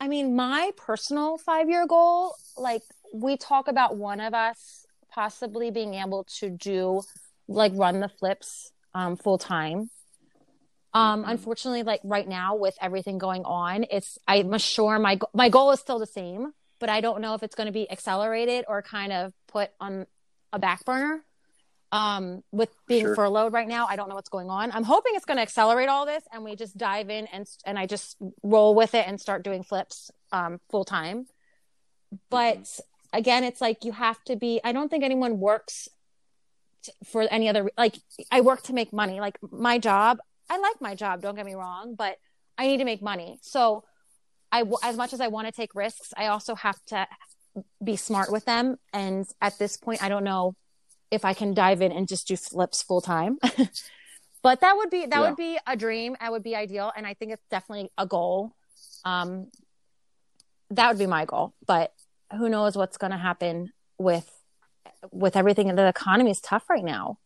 i 0.02 0.08
mean 0.10 0.36
my 0.36 0.72
personal 0.76 1.38
five 1.38 1.70
year 1.70 1.88
goal 1.88 2.36
like 2.58 2.82
we 3.14 3.38
talk 3.38 3.70
about 3.70 3.96
one 3.96 4.20
of 4.20 4.34
us 4.34 4.86
possibly 5.10 5.72
being 5.72 5.94
able 5.94 6.26
to 6.26 6.50
do 6.50 7.02
like 7.48 7.72
run 7.76 8.02
the 8.02 8.10
flips 8.10 8.72
um 8.94 9.16
full 9.16 9.38
time 9.38 9.90
um 10.94 11.24
Mhm. 11.24 11.30
unfortunately 11.30 11.84
like 11.84 12.02
right 12.04 12.28
now 12.28 12.56
with 12.56 12.76
everything 12.82 13.18
going 13.18 13.46
on 13.46 13.86
it's 13.90 14.18
i'm 14.28 14.58
sure 14.58 15.00
my 15.00 15.18
my 15.34 15.48
goal 15.48 15.72
is 15.72 15.80
still 15.80 16.00
the 16.00 16.06
same 16.08 16.52
but 16.80 16.90
i 16.90 17.02
don't 17.02 17.22
know 17.22 17.34
if 17.34 17.44
it's 17.44 17.56
going 17.56 17.68
to 17.68 17.74
be 17.74 17.90
accelerated 17.92 18.66
or 18.68 18.82
kind 18.82 19.12
of 19.12 19.34
put 19.48 19.72
on 19.80 20.06
a 20.54 20.60
back 20.60 20.84
burner. 20.86 21.24
Um 21.92 22.44
with 22.52 22.70
being 22.88 23.06
Sure. 23.06 23.16
furloughed 23.16 23.54
right 23.54 23.68
now 23.68 23.86
i 23.88 23.96
don't 23.96 24.10
know 24.10 24.16
what's 24.16 24.30
going 24.30 24.50
on. 24.50 24.72
I'm 24.72 24.84
hoping 24.84 25.14
it's 25.16 25.26
going 25.26 25.38
to 25.38 25.44
accelerate 25.44 25.88
all 25.90 26.06
this 26.06 26.24
and 26.32 26.44
we 26.44 26.56
just 26.56 26.76
dive 26.78 27.10
in 27.10 27.28
and 27.28 27.46
and 27.66 27.78
i 27.78 27.86
just 27.86 28.18
roll 28.44 28.74
with 28.76 28.96
it 28.96 29.08
and 29.08 29.22
start 29.22 29.44
doing 29.44 29.64
flips 29.64 30.12
um 30.32 30.60
full 30.70 30.84
time 30.86 31.28
but 32.30 32.80
again 33.14 33.44
it's 33.44 33.62
like 33.62 33.84
you 33.86 33.92
have 33.92 34.22
to 34.26 34.36
be 34.36 34.60
i 34.64 34.72
don't 34.72 34.90
think 34.90 35.04
anyone 35.04 35.40
works 35.40 35.88
t- 36.84 36.92
for 37.06 37.22
any 37.30 37.48
other 37.50 37.70
like 37.78 37.96
i 38.32 38.42
work 38.42 38.62
to 38.64 38.74
make 38.74 38.92
money. 38.92 39.20
Like 39.20 39.38
my 39.52 39.78
job 39.78 40.18
i 40.50 40.58
like 40.58 40.80
my 40.82 40.96
job 40.96 41.22
don't 41.22 41.36
get 41.36 41.46
me 41.46 41.56
wrong 41.56 41.96
but 41.96 42.18
i 42.58 42.68
need 42.68 42.78
to 42.78 42.86
make 42.86 43.02
money. 43.02 43.38
So 43.42 43.84
i 44.52 44.64
as 44.84 44.96
much 44.98 45.14
as 45.14 45.22
i 45.22 45.28
want 45.28 45.48
to 45.48 45.52
take 45.52 45.74
risks 45.76 46.14
i 46.18 46.28
also 46.28 46.56
have 46.56 46.84
to 46.86 47.08
be 47.84 47.96
smart 47.96 48.32
with 48.32 48.44
them. 48.46 48.76
And 48.92 49.26
at 49.42 49.58
this 49.58 49.78
point 49.78 50.04
i 50.04 50.10
don't 50.10 50.24
know 50.26 50.56
if 51.12 51.24
i 51.24 51.34
can 51.34 51.54
dive 51.54 51.82
in 51.82 51.92
and 51.92 52.08
just 52.08 52.28
do 52.28 52.36
flips 52.36 52.82
full 52.84 53.02
time. 53.02 53.38
But 54.44 54.62
that 54.62 54.78
would 54.78 54.92
be 54.92 55.08
that 55.08 55.10
Yeah. 55.20 55.22
would 55.30 55.38
be 55.38 55.58
a 55.66 55.76
dream. 55.76 56.16
That 56.20 56.32
would 56.32 56.44
be 56.44 56.56
ideal. 56.56 56.92
And 56.96 57.08
i 57.08 57.14
think 57.16 57.32
it's 57.32 57.48
definitely 57.50 57.90
a 57.98 58.06
goal. 58.06 58.52
Um 59.04 59.48
that 60.70 60.88
would 60.90 61.00
be 61.00 61.08
my 61.08 61.26
goal. 61.26 61.54
But 61.66 61.94
who 62.38 62.50
knows 62.50 62.76
what's 62.76 62.98
going 62.98 63.12
to 63.12 63.18
happen 63.18 63.72
with 63.98 64.30
with 65.12 65.36
everything. 65.36 65.68
In 65.70 65.76
the 65.76 65.88
economy 65.88 66.32
is 66.32 66.42
tough 66.42 66.70
right 66.70 66.84
now. 66.84 67.18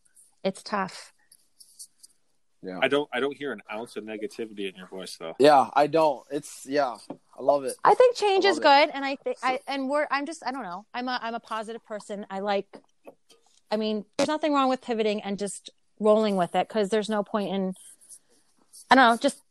It's 0.44 0.64
tough 0.64 1.12
Yeah. 2.62 2.80
I 2.82 2.88
don't 2.88 3.10
I 3.14 3.20
don't 3.20 3.36
hear 3.36 3.52
an 3.54 3.62
ounce 3.72 3.96
of 3.96 4.04
negativity 4.04 4.70
in 4.70 4.76
your 4.76 4.88
voice 4.88 5.16
though. 5.18 5.36
Yeah, 5.40 5.70
I 5.74 5.88
don't. 5.88 6.26
It's 6.30 6.66
yeah, 6.68 6.98
I 7.40 7.42
love 7.42 7.64
it. 7.64 7.76
i 7.86 7.94
think 7.94 8.16
change 8.18 8.46
I 8.46 8.50
is 8.50 8.58
love 8.58 8.64
good 8.64 8.90
and 8.94 9.06
i 9.06 9.16
think 9.16 9.38
i 9.42 9.60
and 9.66 9.90
we're 9.90 10.08
i'm 10.12 10.26
just 10.26 10.46
i 10.46 10.52
don't 10.52 10.64
know 10.64 10.86
i'm 10.94 11.08
a 11.08 11.18
i'm 11.22 11.34
a 11.34 11.40
positive 11.40 11.84
person 11.86 12.26
i 12.30 12.40
like 12.40 12.68
i 13.72 13.78
mean 13.78 14.04
there's 14.18 14.28
nothing 14.28 14.54
wrong 14.54 14.68
with 14.68 14.82
pivoting 14.82 15.22
and 15.22 15.40
just 15.40 15.70
rolling 16.02 16.36
with 16.36 16.54
it 16.54 16.68
because 16.68 16.90
there's 16.90 17.08
no 17.10 17.24
point 17.24 17.50
in 17.54 17.74
i 18.92 18.96
don't 18.96 19.10
know 19.10 19.18
just 19.18 19.42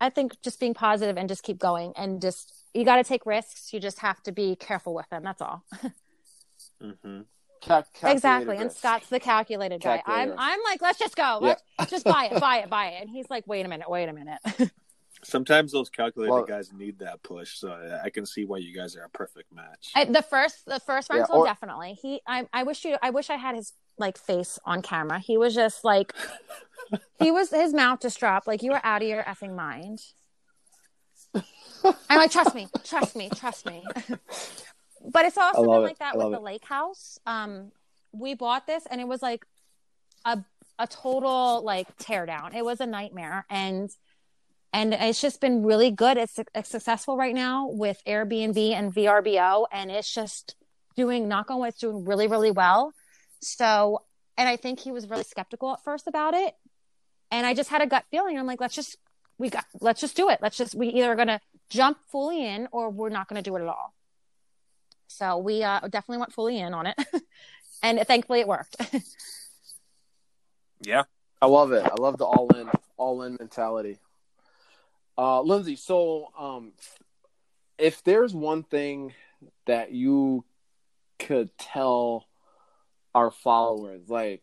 i 0.00 0.10
think 0.10 0.32
just 0.42 0.58
being 0.58 0.74
positive 0.74 1.16
and 1.16 1.28
just 1.28 1.44
keep 1.44 1.58
going 1.58 1.92
and 1.96 2.20
just 2.20 2.52
you 2.74 2.84
got 2.84 2.96
to 2.96 3.04
take 3.04 3.24
risks 3.24 3.72
you 3.72 3.78
just 3.78 4.00
have 4.00 4.20
to 4.24 4.32
be 4.32 4.56
careful 4.56 4.92
with 4.92 5.08
them 5.10 5.22
that's 5.22 5.40
all 5.40 5.62
hmm 6.82 7.20
Cal- 7.62 7.84
exactly 8.04 8.56
and 8.56 8.64
risk. 8.66 8.78
scott's 8.78 9.08
the 9.08 9.18
calculated 9.20 9.80
guy. 9.80 10.02
I'm 10.06 10.28
Calculator. 10.28 10.36
i'm 10.38 10.58
like 10.64 10.82
let's 10.82 10.98
just 10.98 11.16
go 11.16 11.38
let's 11.40 11.62
just 11.90 12.04
buy 12.04 12.28
it 12.32 12.40
buy 12.40 12.58
it 12.58 12.70
buy 12.70 12.86
it. 12.88 13.00
And 13.02 13.10
he's 13.10 13.28
like 13.30 13.46
wait 13.46 13.64
a 13.66 13.68
minute 13.68 13.90
wait 13.90 14.08
a 14.08 14.12
minute. 14.12 14.38
Sometimes 15.24 15.72
those 15.72 15.88
calculated 15.90 16.32
Well- 16.32 16.44
guys 16.44 16.72
need 16.72 16.98
that 17.00 17.22
push, 17.22 17.58
so 17.58 17.70
I- 17.70 18.04
I 18.04 18.10
can 18.10 18.26
see 18.26 18.44
why 18.44 18.58
you 18.58 18.74
guys 18.76 18.96
are 18.96 19.02
a 19.04 19.08
perfect 19.08 19.52
match. 19.52 19.90
I, 19.94 20.04
the 20.04 20.22
first 20.22 20.64
the 20.66 20.78
first 20.80 21.08
Yeah, 21.10 21.18
rental 21.20 21.38
or- 21.40 21.46
definitely. 21.46 21.94
He 22.00 22.20
I, 22.26 22.46
I 22.52 22.62
wish 22.62 22.84
you 22.84 22.96
i 23.02 23.10
wish 23.10 23.30
i 23.30 23.36
had 23.36 23.56
his 23.56 23.72
like 23.98 24.18
face 24.18 24.58
on 24.64 24.82
camera. 24.82 25.18
He 25.18 25.38
was 25.38 25.54
just 25.54 25.84
like 25.84 26.12
he 27.18 27.30
was 27.30 27.50
his 27.50 27.72
mouth 27.72 28.00
just 28.02 28.20
dropped 28.20 28.46
like 28.46 28.62
you 28.62 28.70
were 28.72 28.80
out 28.84 29.02
of 29.02 29.08
your 29.08 29.22
effing 29.22 29.56
mind. 29.56 30.00
I'm 31.34 32.18
like 32.18 32.30
trust 32.30 32.54
me 32.54 32.68
trust 32.84 33.16
me 33.16 33.28
trust 33.34 33.66
me 33.66 33.82
but 35.04 35.24
it's 35.24 35.38
also 35.38 35.62
been 35.62 35.70
love 35.70 35.82
it. 35.82 35.86
like 35.86 35.98
that 35.98 36.16
with 36.16 36.24
love 36.24 36.32
the 36.32 36.38
it. 36.38 36.42
lake 36.42 36.64
house 36.64 37.18
um 37.26 37.70
we 38.12 38.34
bought 38.34 38.66
this 38.66 38.84
and 38.90 39.00
it 39.00 39.08
was 39.08 39.22
like 39.22 39.44
a 40.24 40.38
a 40.78 40.86
total 40.86 41.62
like 41.64 41.88
tear 41.98 42.26
down 42.26 42.54
it 42.54 42.64
was 42.64 42.80
a 42.80 42.86
nightmare 42.86 43.46
and 43.50 43.90
and 44.76 44.92
it's 44.92 45.22
just 45.22 45.40
been 45.40 45.62
really 45.62 45.90
good. 45.90 46.18
It's, 46.18 46.38
it's 46.54 46.68
successful 46.68 47.16
right 47.16 47.34
now 47.34 47.66
with 47.66 48.02
Airbnb 48.06 48.58
and 48.72 48.94
VRBO, 48.94 49.66
and 49.72 49.90
it's 49.90 50.12
just 50.12 50.54
doing 50.96 51.28
knock 51.28 51.50
on 51.50 51.60
wood, 51.60 51.68
it's 51.68 51.78
doing 51.78 52.04
really, 52.04 52.26
really 52.26 52.50
well. 52.50 52.92
So, 53.40 54.02
and 54.36 54.46
I 54.46 54.56
think 54.56 54.80
he 54.80 54.92
was 54.92 55.08
really 55.08 55.22
skeptical 55.22 55.72
at 55.72 55.82
first 55.82 56.06
about 56.06 56.34
it, 56.34 56.54
and 57.30 57.46
I 57.46 57.54
just 57.54 57.70
had 57.70 57.80
a 57.80 57.86
gut 57.86 58.04
feeling. 58.10 58.38
I'm 58.38 58.46
like, 58.46 58.60
let's 58.60 58.74
just 58.74 58.98
we 59.38 59.48
got 59.48 59.64
let's 59.80 60.02
just 60.02 60.14
do 60.14 60.28
it. 60.28 60.40
Let's 60.42 60.58
just 60.58 60.74
we 60.74 60.88
either 60.88 61.10
are 61.10 61.16
going 61.16 61.28
to 61.28 61.40
jump 61.70 61.96
fully 62.12 62.44
in 62.44 62.68
or 62.70 62.90
we're 62.90 63.08
not 63.08 63.28
going 63.28 63.42
to 63.42 63.48
do 63.50 63.56
it 63.56 63.62
at 63.62 63.68
all. 63.68 63.94
So 65.08 65.38
we 65.38 65.62
uh, 65.62 65.80
definitely 65.80 66.18
went 66.18 66.32
fully 66.32 66.58
in 66.58 66.74
on 66.74 66.86
it, 66.86 66.96
and 67.82 68.00
thankfully 68.00 68.40
it 68.40 68.48
worked. 68.48 68.76
Yeah. 70.80 71.04
I 71.40 71.46
love 71.46 71.72
it. 71.72 71.84
I 71.84 71.94
love 72.00 72.18
the 72.18 72.24
all 72.24 72.48
in, 72.56 72.68
all 72.96 73.22
in 73.22 73.36
mentality. 73.38 73.98
Uh, 75.18 75.40
Lindsay, 75.40 75.76
so 75.76 76.28
um, 76.38 76.72
if 77.78 78.02
there's 78.04 78.34
one 78.34 78.62
thing 78.62 79.14
that 79.66 79.92
you 79.92 80.44
could 81.18 81.56
tell 81.58 82.26
our 83.14 83.30
followers, 83.30 84.08
like, 84.08 84.42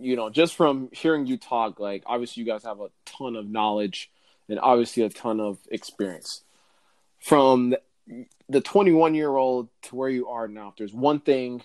you 0.00 0.16
know, 0.16 0.30
just 0.30 0.54
from 0.54 0.88
hearing 0.92 1.26
you 1.26 1.36
talk, 1.36 1.80
like, 1.80 2.02
obviously 2.06 2.42
you 2.42 2.46
guys 2.46 2.64
have 2.64 2.80
a 2.80 2.90
ton 3.04 3.36
of 3.36 3.48
knowledge 3.48 4.10
and 4.48 4.58
obviously 4.58 5.02
a 5.02 5.08
ton 5.08 5.40
of 5.40 5.58
experience. 5.70 6.42
From 7.20 7.74
the 8.48 8.60
21 8.60 9.14
year 9.14 9.36
old 9.36 9.68
to 9.82 9.96
where 9.96 10.08
you 10.08 10.28
are 10.28 10.48
now, 10.48 10.68
if 10.68 10.76
there's 10.76 10.94
one 10.94 11.20
thing 11.20 11.62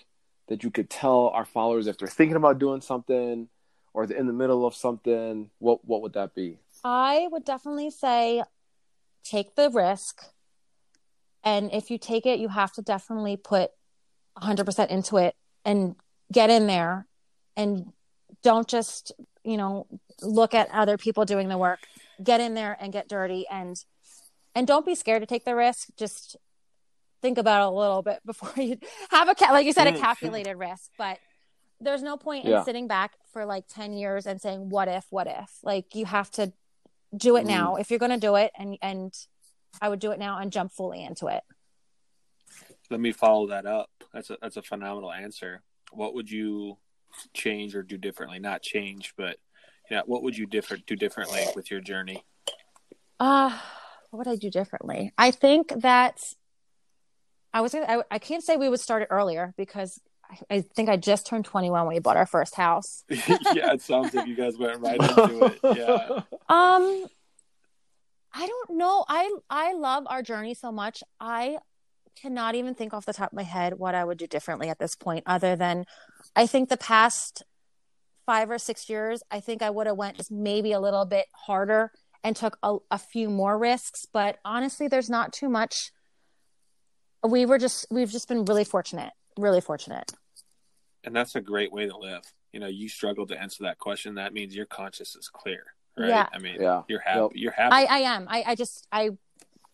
that 0.48 0.62
you 0.62 0.70
could 0.70 0.90
tell 0.90 1.28
our 1.28 1.44
followers 1.44 1.86
if 1.86 1.96
they're 1.96 2.08
thinking 2.08 2.36
about 2.36 2.58
doing 2.58 2.80
something 2.80 3.48
or 3.94 4.04
in 4.04 4.26
the 4.26 4.32
middle 4.32 4.66
of 4.66 4.74
something, 4.74 5.50
what 5.58 5.84
what 5.84 6.02
would 6.02 6.12
that 6.14 6.34
be? 6.34 6.58
I 6.82 7.28
would 7.30 7.44
definitely 7.44 7.90
say 7.90 8.42
take 9.24 9.54
the 9.54 9.70
risk. 9.70 10.22
And 11.42 11.72
if 11.72 11.90
you 11.90 11.98
take 11.98 12.26
it, 12.26 12.38
you 12.38 12.48
have 12.48 12.72
to 12.72 12.82
definitely 12.82 13.36
put 13.36 13.70
100% 14.38 14.88
into 14.88 15.16
it 15.18 15.34
and 15.64 15.94
get 16.32 16.50
in 16.50 16.66
there 16.66 17.06
and 17.56 17.92
don't 18.42 18.66
just, 18.66 19.12
you 19.44 19.56
know, 19.56 19.86
look 20.22 20.54
at 20.54 20.70
other 20.70 20.96
people 20.96 21.24
doing 21.24 21.48
the 21.48 21.58
work. 21.58 21.80
Get 22.22 22.40
in 22.40 22.54
there 22.54 22.76
and 22.80 22.92
get 22.92 23.08
dirty 23.08 23.46
and 23.50 23.76
and 24.54 24.66
don't 24.66 24.86
be 24.86 24.94
scared 24.94 25.22
to 25.22 25.26
take 25.26 25.44
the 25.44 25.56
risk. 25.56 25.88
Just 25.96 26.36
think 27.24 27.38
about 27.38 27.62
it 27.62 27.72
a 27.72 27.76
little 27.76 28.02
bit 28.02 28.20
before 28.26 28.52
you 28.62 28.76
have 29.10 29.30
a 29.30 29.34
cat, 29.34 29.52
like 29.52 29.64
you 29.64 29.72
said 29.72 29.86
a 29.86 29.92
Mm. 29.92 29.98
calculated 29.98 30.56
risk, 30.56 30.90
but 30.98 31.18
there's 31.80 32.02
no 32.02 32.18
point 32.18 32.44
in 32.44 32.50
Yeah. 32.50 32.64
sitting 32.64 32.86
back 32.86 33.12
for 33.32 33.46
like 33.46 33.64
10 33.66 33.94
years 33.94 34.26
and 34.26 34.40
saying 34.40 34.68
what 34.68 34.88
if 34.88 35.06
what 35.10 35.26
if 35.26 35.50
like 35.62 35.94
you 35.94 36.04
have 36.04 36.30
to 36.32 36.52
do 37.16 37.36
it 37.36 37.44
Mm. 37.44 37.48
now 37.48 37.76
if 37.76 37.90
you're 37.90 37.98
going 37.98 38.10
to 38.20 38.26
do 38.28 38.34
it 38.36 38.52
and 38.58 38.76
and 38.82 39.12
i 39.82 39.88
would 39.88 39.98
do 40.00 40.10
it 40.12 40.18
now 40.18 40.38
and 40.38 40.52
jump 40.52 40.72
fully 40.72 41.02
into 41.02 41.26
it 41.26 41.42
Let 42.90 43.00
me 43.00 43.12
follow 43.12 43.46
that 43.48 43.66
up. 43.66 43.90
That's 44.12 44.30
a 44.30 44.36
that's 44.40 44.56
a 44.56 44.62
phenomenal 44.62 45.10
answer. 45.12 45.62
What 45.92 46.14
would 46.14 46.30
you 46.30 46.78
change 47.32 47.74
or 47.74 47.82
do 47.82 47.96
differently? 47.96 48.38
Not 48.38 48.62
change, 48.62 49.14
but 49.16 49.36
yeah, 49.90 50.02
what 50.06 50.22
would 50.22 50.36
you 50.36 50.46
different 50.46 50.84
do 50.86 50.94
differently 50.96 51.44
with 51.56 51.70
your 51.70 51.80
journey? 51.80 52.22
uh 53.20 53.50
what 54.10 54.18
would 54.18 54.28
i 54.28 54.36
do 54.36 54.50
differently 54.50 55.12
i 55.18 55.30
think 55.30 55.72
that 55.82 56.20
i 57.54 57.62
was 57.62 57.72
gonna, 57.72 57.86
I, 57.88 58.02
I 58.10 58.18
can't 58.18 58.42
say 58.42 58.56
we 58.56 58.68
would 58.68 58.80
start 58.80 59.02
it 59.02 59.08
earlier 59.10 59.54
because 59.56 59.98
I, 60.30 60.56
I 60.56 60.60
think 60.60 60.90
i 60.90 60.98
just 60.98 61.26
turned 61.26 61.46
21 61.46 61.86
when 61.86 61.94
we 61.94 62.00
bought 62.00 62.18
our 62.18 62.26
first 62.26 62.54
house 62.54 63.04
yeah, 63.08 63.72
it 63.72 63.80
sounds 63.80 64.12
like 64.12 64.26
you 64.26 64.36
guys 64.36 64.58
went 64.58 64.80
right 64.80 65.00
into 65.00 65.44
it. 65.46 65.78
Yeah. 65.78 66.20
Um, 66.46 67.06
I 68.34 68.46
don't 68.46 68.70
know. 68.76 69.04
I 69.08 69.32
I 69.48 69.72
love 69.74 70.04
our 70.08 70.22
journey 70.22 70.54
so 70.54 70.72
much. 70.72 71.02
I 71.20 71.58
cannot 72.20 72.54
even 72.54 72.74
think 72.74 72.92
off 72.92 73.06
the 73.06 73.12
top 73.12 73.32
of 73.32 73.36
my 73.36 73.44
head 73.44 73.74
what 73.78 73.94
I 73.94 74.04
would 74.04 74.18
do 74.18 74.26
differently 74.26 74.68
at 74.68 74.78
this 74.78 74.96
point, 74.96 75.22
other 75.26 75.56
than 75.56 75.84
I 76.34 76.46
think 76.46 76.68
the 76.68 76.76
past 76.76 77.44
five 78.26 78.50
or 78.50 78.58
six 78.58 78.88
years, 78.88 79.22
I 79.30 79.40
think 79.40 79.62
I 79.62 79.70
would 79.70 79.86
have 79.86 79.96
went 79.96 80.16
just 80.16 80.32
maybe 80.32 80.72
a 80.72 80.80
little 80.80 81.04
bit 81.04 81.26
harder 81.46 81.92
and 82.22 82.34
took 82.34 82.58
a, 82.62 82.76
a 82.90 82.98
few 82.98 83.30
more 83.30 83.58
risks. 83.58 84.06
But 84.12 84.38
honestly, 84.44 84.88
there's 84.88 85.10
not 85.10 85.32
too 85.32 85.48
much. 85.48 85.92
We 87.26 87.46
were 87.46 87.58
just 87.58 87.86
we've 87.90 88.10
just 88.10 88.28
been 88.28 88.44
really 88.44 88.64
fortunate, 88.64 89.12
really 89.38 89.60
fortunate. 89.60 90.12
And 91.04 91.14
that's 91.14 91.34
a 91.34 91.40
great 91.40 91.72
way 91.72 91.86
to 91.88 91.96
live. 91.96 92.22
You 92.52 92.60
know, 92.60 92.66
you 92.66 92.88
struggle 92.88 93.26
to 93.26 93.40
answer 93.40 93.64
that 93.64 93.78
question. 93.78 94.14
That 94.14 94.32
means 94.32 94.54
your 94.54 94.66
conscience 94.66 95.16
is 95.16 95.28
clear, 95.28 95.64
right? 95.98 96.08
Yeah. 96.08 96.28
I 96.32 96.38
mean, 96.38 96.56
Yeah. 96.60 96.82
you're 96.88 97.00
happy. 97.00 97.20
Yep. 97.20 97.30
You're 97.34 97.52
happy. 97.52 97.74
I, 97.74 97.84
I 97.84 97.98
am. 97.98 98.26
I, 98.28 98.44
I 98.48 98.54
just 98.54 98.86
I 98.92 99.10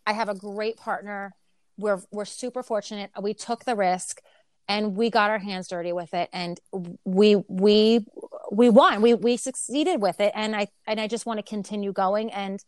I 0.06 0.12
have 0.12 0.28
a 0.28 0.34
great 0.34 0.76
partner. 0.76 1.34
We're 1.76 2.00
we're 2.10 2.24
super 2.24 2.62
fortunate. 2.62 3.10
We 3.20 3.34
took 3.34 3.64
the 3.64 3.74
risk 3.76 4.20
and 4.68 4.94
we 4.96 5.10
got 5.10 5.30
our 5.30 5.38
hands 5.38 5.66
dirty 5.68 5.92
with 5.92 6.14
it 6.14 6.28
and 6.32 6.60
we 7.04 7.36
we 7.48 8.06
we 8.52 8.70
won. 8.70 9.02
We 9.02 9.14
we 9.14 9.36
succeeded 9.36 10.00
with 10.00 10.20
it 10.20 10.32
and 10.34 10.54
I 10.54 10.68
and 10.86 11.00
I 11.00 11.06
just 11.08 11.26
want 11.26 11.38
to 11.38 11.42
continue 11.42 11.92
going 11.92 12.30
and 12.32 12.62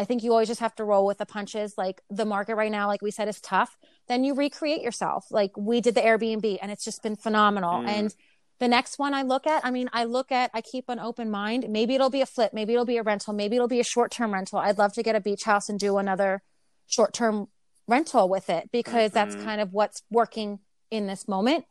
I 0.00 0.04
think 0.04 0.22
you 0.22 0.30
always 0.30 0.48
just 0.48 0.60
have 0.60 0.74
to 0.76 0.84
roll 0.84 1.04
with 1.04 1.18
the 1.18 1.26
punches. 1.26 1.74
Like 1.76 2.00
the 2.08 2.24
market 2.24 2.54
right 2.54 2.72
now, 2.72 2.86
like 2.86 3.02
we 3.02 3.10
said, 3.10 3.28
is 3.28 3.38
tough. 3.38 3.76
Then 4.08 4.24
you 4.24 4.32
recreate 4.32 4.80
yourself. 4.80 5.26
Like 5.30 5.54
we 5.58 5.82
did 5.82 5.94
the 5.94 6.00
Airbnb 6.00 6.58
and 6.62 6.72
it's 6.72 6.84
just 6.84 7.02
been 7.02 7.16
phenomenal. 7.16 7.82
Mm. 7.82 7.88
And 7.88 8.14
the 8.60 8.68
next 8.68 8.98
one 8.98 9.12
I 9.12 9.20
look 9.20 9.46
at, 9.46 9.62
I 9.62 9.70
mean, 9.70 9.90
I 9.92 10.04
look 10.04 10.32
at, 10.32 10.50
I 10.54 10.62
keep 10.62 10.88
an 10.88 10.98
open 10.98 11.30
mind. 11.30 11.66
Maybe 11.68 11.94
it'll 11.94 12.08
be 12.08 12.22
a 12.22 12.26
flip. 12.26 12.54
Maybe 12.54 12.72
it'll 12.72 12.86
be 12.86 12.96
a 12.96 13.02
rental. 13.02 13.34
Maybe 13.34 13.56
it'll 13.56 13.68
be 13.68 13.80
a 13.80 13.84
short 13.84 14.10
term 14.10 14.32
rental. 14.32 14.58
I'd 14.58 14.78
love 14.78 14.94
to 14.94 15.02
get 15.02 15.14
a 15.14 15.20
beach 15.20 15.44
house 15.44 15.68
and 15.68 15.78
do 15.78 15.98
another 15.98 16.42
short 16.86 17.12
term 17.12 17.48
rental 17.86 18.26
with 18.26 18.48
it 18.48 18.70
because 18.72 19.12
that's 19.12 19.34
Mhm. 19.34 19.44
kind 19.44 19.60
of 19.60 19.74
what's 19.74 20.02
working 20.10 20.60
in 20.90 21.08
this 21.08 21.28
moment. 21.28 21.66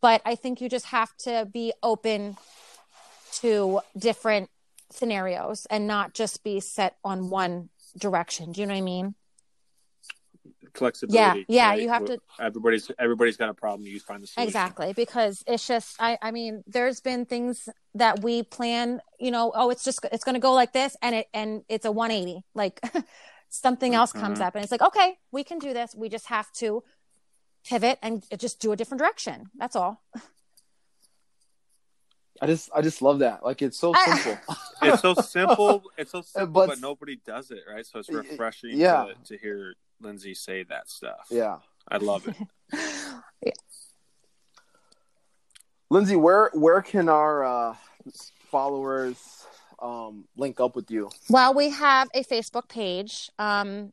But 0.00 0.20
I 0.24 0.34
think 0.34 0.60
you 0.60 0.68
just 0.68 0.86
have 0.86 1.16
to 1.18 1.48
be 1.52 1.72
open 1.80 2.38
to 3.34 3.82
different 3.96 4.50
scenarios 4.90 5.66
and 5.70 5.86
not 5.86 6.14
just 6.14 6.42
be 6.44 6.60
set 6.60 6.96
on 7.04 7.30
one 7.30 7.68
direction. 7.96 8.52
Do 8.52 8.60
you 8.60 8.66
know 8.66 8.74
what 8.74 8.78
I 8.78 8.82
mean? 8.82 9.14
Flexibility. 10.74 11.44
yeah, 11.48 11.70
right? 11.70 11.82
you 11.82 11.88
have 11.88 12.04
to- 12.04 12.20
Everybody's 12.38 12.90
everybody's 12.98 13.36
got 13.36 13.48
a 13.48 13.54
problem. 13.54 13.86
You 13.86 13.98
find 14.00 14.22
the 14.22 14.26
solution. 14.26 14.48
Exactly, 14.48 14.92
because 14.92 15.42
it's 15.46 15.66
just 15.66 15.96
I 15.98 16.18
I 16.22 16.30
mean, 16.30 16.62
there's 16.66 17.00
been 17.00 17.24
things 17.26 17.68
that 17.94 18.22
we 18.22 18.42
plan, 18.44 19.00
you 19.18 19.30
know, 19.30 19.50
oh, 19.54 19.70
it's 19.70 19.82
just 19.82 20.04
it's 20.12 20.24
going 20.24 20.34
to 20.34 20.40
go 20.40 20.52
like 20.52 20.72
this 20.72 20.96
and 21.02 21.14
it 21.16 21.26
and 21.34 21.62
it's 21.68 21.84
a 21.84 21.90
180. 21.90 22.44
Like 22.54 22.80
something 23.48 23.94
else 23.94 24.12
comes 24.12 24.38
Mhm. 24.38 24.42
up 24.46 24.54
and 24.54 24.62
it's 24.62 24.70
like, 24.70 24.82
"Okay, 24.82 25.18
we 25.32 25.42
can 25.42 25.58
do 25.58 25.72
this. 25.72 25.94
We 25.96 26.08
just 26.08 26.26
have 26.26 26.50
to 26.54 26.84
pivot 27.64 27.98
and 28.02 28.22
just 28.36 28.60
do 28.60 28.70
a 28.72 28.76
different 28.76 29.00
direction." 29.00 29.46
That's 29.56 29.74
all. 29.76 30.02
I 32.40 32.46
just 32.46 32.70
I 32.74 32.82
just 32.82 33.02
love 33.02 33.18
that. 33.20 33.44
Like 33.44 33.62
it's 33.62 33.78
so 33.78 33.92
I- 33.94 34.18
simple. 34.18 34.56
It's 34.80 35.02
so 35.02 35.14
simple. 35.14 35.82
It's 35.96 36.12
so 36.12 36.22
simple, 36.22 36.52
but- 36.52 36.68
but, 36.68 36.80
nobody 36.80 37.18
does 37.26 37.50
it, 37.50 37.64
right? 37.68 37.84
So 37.84 37.98
it's 37.98 38.08
refreshing 38.08 38.78
yeah. 38.78 39.06
to, 39.24 39.36
to 39.36 39.38
hear 39.38 39.74
Lindsay 40.00 40.34
say 40.34 40.62
that 40.64 40.88
stuff. 40.88 41.26
yeah. 41.30 41.58
I 41.90 41.96
love 41.96 42.28
it. 42.28 42.36
yeah. 43.42 43.52
Lindsay, 45.90 46.16
where 46.16 46.50
where 46.52 46.82
can 46.82 47.08
our 47.08 47.44
uh, 47.44 47.74
followers 48.50 49.46
um, 49.80 50.26
link 50.36 50.60
up 50.60 50.76
with 50.76 50.90
you? 50.90 51.10
Well, 51.30 51.54
we 51.54 51.70
have 51.70 52.08
a 52.14 52.22
Facebook 52.24 52.68
page. 52.68 53.30
Um, 53.38 53.92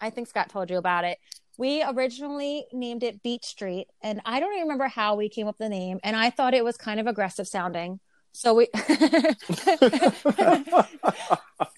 I 0.00 0.10
think 0.10 0.28
Scott 0.28 0.48
told 0.48 0.70
you 0.70 0.78
about 0.78 1.04
it. 1.04 1.18
We 1.56 1.82
originally 1.84 2.66
named 2.72 3.02
it 3.02 3.22
Beat 3.22 3.44
Street, 3.44 3.86
and 4.02 4.20
I 4.24 4.40
don't 4.40 4.52
even 4.52 4.62
remember 4.64 4.88
how 4.88 5.14
we 5.14 5.28
came 5.28 5.46
up 5.46 5.54
with 5.58 5.66
the 5.66 5.68
name. 5.68 6.00
And 6.02 6.16
I 6.16 6.30
thought 6.30 6.52
it 6.54 6.64
was 6.64 6.76
kind 6.76 6.98
of 6.98 7.06
aggressive 7.06 7.46
sounding, 7.46 8.00
so 8.32 8.54
we. 8.54 8.68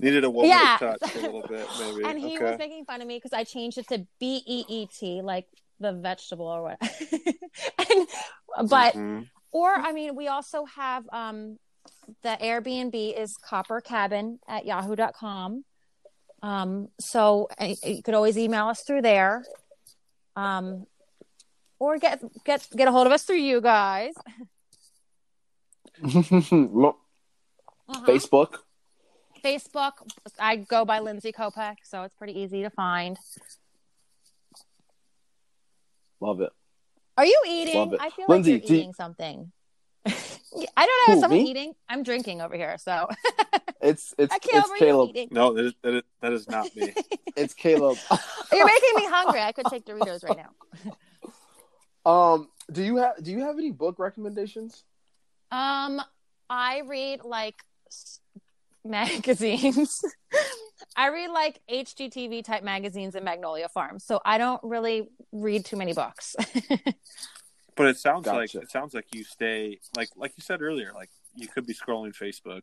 Needed 0.00 0.24
a 0.24 0.30
woman 0.30 0.50
Yeah. 0.50 0.76
touch 0.78 1.14
a 1.16 1.20
little 1.20 1.42
bit, 1.46 1.66
maybe. 1.78 2.04
and 2.04 2.18
he 2.18 2.36
okay. 2.36 2.44
was 2.50 2.58
making 2.58 2.84
fun 2.86 3.00
of 3.02 3.06
me 3.08 3.16
because 3.18 3.32
I 3.32 3.44
changed 3.44 3.78
it 3.78 3.88
to 3.88 4.06
B 4.18 4.42
E 4.46 4.64
E 4.68 4.86
T, 4.86 5.20
like 5.22 5.46
the 5.80 5.92
vegetable 5.92 6.46
or 6.46 6.62
what. 6.62 6.78
and, 7.78 8.08
but 8.70 8.94
Mhm. 8.94 9.28
or 9.52 9.70
I 9.70 9.92
mean, 9.92 10.16
we 10.16 10.28
also 10.28 10.64
have 10.64 11.04
um, 11.12 11.58
the 12.22 12.36
Airbnb 12.40 13.18
is 13.18 13.36
Copper 13.36 13.80
Cabin 13.80 14.38
at 14.48 14.64
Yahoo.com. 14.64 15.64
Um, 16.42 16.88
so 17.00 17.48
uh, 17.58 17.74
you 17.84 18.02
could 18.02 18.14
always 18.14 18.36
email 18.38 18.68
us 18.68 18.82
through 18.82 19.02
there, 19.02 19.44
um, 20.36 20.86
or 21.78 21.98
get 21.98 22.22
get 22.44 22.66
get 22.76 22.88
a 22.88 22.92
hold 22.92 23.06
of 23.06 23.12
us 23.12 23.24
through 23.24 23.36
you 23.36 23.60
guys. 23.60 24.14
Uh-huh. 27.88 28.04
Facebook. 28.04 28.56
Facebook. 29.44 29.92
I 30.40 30.56
go 30.56 30.84
by 30.84 30.98
Lindsay 30.98 31.30
Kopeck, 31.32 31.76
so 31.84 32.02
it's 32.02 32.14
pretty 32.16 32.38
easy 32.40 32.62
to 32.62 32.70
find. 32.70 33.16
Love 36.20 36.40
it. 36.40 36.50
Are 37.16 37.24
you 37.24 37.40
eating? 37.46 37.96
I 38.00 38.10
feel 38.10 38.26
Lindsay, 38.28 38.54
like 38.54 38.62
you're 38.68 38.72
you- 38.76 38.80
eating 38.80 38.92
something. 38.92 39.52
I 40.54 40.86
don't 40.86 40.86
know. 40.86 41.06
Who, 41.06 41.12
Is 41.14 41.20
someone 41.20 41.42
me? 41.42 41.50
eating? 41.50 41.74
I'm 41.88 42.02
drinking 42.02 42.40
over 42.40 42.54
here, 42.56 42.76
so 42.78 43.08
It's 43.82 44.14
it's 44.18 44.32
I 44.34 44.38
can't 44.38 44.56
it's 44.64 44.66
over 44.68 44.76
Caleb. 44.78 45.10
eating. 45.10 45.28
No, 45.30 45.52
that 45.52 45.64
is, 45.66 45.72
that 45.82 45.94
is, 45.94 46.02
that 46.20 46.32
is 46.32 46.48
not 46.48 46.74
me. 46.76 46.92
It's 47.36 47.52
Caleb. 47.52 47.98
You're 48.52 48.64
making 48.66 48.90
me 48.96 49.04
hungry. 49.06 49.40
I 49.42 49.52
could 49.52 49.66
take 49.66 49.84
Doritos 49.84 50.24
right 50.24 50.38
now. 52.06 52.10
um, 52.10 52.48
do 52.72 52.82
you 52.82 52.96
have 52.96 53.22
do 53.22 53.30
you 53.30 53.40
have 53.40 53.58
any 53.58 53.70
book 53.72 53.98
recommendations? 53.98 54.84
Um, 55.50 56.00
I 56.48 56.80
read 56.86 57.20
like 57.24 57.56
magazines. 58.84 60.00
I 60.96 61.08
read 61.10 61.30
like 61.30 61.60
HGTV 61.70 62.42
type 62.44 62.62
magazines 62.64 63.14
and 63.14 63.24
Magnolia 63.24 63.68
Farm, 63.68 63.98
so 63.98 64.20
I 64.24 64.38
don't 64.38 64.62
really 64.62 65.08
read 65.32 65.64
too 65.66 65.76
many 65.76 65.92
books. 65.92 66.34
But 67.76 67.88
it 67.88 67.98
sounds 67.98 68.26
like 68.26 68.54
it 68.54 68.70
sounds 68.70 68.94
like 68.94 69.14
you 69.14 69.22
stay 69.24 69.78
like 69.96 70.08
like 70.16 70.32
you 70.36 70.42
said 70.42 70.62
earlier. 70.62 70.92
Like 70.94 71.10
you 71.34 71.46
could 71.46 71.66
be 71.66 71.74
scrolling 71.74 72.14
Facebook, 72.16 72.62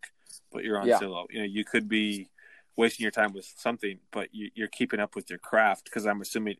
but 0.51 0.63
you're 0.63 0.79
on 0.79 0.87
Yeah. 0.87 0.99
Zillow. 0.99 1.25
You 1.29 1.39
know, 1.39 1.45
you 1.45 1.63
could 1.63 1.87
be 1.87 2.29
wasting 2.75 3.03
your 3.03 3.11
time 3.11 3.33
with 3.33 3.45
something, 3.55 3.99
but 4.11 4.29
you, 4.33 4.49
you're 4.55 4.67
keeping 4.67 4.99
up 4.99 5.15
with 5.15 5.29
your 5.29 5.37
craft. 5.37 5.83
Because 5.85 6.07
I'm 6.07 6.21
assuming, 6.21 6.55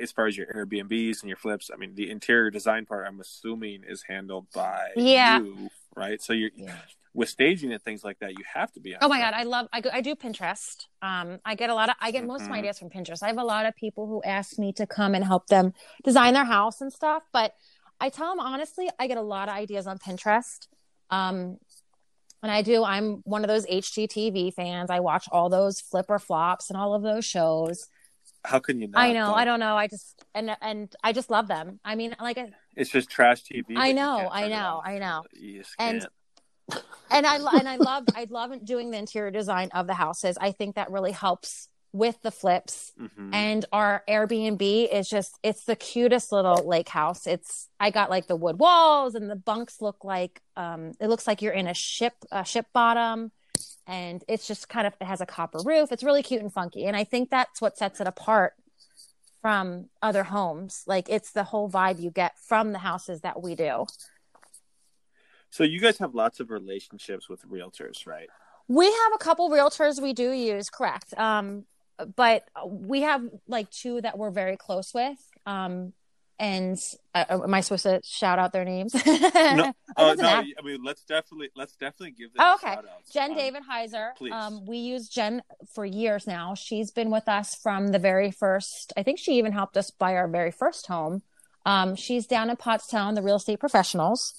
as 0.00 0.10
far 0.10 0.26
as 0.26 0.36
your 0.36 0.48
Airbnbs 0.48 1.20
and 1.20 1.28
your 1.28 1.36
flips, 1.36 1.70
I 1.72 1.76
mean, 1.76 1.94
the 1.94 2.10
interior 2.10 2.50
design 2.50 2.84
part, 2.84 3.06
I'm 3.06 3.20
assuming, 3.20 3.84
is 3.86 4.02
handled 4.08 4.48
by 4.52 4.88
Yeah. 4.96 5.38
you, 5.38 5.70
right? 5.94 6.20
So 6.20 6.32
you're 6.32 6.50
Yeah. 6.56 6.74
with 7.14 7.28
staging 7.28 7.72
and 7.72 7.80
things 7.84 8.02
like 8.02 8.18
that, 8.18 8.32
you 8.32 8.44
have 8.52 8.72
to 8.72 8.80
be. 8.80 8.94
On 8.96 9.04
Oh 9.04 9.08
my 9.08 9.20
god, 9.20 9.34
I 9.34 9.44
love 9.44 9.68
I, 9.72 9.80
go, 9.80 9.90
I 9.92 10.00
do 10.00 10.16
Pinterest. 10.16 10.86
Um, 11.02 11.38
I 11.44 11.54
get 11.54 11.70
a 11.70 11.74
lot 11.74 11.90
of 11.90 11.94
I 12.00 12.10
get 12.10 12.26
most 12.26 12.42
of 12.42 12.48
my 12.48 12.56
Mhm. 12.56 12.58
ideas 12.60 12.78
from 12.80 12.90
Pinterest. 12.90 13.22
I 13.22 13.28
have 13.28 13.38
a 13.38 13.44
lot 13.44 13.64
of 13.66 13.76
people 13.76 14.08
who 14.08 14.20
ask 14.24 14.58
me 14.58 14.72
to 14.72 14.86
come 14.86 15.14
and 15.14 15.24
help 15.24 15.46
them 15.46 15.74
design 16.02 16.34
their 16.34 16.46
house 16.46 16.80
and 16.80 16.92
stuff, 16.92 17.22
but 17.32 17.54
I 18.02 18.08
tell 18.08 18.28
them 18.30 18.40
honestly, 18.40 18.90
I 18.98 19.06
get 19.06 19.16
a 19.16 19.22
lot 19.22 19.48
of 19.48 19.54
ideas 19.54 19.86
on 19.86 19.96
Pinterest. 19.98 20.66
Um, 21.08 21.56
and 22.42 22.50
I 22.50 22.62
do. 22.62 22.82
I'm 22.82 23.22
one 23.24 23.44
of 23.44 23.48
those 23.48 23.64
HGTV 23.66 24.52
fans. 24.54 24.90
I 24.90 24.98
watch 24.98 25.26
all 25.30 25.48
those 25.48 25.80
flipper 25.80 26.18
flops 26.18 26.68
and 26.68 26.76
all 26.76 26.94
of 26.94 27.02
those 27.02 27.24
shows. 27.24 27.86
How 28.44 28.58
can 28.58 28.80
you 28.80 28.88
not? 28.88 29.00
I 29.00 29.12
know. 29.12 29.26
though? 29.28 29.34
I 29.34 29.44
don't 29.44 29.60
know. 29.60 29.76
I 29.76 29.86
just 29.86 30.20
and 30.34 30.56
and 30.60 30.92
I 31.04 31.12
just 31.12 31.30
love 31.30 31.46
them. 31.46 31.78
I 31.84 31.94
mean, 31.94 32.16
like, 32.20 32.38
I- 32.38 32.50
It's 32.74 32.90
just 32.90 33.08
trash 33.08 33.44
TV. 33.44 33.76
I 33.76 33.92
know, 33.92 34.28
I 34.32 34.48
know. 34.48 34.82
I 34.84 34.98
know. 34.98 35.22
And- 35.78 36.06
and 37.10 37.26
I 37.26 37.36
and 37.36 37.68
I 37.68 37.76
love 37.76 38.04
I 38.16 38.26
love 38.30 38.52
doing 38.64 38.90
the 38.90 38.98
interior 38.98 39.30
design 39.30 39.68
of 39.74 39.86
the 39.86 39.94
houses. 39.94 40.36
I 40.40 40.50
think 40.52 40.74
that 40.76 40.90
really 40.90 41.12
helps 41.12 41.68
with 41.92 42.20
the 42.22 42.30
flips. 42.30 42.92
Mhm. 42.98 43.34
And 43.34 43.64
our 43.72 44.02
Airbnb 44.08 44.88
is 44.90 45.08
just 45.08 45.38
it's 45.42 45.64
the 45.64 45.76
cutest 45.76 46.32
little 46.32 46.66
lake 46.66 46.88
house. 46.88 47.26
It's 47.26 47.68
I 47.78 47.90
got 47.90 48.10
like 48.10 48.26
the 48.26 48.36
wood 48.36 48.58
walls 48.58 49.14
and 49.14 49.30
the 49.30 49.36
bunks 49.36 49.80
look 49.80 50.04
like 50.04 50.40
um 50.56 50.92
it 51.00 51.08
looks 51.08 51.26
like 51.26 51.42
you're 51.42 51.52
in 51.52 51.66
a 51.66 51.74
ship 51.74 52.14
a 52.30 52.44
ship 52.44 52.66
bottom 52.72 53.32
and 53.86 54.24
it's 54.28 54.46
just 54.46 54.68
kind 54.68 54.86
of 54.86 54.94
it 55.00 55.04
has 55.04 55.20
a 55.20 55.26
copper 55.26 55.58
roof. 55.64 55.92
It's 55.92 56.02
really 56.02 56.22
cute 56.22 56.40
and 56.40 56.52
funky. 56.52 56.86
And 56.86 56.96
I 56.96 57.04
think 57.04 57.30
that's 57.30 57.60
what 57.60 57.76
sets 57.76 58.00
it 58.00 58.06
apart 58.06 58.54
from 59.42 59.90
other 60.00 60.24
homes. 60.24 60.84
Like 60.86 61.08
it's 61.10 61.32
the 61.32 61.44
whole 61.44 61.68
vibe 61.68 62.00
you 62.00 62.10
get 62.10 62.38
from 62.38 62.72
the 62.72 62.78
houses 62.78 63.20
that 63.20 63.42
we 63.42 63.54
do. 63.54 63.86
So 65.50 65.64
you 65.64 65.80
guys 65.80 65.98
have 65.98 66.14
lots 66.14 66.40
of 66.40 66.50
relationships 66.50 67.28
with 67.28 67.46
realtors, 67.46 68.06
right? 68.06 68.28
We 68.68 68.86
have 68.86 69.12
a 69.14 69.18
couple 69.18 69.50
realtors 69.50 70.00
we 70.00 70.14
do 70.14 70.30
use, 70.30 70.70
correct. 70.70 71.12
Um, 71.18 71.64
but 72.06 72.44
we 72.66 73.02
have 73.02 73.22
like 73.48 73.70
two 73.70 74.00
that 74.00 74.18
we're 74.18 74.30
very 74.30 74.56
close 74.56 74.92
with. 74.94 75.18
Um, 75.46 75.92
and 76.38 76.76
uh, 77.14 77.24
am 77.30 77.54
I 77.54 77.60
supposed 77.60 77.84
to 77.84 78.00
shout 78.04 78.38
out 78.40 78.52
their 78.52 78.64
names? 78.64 78.94
No, 79.04 79.72
uh, 79.96 80.14
no. 80.14 80.26
I 80.28 80.44
mean, 80.64 80.82
let's 80.82 81.04
definitely 81.04 81.50
let's 81.54 81.76
definitely 81.76 82.12
give 82.12 82.32
them 82.32 82.38
Oh, 82.44 82.54
okay. 82.54 82.76
Jen 83.12 83.34
David 83.34 83.62
Heiser. 83.70 84.14
please. 84.16 84.32
Um, 84.32 84.64
we 84.66 84.78
use 84.78 85.08
Jen 85.08 85.42
for 85.74 85.84
years 85.84 86.26
now. 86.26 86.54
She's 86.54 86.90
been 86.90 87.10
with 87.10 87.28
us 87.28 87.54
from 87.54 87.88
the 87.88 87.98
very 87.98 88.30
first. 88.30 88.92
I 88.96 89.02
think 89.02 89.18
she 89.18 89.32
even 89.38 89.52
helped 89.52 89.76
us 89.76 89.90
buy 89.90 90.16
our 90.16 90.26
very 90.26 90.50
first 90.50 90.86
home. 90.86 91.22
Um, 91.66 91.94
she's 91.94 92.26
down 92.26 92.50
in 92.50 92.56
Pottstown, 92.56 93.14
the 93.14 93.22
real 93.22 93.36
estate 93.36 93.60
professionals. 93.60 94.32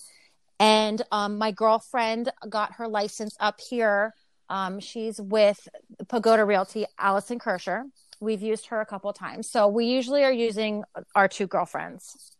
And 0.59 1.01
um, 1.11 1.37
my 1.37 1.51
girlfriend 1.51 2.29
got 2.49 2.73
her 2.73 2.87
license 2.87 3.35
up 3.39 3.59
here. 3.69 4.13
Um, 4.53 4.79
she's 4.79 5.19
with 5.19 5.67
Pagoda 6.09 6.45
Realty, 6.45 6.85
Allison 6.99 7.39
Kirscher. 7.39 7.85
We've 8.19 8.43
used 8.43 8.67
her 8.67 8.81
a 8.81 8.85
couple 8.85 9.09
of 9.09 9.15
times. 9.15 9.49
So 9.49 9.67
we 9.67 9.85
usually 9.85 10.23
are 10.23 10.31
using 10.31 10.83
our 11.15 11.27
two 11.27 11.47
girlfriends. 11.47 12.35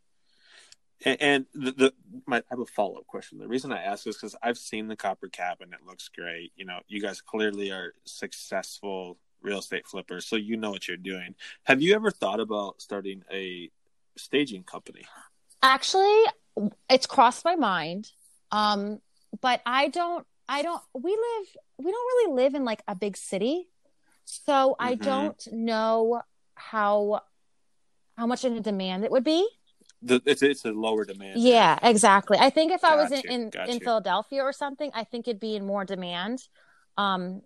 And, 1.03 1.21
and 1.21 1.45
the, 1.55 1.71
the 1.71 1.93
my, 2.27 2.37
I 2.37 2.43
have 2.51 2.59
a 2.59 2.67
follow 2.67 2.97
up 2.97 3.07
question. 3.07 3.39
The 3.39 3.47
reason 3.47 3.71
I 3.71 3.81
ask 3.81 4.05
is 4.05 4.15
because 4.15 4.35
I've 4.43 4.59
seen 4.59 4.87
the 4.87 4.95
Copper 4.95 5.27
Cabin. 5.27 5.73
It 5.73 5.87
looks 5.87 6.07
great. 6.07 6.51
You 6.55 6.65
know, 6.65 6.81
you 6.87 7.01
guys 7.01 7.19
clearly 7.19 7.71
are 7.71 7.95
successful 8.05 9.17
real 9.41 9.57
estate 9.57 9.87
flippers, 9.87 10.27
so 10.27 10.35
you 10.35 10.55
know 10.55 10.69
what 10.69 10.87
you're 10.87 10.97
doing. 10.97 11.33
Have 11.63 11.81
you 11.81 11.95
ever 11.95 12.11
thought 12.11 12.39
about 12.39 12.79
starting 12.79 13.23
a 13.31 13.71
staging 14.17 14.63
company? 14.63 15.05
Actually, 15.63 16.25
it's 16.91 17.07
crossed 17.07 17.43
my 17.43 17.55
mind. 17.55 18.11
Um, 18.51 19.01
but 19.41 19.61
I 19.65 19.87
don't, 19.87 20.27
I 20.47 20.61
don't, 20.61 20.81
we 20.93 21.11
live, 21.11 21.47
we 21.77 21.91
don't 21.91 21.93
really 21.93 22.33
live 22.43 22.55
in 22.55 22.65
like 22.65 22.83
a 22.87 22.95
big 22.95 23.17
city. 23.17 23.69
So 24.25 24.75
I 24.79 24.95
Mhm. 24.95 25.03
don't 25.03 25.47
know 25.51 26.21
how, 26.55 27.21
how 28.17 28.27
much 28.27 28.45
in 28.45 28.55
a 28.57 28.61
demand 28.61 29.03
it 29.03 29.11
would 29.11 29.23
be. 29.23 29.47
The, 30.01 30.21
it's 30.25 30.43
it's 30.43 30.65
a 30.65 30.71
lower 30.71 31.05
demand. 31.05 31.39
Yeah, 31.41 31.79
exactly. 31.81 32.37
I 32.37 32.49
think 32.49 32.71
if 32.73 32.83
I 32.83 32.95
was 32.95 33.11
in, 33.11 33.21
in, 33.29 33.51
in 33.69 33.79
Philadelphia 33.79 34.43
or 34.43 34.51
something, 34.51 34.91
I 34.93 35.05
think 35.05 35.27
it'd 35.27 35.39
be 35.39 35.55
in 35.55 35.65
more 35.65 35.85
demand. 35.85 36.43
Um, 36.97 37.41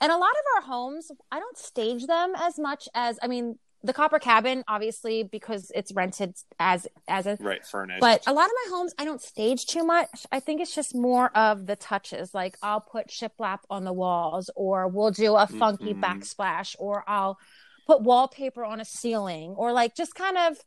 and 0.00 0.10
a 0.10 0.16
lot 0.16 0.30
of 0.30 0.44
our 0.56 0.62
homes, 0.62 1.12
I 1.30 1.38
don't 1.38 1.56
stage 1.56 2.06
them 2.06 2.32
as 2.36 2.58
much 2.58 2.88
as, 2.94 3.18
I 3.22 3.28
mean, 3.28 3.58
the 3.82 3.92
Copper 3.94 4.18
Cabin, 4.18 4.62
obviously, 4.68 5.22
because 5.22 5.72
it's 5.74 5.92
rented 5.92 6.34
as, 6.58 6.86
as 7.08 7.26
a, 7.26 7.36
right. 7.40 7.64
Furnished. 7.66 8.00
but 8.00 8.22
a 8.26 8.32
lot 8.32 8.44
of 8.46 8.52
my 8.66 8.76
homes, 8.76 8.92
I 8.98 9.04
don't 9.06 9.22
stage 9.22 9.64
too 9.66 9.84
much. 9.84 10.26
I 10.30 10.40
think 10.40 10.60
it's 10.60 10.74
just 10.74 10.94
more 10.94 11.30
of 11.36 11.66
the 11.66 11.76
touches. 11.76 12.34
Like 12.34 12.56
I'll 12.62 12.80
put 12.82 13.08
shiplap 13.08 13.60
on 13.70 13.84
the 13.84 13.92
walls, 13.92 14.50
or 14.54 14.86
we'll 14.88 15.10
do 15.12 15.34
a 15.36 15.46
funky 15.46 15.94
Mhm. 15.94 16.00
backsplash, 16.02 16.76
or 16.78 17.04
I'll 17.08 17.38
put 17.86 18.02
wallpaper 18.02 18.64
on 18.64 18.80
a 18.80 18.84
ceiling, 18.84 19.52
or 19.56 19.72
like 19.72 19.94
just 19.96 20.14
kind 20.14 20.36
of 20.36 20.58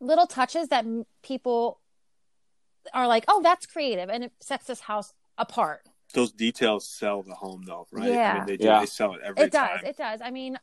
little 0.00 0.26
touches 0.26 0.68
that 0.68 0.84
people 1.22 1.80
are 2.94 3.06
like, 3.08 3.24
"Oh, 3.28 3.42
that's 3.42 3.66
creative," 3.66 4.08
and 4.10 4.24
it 4.24 4.32
sets 4.40 4.66
this 4.66 4.80
house 4.80 5.12
apart. 5.38 5.82
those 6.14 6.30
details 6.30 6.86
sell 6.86 7.22
the 7.22 7.34
home, 7.34 7.62
though, 7.64 7.86
right? 7.90 8.10
I 8.10 8.14
Yeah. 8.14 8.34
mean, 8.34 8.44
they 8.46 8.56
do. 8.58 8.66
Yeah. 8.66 8.80
They 8.80 8.86
sell 8.86 9.14
it 9.14 9.22
every 9.24 9.36
time. 9.36 9.46
it 9.46 9.50
does. 9.50 9.68
time. 9.80 9.86
It 9.86 9.96
does. 9.96 10.20
I 10.20 10.30
mean, 10.30 10.58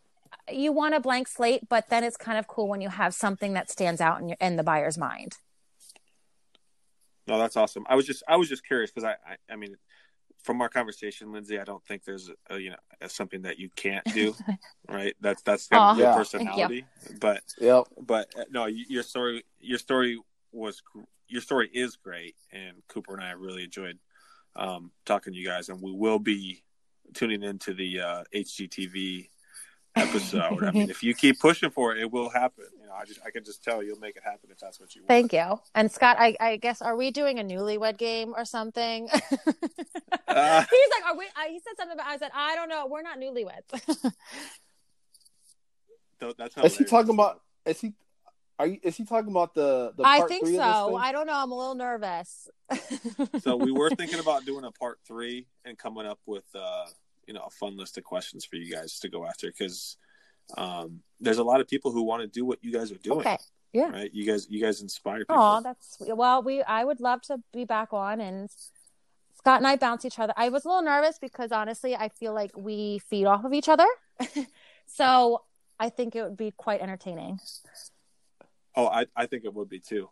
you 0.53 0.71
want 0.71 0.95
a 0.95 0.99
blank 0.99 1.27
slate, 1.27 1.67
but 1.69 1.89
then 1.89 2.03
it's 2.03 2.17
kind 2.17 2.37
of 2.37 2.47
cool 2.47 2.67
when 2.67 2.81
you 2.81 2.89
have 2.89 3.13
something 3.13 3.53
that 3.53 3.69
stands 3.69 4.01
out 4.01 4.21
in 4.21 4.29
your 4.29 4.37
in 4.39 4.55
the 4.55 4.63
buyer's 4.63 4.97
mind. 4.97 5.37
No, 7.27 7.37
that's 7.37 7.55
awesome. 7.57 7.85
I 7.87 7.95
was 7.95 8.05
just 8.05 8.23
I 8.27 8.37
was 8.37 8.49
just 8.49 8.65
curious 8.65 8.91
because 8.91 9.03
I, 9.03 9.11
I 9.31 9.53
I 9.53 9.55
mean, 9.55 9.75
from 10.43 10.61
our 10.61 10.69
conversation, 10.69 11.31
Lindsay, 11.31 11.59
I 11.59 11.63
don't 11.63 11.83
think 11.85 12.03
there's 12.03 12.29
a, 12.49 12.57
you 12.57 12.71
know 12.71 13.07
something 13.07 13.43
that 13.43 13.59
you 13.59 13.69
can't 13.75 14.05
do, 14.13 14.33
right? 14.89 15.15
That's 15.21 15.41
that's 15.43 15.67
kind 15.67 15.83
Aw, 15.83 15.91
of 15.91 15.97
your 15.97 16.07
Yeah. 16.07 16.13
personality. 16.13 16.85
But 17.19 17.43
Yep. 17.59 17.83
but 18.01 18.29
uh, 18.37 18.45
no, 18.49 18.65
your 18.65 19.03
story 19.03 19.43
your 19.59 19.77
story 19.79 20.19
was 20.51 20.81
your 21.27 21.41
story 21.41 21.69
is 21.73 21.95
great, 21.95 22.35
and 22.51 22.77
Cooper 22.87 23.13
and 23.13 23.23
I 23.23 23.31
really 23.31 23.63
enjoyed 23.63 23.99
um, 24.55 24.91
talking 25.05 25.33
to 25.33 25.39
you 25.39 25.45
guys, 25.45 25.69
and 25.69 25.81
we 25.81 25.91
will 25.91 26.19
be 26.19 26.63
tuning 27.13 27.43
into 27.43 27.73
the 27.73 28.01
uh, 28.01 28.23
HGTV 28.33 29.29
episode. 29.99 30.63
I 30.63 30.71
mean, 30.71 30.89
if 30.95 31.03
you 31.03 31.13
keep 31.13 31.39
pushing 31.39 31.69
for 31.69 31.95
it, 31.95 32.01
it 32.01 32.11
will 32.11 32.29
happen. 32.29 32.65
You 32.79 32.87
know, 32.87 32.93
I 32.93 33.05
just 33.05 33.19
I 33.25 33.31
can 33.31 33.43
just 33.43 33.63
tell 33.63 33.83
you'll 33.83 33.99
make 33.99 34.15
it 34.15 34.23
happen 34.23 34.49
if 34.51 34.59
that's 34.59 34.79
what 34.79 34.95
you 34.95 35.01
want. 35.01 35.07
Thank 35.07 35.33
you. 35.33 35.59
And 35.75 35.91
Scott, 35.91 36.17
I, 36.19 36.35
I 36.39 36.57
guess 36.57 36.81
are 36.81 36.95
we 36.95 37.11
doing 37.11 37.39
a 37.39 37.43
newlywed 37.43 37.97
game 37.97 38.33
or 38.35 38.45
something? 38.45 39.09
Uh, 40.27 40.63
He's 40.69 40.89
like, 40.95 41.11
are 41.11 41.17
we? 41.17 41.25
I, 41.35 41.47
he 41.49 41.59
said 41.59 41.73
something 41.75 41.95
about. 41.95 42.05
I 42.07 42.17
said, 42.17 42.29
I 42.35 42.55
don't 42.55 42.69
know. 42.69 42.85
We're 42.85 43.01
not 43.01 43.17
newlyweds. 43.19 44.13
That's 46.37 46.57
Is 46.57 46.77
he 46.77 46.85
talking 46.85 47.15
about? 47.15 47.41
Is 47.65 47.81
he? 47.81 47.93
Are 48.59 48.67
you? 48.67 48.77
Is 48.83 48.95
he 48.95 49.05
talking 49.05 49.31
about 49.31 49.55
the? 49.55 49.91
the 49.97 50.03
I 50.05 50.21
think 50.27 50.45
three 50.45 50.57
of 50.57 50.63
this 50.63 50.75
so. 50.75 50.87
thing? 50.89 50.97
I 50.97 51.11
don't 51.11 51.25
know. 51.25 51.33
I'm 51.33 51.51
a 51.51 51.57
little 51.57 51.75
nervous. 51.75 52.47
So 53.39 53.55
we 53.55 53.71
were 53.71 53.89
thinking 53.89 54.19
about 54.19 54.45
doing 54.45 54.65
a 54.65 54.71
part 54.71 54.99
three 55.07 55.47
and 55.65 55.77
coming 55.77 56.05
up 56.05 56.19
with 56.27 56.45
uh, 56.53 56.85
you 57.29 57.35
know 57.35 57.43
a 57.45 57.49
fun 57.51 57.77
list 57.77 57.95
of 57.99 58.03
questions 58.03 58.43
for 58.43 58.55
you 58.55 58.71
guys 58.71 58.97
to 58.99 59.07
go 59.07 59.23
after 59.23 59.47
because 59.47 59.97
um, 60.57 61.01
there's 61.21 61.37
a 61.37 61.43
lot 61.43 61.61
of 61.61 61.67
people 61.67 61.91
who 61.91 62.01
want 62.01 62.23
to 62.23 62.27
do 62.27 62.43
what 62.43 62.57
you 62.63 62.73
guys 62.73 62.91
are 62.91 62.95
doing. 62.97 63.19
okay. 63.19 63.37
Yeah. 63.71 63.91
Right? 63.91 64.11
You 64.11 64.25
guys 64.25 64.47
you 64.49 64.59
guys 64.59 64.81
inspire 64.81 65.19
people. 65.19 65.35
Oh, 65.37 65.61
that's. 65.63 65.97
Well, 65.99 66.41
we. 66.41 66.63
I 66.63 66.83
would 66.83 66.99
love 66.99 67.21
to 67.23 67.37
be 67.53 67.63
back 67.65 67.93
on 67.93 68.19
and. 68.19 68.49
Scott 69.37 69.59
and 69.59 69.67
I 69.67 69.77
bounce 69.77 70.03
each 70.03 70.19
other. 70.19 70.33
I 70.35 70.49
was 70.49 70.65
a 70.65 70.67
little 70.67 70.81
nervous 70.83 71.17
because 71.17 71.53
honestly, 71.53 71.95
I 71.95 72.09
feel 72.09 72.33
like 72.33 72.51
we 72.57 72.99
feed 73.09 73.25
off 73.25 73.45
of 73.45 73.53
each 73.53 73.69
other. 73.69 73.85
so 74.85 75.43
I 75.79 75.87
think 75.89 76.13
it 76.13 76.23
would 76.23 76.35
be 76.35 76.51
quite 76.51 76.81
entertaining. 76.81 77.39
Oh, 78.75 78.87
I, 78.87 79.05
I 79.15 79.27
think 79.27 79.45
it 79.45 79.53
would 79.53 79.69
be 79.69 79.79
too. 79.79 80.09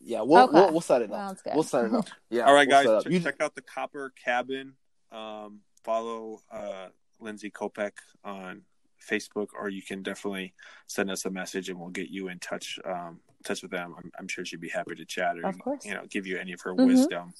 Yeah, 0.00 0.22
we'll 0.22 0.44
Okay. 0.44 0.52
we'll, 0.52 0.70
we'll 0.72 0.80
set 0.80 1.02
it 1.02 1.10
up. 1.10 1.42
Good. 1.42 1.54
We'll 1.54 1.64
set 1.64 1.86
it 1.86 1.92
up. 1.94 2.06
Yeah. 2.30 2.42
All 2.44 2.54
right, 2.54 2.68
we'll 2.68 2.84
guys, 2.84 3.02
check, 3.04 3.12
You- 3.12 3.20
check 3.20 3.40
out 3.40 3.56
the 3.56 3.62
Copper 3.62 4.12
Cabin. 4.22 4.74
Um, 5.12 5.60
follow 5.84 6.40
uh, 6.52 6.88
Lindsay 7.20 7.50
Kopek 7.50 7.92
on 8.24 8.62
Facebook, 9.08 9.48
or 9.58 9.68
you 9.68 9.82
can 9.82 10.02
definitely 10.02 10.52
send 10.86 11.10
us 11.10 11.24
a 11.24 11.30
message, 11.30 11.68
and 11.68 11.78
we'll 11.78 11.88
get 11.88 12.08
you 12.10 12.28
in 12.28 12.38
touch 12.38 12.78
um, 12.84 13.20
touch 13.44 13.62
with 13.62 13.70
them. 13.70 13.94
I'm, 13.96 14.12
I'm 14.18 14.28
sure 14.28 14.44
she'd 14.44 14.60
be 14.60 14.68
happy 14.68 14.94
to 14.94 15.04
chat 15.04 15.36
or 15.42 15.52
you 15.84 15.94
know 15.94 16.04
give 16.08 16.26
you 16.26 16.38
any 16.38 16.52
of 16.52 16.60
her 16.62 16.74
Mhm. 16.74 16.86
wisdom. 16.86 17.32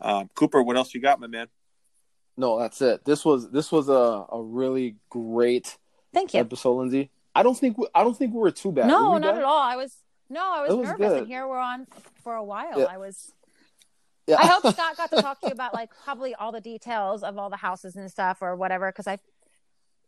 Um, 0.00 0.28
Cooper, 0.34 0.62
what 0.62 0.76
else 0.76 0.92
you 0.94 1.00
got, 1.00 1.20
my 1.20 1.26
man? 1.28 1.46
no, 2.36 2.58
that's 2.58 2.82
it. 2.82 3.04
This 3.04 3.24
was 3.24 3.50
this 3.50 3.70
was 3.70 3.88
a, 3.88 4.26
a 4.32 4.42
really 4.42 4.96
great 5.08 5.78
Thank 6.12 6.34
you. 6.34 6.40
episode, 6.40 6.74
Lindsay. 6.74 7.10
I 7.34 7.42
don't 7.44 7.56
think 7.56 7.78
we, 7.78 7.86
I 7.94 8.02
don't 8.02 8.16
think 8.16 8.32
we 8.34 8.40
were 8.40 8.50
too 8.50 8.72
bad. 8.72 8.86
No, 8.88 9.12
we 9.12 9.20
not 9.20 9.34
bad? 9.34 9.38
at 9.38 9.44
all. 9.44 9.60
I 9.62 9.76
was 9.76 9.96
no, 10.28 10.40
I 10.42 10.62
was, 10.62 10.74
was 10.74 10.88
nervous, 10.88 11.08
good. 11.08 11.18
and 11.18 11.26
here 11.28 11.46
we're 11.46 11.58
on 11.58 11.86
for 12.24 12.34
a 12.34 12.42
while. 12.44 12.78
Yeah. 12.80 12.84
I 12.86 12.98
was. 12.98 13.32
Yeah. 14.26 14.36
I 14.38 14.46
hope 14.46 14.62
Scott 14.74 14.96
got 14.96 15.10
to 15.10 15.22
talk 15.22 15.40
to 15.40 15.48
you 15.48 15.52
about 15.52 15.74
like 15.74 15.90
probably 16.04 16.34
all 16.34 16.52
the 16.52 16.60
details 16.60 17.22
of 17.22 17.36
all 17.38 17.50
the 17.50 17.56
houses 17.56 17.96
and 17.96 18.10
stuff 18.10 18.38
or 18.42 18.56
whatever 18.56 18.90
because 18.90 19.06
I. 19.06 19.18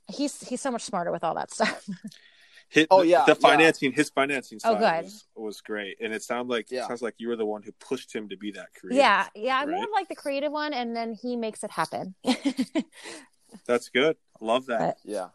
He's 0.08 0.40
he's 0.48 0.60
so 0.60 0.70
much 0.70 0.82
smarter 0.82 1.10
with 1.10 1.24
all 1.24 1.34
that 1.34 1.50
stuff. 1.52 1.84
Hit, 2.68 2.88
Oh, 2.90 3.02
yeah, 3.02 3.24
the 3.26 3.32
yeah. 3.32 3.34
financing, 3.34 3.92
his 3.92 4.10
financing 4.10 4.58
Oh, 4.64 4.74
good. 4.74 5.04
was, 5.04 5.24
was 5.36 5.60
great, 5.60 5.98
and 6.00 6.12
it 6.12 6.22
sounded 6.22 6.52
like 6.52 6.68
Yeah. 6.70 6.86
sounds 6.88 7.00
like 7.02 7.14
you 7.18 7.28
were 7.28 7.36
the 7.36 7.46
one 7.46 7.62
who 7.62 7.70
pushed 7.72 8.12
him 8.14 8.28
to 8.30 8.36
be 8.36 8.50
that 8.52 8.68
creative. 8.74 8.98
yeah, 8.98 9.26
yeah. 9.36 9.58
I'm 9.58 9.70
more 9.70 9.84
of 9.84 9.90
like 9.92 10.08
the 10.08 10.14
creative 10.16 10.50
one, 10.52 10.72
and 10.72 10.94
then 10.96 11.12
he 11.14 11.36
makes 11.36 11.62
it 11.64 11.70
happen. 11.70 12.14
that's 13.66 13.88
good. 13.88 14.16
I 14.40 14.44
love 14.44 14.66
that. 14.66 14.78
But- 14.78 14.98
Yeah. 15.04 15.28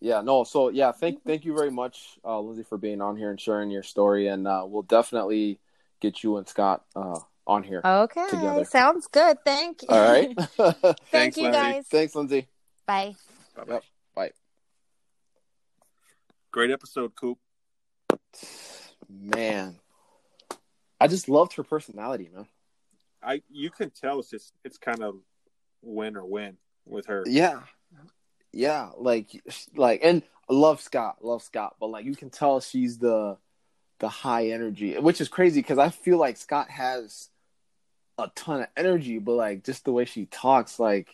Yeah, 0.00 0.20
no, 0.20 0.44
so 0.44 0.68
yeah, 0.68 0.92
thank 0.92 1.24
thank 1.24 1.46
you 1.46 1.54
very 1.56 1.70
much, 1.70 2.18
uh, 2.26 2.38
Lindsay, 2.38 2.62
for 2.62 2.76
being 2.76 3.00
on 3.00 3.16
here 3.16 3.30
and 3.30 3.40
sharing 3.40 3.70
your 3.70 3.82
story, 3.82 4.26
and 4.28 4.46
uh, 4.46 4.62
we'll 4.66 4.82
definitely 4.82 5.60
get 6.00 6.22
you 6.22 6.36
and 6.36 6.46
Scott 6.46 6.84
uh, 6.94 7.20
on 7.46 7.62
here. 7.62 7.80
okay, 7.84 8.26
Together. 8.30 8.64
sounds 8.64 9.06
good. 9.06 9.38
Thank 9.44 9.82
you. 9.82 9.88
All 9.90 10.00
right. 10.12 10.34
Thank 10.56 10.98
Thanks, 11.10 11.36
you 11.36 11.44
Lindsay. 11.44 11.60
guys. 11.60 11.86
Thanks, 11.88 12.14
Lindsay. 12.14 12.48
Bye. 12.86 13.14
Bye-bye. 13.56 13.72
Yep. 13.74 13.84
Bye. 14.14 14.30
Great 16.50 16.70
episode, 16.70 17.14
Coop. 17.16 17.38
Man, 19.08 19.76
I 21.00 21.06
just 21.08 21.28
loved 21.28 21.54
her 21.54 21.62
personality, 21.62 22.30
man. 22.34 22.46
I 23.22 23.42
you 23.50 23.70
can 23.70 23.90
tell 23.90 24.18
it's 24.20 24.30
just 24.30 24.52
it's 24.64 24.78
kind 24.78 25.02
of 25.02 25.16
win 25.82 26.16
or 26.16 26.24
win 26.24 26.56
with 26.86 27.06
her. 27.06 27.22
Yeah, 27.26 27.60
yeah, 28.52 28.90
like 28.96 29.40
like, 29.76 30.00
and 30.02 30.22
I 30.48 30.52
love 30.52 30.80
Scott, 30.80 31.18
love 31.22 31.42
Scott, 31.42 31.76
but 31.80 31.90
like 31.90 32.04
you 32.04 32.14
can 32.16 32.30
tell 32.30 32.60
she's 32.60 32.98
the 32.98 33.36
the 34.00 34.08
high 34.08 34.48
energy, 34.48 34.98
which 34.98 35.20
is 35.20 35.28
crazy 35.28 35.60
because 35.60 35.78
I 35.78 35.90
feel 35.90 36.18
like 36.18 36.36
Scott 36.36 36.68
has 36.70 37.30
a 38.18 38.30
ton 38.34 38.62
of 38.62 38.68
energy, 38.76 39.18
but 39.18 39.32
like 39.32 39.64
just 39.64 39.84
the 39.84 39.92
way 39.92 40.04
she 40.04 40.26
talks, 40.26 40.78
like 40.78 41.08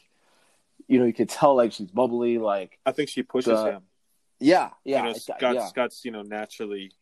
you 0.88 0.98
know, 0.98 1.04
you 1.04 1.12
could 1.12 1.28
tell 1.28 1.54
like 1.54 1.72
she's 1.72 1.90
bubbly, 1.90 2.38
like 2.38 2.78
I 2.84 2.92
think 2.92 3.08
she 3.08 3.22
pushes 3.22 3.58
The- 3.58 3.72
him. 3.72 3.82
yeah, 4.40 4.70
yeah, 4.84 4.98
you 4.98 5.04
know, 5.04 5.10
I- 5.10 5.12
Scott, 5.14 5.54
yeah, 5.54 5.66
Scott's 5.68 6.04
you 6.04 6.10
know 6.10 6.22
naturally, 6.22 6.92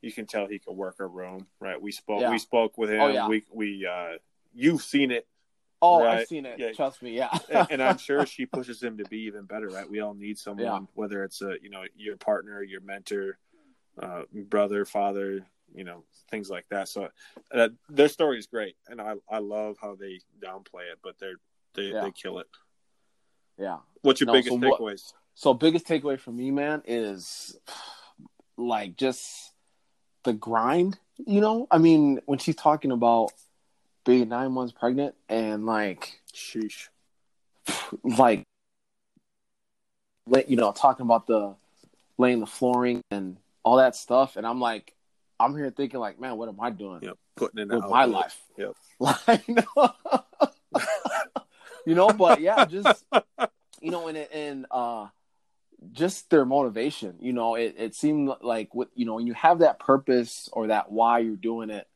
you 0.00 0.12
can 0.12 0.26
tell 0.26 0.46
he 0.46 0.58
could 0.58 0.74
work 0.76 0.96
a 1.00 1.06
room, 1.06 1.46
right? 1.60 1.80
We 1.80 1.92
spoke, 1.92 2.20
Yeah. 2.20 2.30
we 2.30 2.38
spoke 2.38 2.76
with 2.78 2.90
him. 2.90 3.00
Oh, 3.00 3.08
yeah. 3.08 3.28
We 3.28 3.44
we 3.52 3.86
uh, 3.86 4.18
you've 4.54 4.82
seen 4.82 5.10
it, 5.10 5.26
Oh, 5.82 6.02
right. 6.02 6.20
I've 6.20 6.26
seen 6.28 6.46
it. 6.46 6.58
Yeah. 6.58 6.72
Trust 6.72 7.02
me, 7.02 7.14
yeah, 7.14 7.28
and, 7.50 7.66
and 7.72 7.82
I'm 7.82 7.98
sure 8.08 8.24
she 8.24 8.46
pushes 8.46 8.82
him 8.82 8.96
to 8.98 9.04
be 9.04 9.18
even 9.22 9.44
better, 9.44 9.68
right? 9.68 9.88
We 9.88 10.00
all 10.00 10.14
need 10.14 10.38
someone, 10.38 10.88
whether 10.94 11.22
it's 11.24 11.42
a 11.42 11.56
you 11.62 11.68
know 11.70 11.82
your 11.96 12.16
partner, 12.16 12.62
your 12.62 12.80
mentor, 12.80 13.38
uh, 14.00 14.22
brother, 14.32 14.84
father, 14.86 15.44
you 15.74 15.84
know 15.84 16.04
things 16.30 16.48
like 16.48 16.66
that. 16.70 16.88
So 16.88 17.08
uh, 17.52 17.68
their 17.88 18.08
story 18.08 18.38
is 18.38 18.46
great, 18.46 18.76
and 18.88 19.00
I 19.00 19.14
I 19.30 19.38
love 19.38 19.76
how 19.80 19.94
they 19.96 20.20
downplay 20.42 20.90
it, 20.92 20.98
but 21.02 21.18
they're 21.18 21.36
they 21.74 21.92
Yeah. 21.92 22.02
they 22.02 22.12
kill 22.12 22.38
it. 22.38 22.46
yeah. 23.58 23.78
What's 24.02 24.20
your 24.20 24.26
No, 24.28 24.32
biggest 24.34 24.60
so 24.60 24.68
what- 24.68 24.80
takeaways? 24.80 25.12
So 25.36 25.52
biggest 25.52 25.86
takeaway 25.86 26.18
for 26.18 26.30
me, 26.30 26.50
man, 26.52 26.82
is 26.86 27.58
like 28.56 28.96
just 28.96 29.52
the 30.22 30.32
grind. 30.32 30.98
You 31.16 31.40
know, 31.40 31.66
I 31.70 31.78
mean, 31.78 32.20
when 32.26 32.38
she's 32.38 32.56
talking 32.56 32.90
about 32.92 33.30
being 34.04 34.28
nine 34.28 34.52
months 34.52 34.72
pregnant 34.72 35.14
and 35.28 35.64
like, 35.66 36.20
Sheesh. 36.32 36.88
like, 38.04 38.44
like, 40.26 40.48
you 40.48 40.56
know, 40.56 40.72
talking 40.72 41.04
about 41.04 41.26
the 41.26 41.54
laying 42.18 42.40
the 42.40 42.46
flooring 42.46 43.00
and 43.10 43.36
all 43.64 43.76
that 43.76 43.96
stuff, 43.96 44.36
and 44.36 44.46
I'm 44.46 44.60
like, 44.60 44.94
I'm 45.38 45.56
here 45.56 45.70
thinking 45.70 46.00
like, 46.00 46.20
man, 46.20 46.36
what 46.36 46.48
am 46.48 46.60
I 46.60 46.70
doing 46.70 47.00
Yep, 47.02 47.18
putting 47.36 47.60
in 47.60 47.68
with 47.68 47.84
my 47.84 48.04
life? 48.04 48.40
Yep. 48.56 48.72
Like, 49.00 49.44
you 51.84 51.96
know, 51.96 52.08
but 52.08 52.40
yeah, 52.40 52.64
just 52.64 53.04
you 53.80 53.90
know, 53.90 54.06
and 54.06 54.16
and 54.16 54.66
uh, 54.70 55.08
just 55.92 56.30
their 56.30 56.44
motivation. 56.44 57.16
You 57.20 57.32
know, 57.32 57.56
it 57.56 57.74
it 57.76 57.94
seemed 57.96 58.30
like 58.40 58.72
what 58.72 58.88
you 58.94 59.04
know 59.04 59.14
when 59.16 59.26
you 59.26 59.34
have 59.34 59.58
that 59.58 59.80
purpose 59.80 60.48
or 60.52 60.68
that 60.68 60.92
why 60.92 61.18
you're 61.18 61.34
doing 61.34 61.70
it, 61.70 61.88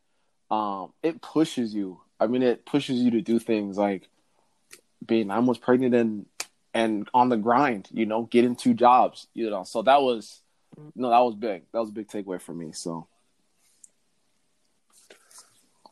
um, 0.50 0.92
it 1.02 1.22
pushes 1.22 1.72
you. 1.72 2.00
I 2.18 2.26
mean, 2.26 2.42
it 2.42 2.66
pushes 2.66 2.98
you 2.98 3.12
to 3.12 3.20
do 3.20 3.38
things 3.38 3.78
like 3.78 4.08
being 5.06 5.28
nine 5.28 5.44
months 5.44 5.60
pregnant 5.60 5.94
and 5.94 6.26
and 6.74 7.08
on 7.14 7.28
the 7.28 7.36
grind. 7.36 7.88
You 7.92 8.06
know, 8.06 8.24
getting 8.24 8.56
two 8.56 8.74
jobs. 8.74 9.28
You 9.34 9.50
know, 9.50 9.62
so 9.62 9.82
that 9.82 10.02
was 10.02 10.42
no, 10.94 11.10
that 11.10 11.20
was 11.20 11.36
big. 11.36 11.62
That 11.72 11.80
was 11.80 11.90
a 11.90 11.92
big 11.92 12.08
takeaway 12.08 12.40
for 12.40 12.52
me. 12.52 12.72
So 12.72 13.06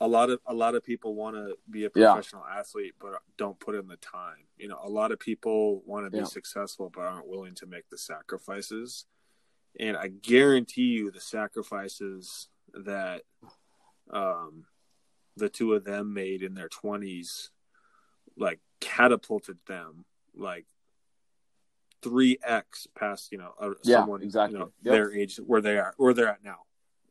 a 0.01 0.07
lot 0.09 0.31
of 0.31 0.41
a 0.47 0.55
lot 0.55 0.75
of 0.75 0.83
people 0.85 1.15
want 1.15 1.37
to 1.37 1.57
be 1.71 1.85
a 1.85 1.91
Yeah. 1.95 2.13
professional 2.13 2.45
athlete 2.45 2.95
but 3.01 3.21
don't 3.39 3.59
put 3.59 3.75
in 3.75 3.87
the 3.89 3.97
time 3.97 4.47
you 4.59 4.69
know 4.69 4.79
a 4.83 4.89
lot 4.89 5.11
of 5.13 5.19
people 5.19 5.83
want 5.87 6.05
to 6.07 6.11
be 6.11 6.19
Yeah. 6.19 6.25
successful 6.25 6.91
but 6.95 7.03
aren't 7.03 7.27
willing 7.29 7.55
to 7.57 7.67
make 7.67 7.89
the 7.89 7.99
sacrifices 7.99 9.07
and 9.81 9.97
i 9.97 10.09
guarantee 10.09 10.83
you 10.83 11.11
the 11.11 11.21
sacrifices 11.21 12.49
that 12.75 13.23
um 14.11 14.67
the 15.37 15.49
two 15.49 15.73
of 15.75 15.85
them 15.85 16.13
made 16.15 16.43
in 16.43 16.55
their 16.55 16.69
20s 16.69 17.51
like 18.37 18.61
catapulted 18.81 19.59
them 19.67 20.05
like 20.35 20.67
3x 22.03 22.87
past 22.95 23.33
you 23.33 23.39
know 23.39 23.53
a, 23.59 23.71
Yeah, 23.83 24.01
someone 24.01 24.23
exactly. 24.23 24.55
you 24.55 24.59
know 24.59 24.73
Yep. 24.83 24.93
their 24.93 25.13
age 25.13 25.37
where 25.39 25.61
they 25.61 25.79
are 25.79 25.95
where 25.97 26.13
they're 26.15 26.29
at 26.29 26.45
now 26.45 26.61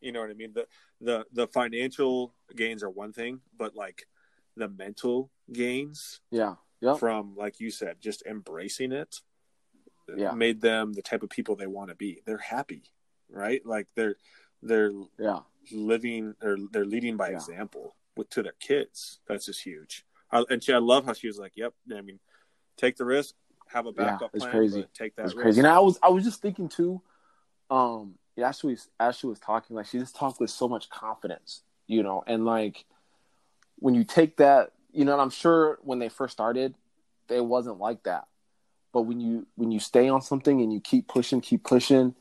you 0.05 0.11
know 0.11 0.21
what 0.21 0.29
i 0.29 0.33
mean? 0.33 0.53
The 0.53 0.67
the 1.01 1.25
the 1.33 1.47
financial 1.47 2.33
gains 2.55 2.83
are 2.83 2.89
one 2.89 3.11
thing 3.11 3.41
but 3.57 3.75
like 3.75 4.05
the 4.55 4.69
mental 4.69 5.31
gains 5.51 6.21
yeah, 6.31 6.55
yep, 6.79 6.97
from 6.99 7.35
like 7.35 7.59
you 7.59 7.71
said 7.71 7.97
just 7.99 8.23
embracing 8.25 8.91
it 8.91 9.21
Yeah. 10.15 10.33
made 10.33 10.61
them 10.61 10.93
the 10.93 11.01
type 11.01 11.23
of 11.23 11.29
people 11.29 11.55
they 11.55 11.67
want 11.67 11.89
to 11.89 11.95
be. 11.95 12.21
They're 12.25 12.37
happy 12.37 12.83
right? 13.29 13.65
Like 13.65 13.87
they're 13.95 14.15
they're 14.61 14.91
yeah, 15.17 15.39
living 15.71 16.35
or 16.41 16.57
they're 16.71 16.85
leading 16.85 17.17
by 17.17 17.29
Yeah. 17.29 17.37
example 17.37 17.95
with 18.15 18.29
to 18.29 18.43
their 18.43 18.53
kids. 18.59 19.19
That's 19.27 19.45
just 19.47 19.63
huge. 19.63 20.05
I, 20.31 20.43
and 20.49 20.63
she, 20.63 20.73
i 20.73 20.77
love 20.77 21.05
how 21.05 21.13
she 21.13 21.27
was 21.27 21.37
like 21.37 21.53
yep 21.55 21.73
i 21.95 22.01
mean 22.01 22.19
take 22.77 22.97
the 22.97 23.05
risk 23.05 23.35
have 23.67 23.85
a 23.85 23.91
backup 23.91 24.31
it's 24.33 24.43
plan 24.43 24.51
crazy. 24.51 24.87
take 24.93 25.15
that 25.15 25.25
It's 25.25 25.33
risk. 25.35 25.43
crazy. 25.43 25.59
And 25.59 25.67
I 25.67 25.79
was 25.79 25.99
I 26.01 26.09
was 26.09 26.23
just 26.23 26.41
thinking 26.41 26.67
too, 26.69 27.01
um, 27.69 28.15
yeah, 28.15 28.24
as 28.43 28.59
she 28.59 28.67
was 28.67 28.87
as 28.99 29.17
she 29.17 29.27
was 29.27 29.39
talking, 29.39 29.75
like 29.75 29.87
she 29.87 29.99
just 29.99 30.15
talked 30.15 30.39
with 30.39 30.49
so 30.49 30.67
much 30.67 30.89
confidence, 30.89 31.61
you 31.87 32.03
know, 32.03 32.23
and 32.27 32.45
like 32.45 32.85
when 33.77 33.95
you 33.95 34.03
take 34.03 34.37
that, 34.37 34.71
you 34.91 35.05
know, 35.05 35.13
and 35.13 35.21
I'm 35.21 35.29
sure 35.29 35.79
when 35.83 35.99
they 35.99 36.09
first 36.09 36.33
started, 36.33 36.75
it 37.29 37.43
wasn't 37.43 37.79
like 37.79 38.03
that. 38.03 38.27
But 38.93 39.03
when 39.03 39.19
you 39.19 39.47
when 39.55 39.71
you 39.71 39.79
stay 39.79 40.09
on 40.09 40.21
something 40.21 40.61
and 40.61 40.71
you 40.71 40.79
keep 40.79 41.07
pushing, 41.07 41.41
keep 41.41 41.63
pushing, 41.63 42.15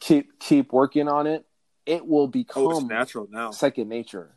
keep 0.00 0.38
keep 0.38 0.72
working 0.72 1.08
on 1.08 1.26
it, 1.26 1.44
it 1.84 2.06
will 2.06 2.24
oh 2.24 2.26
become 2.26 2.88
natural 2.88 3.28
now 3.30 3.50
second 3.50 3.88
nature. 3.88 4.32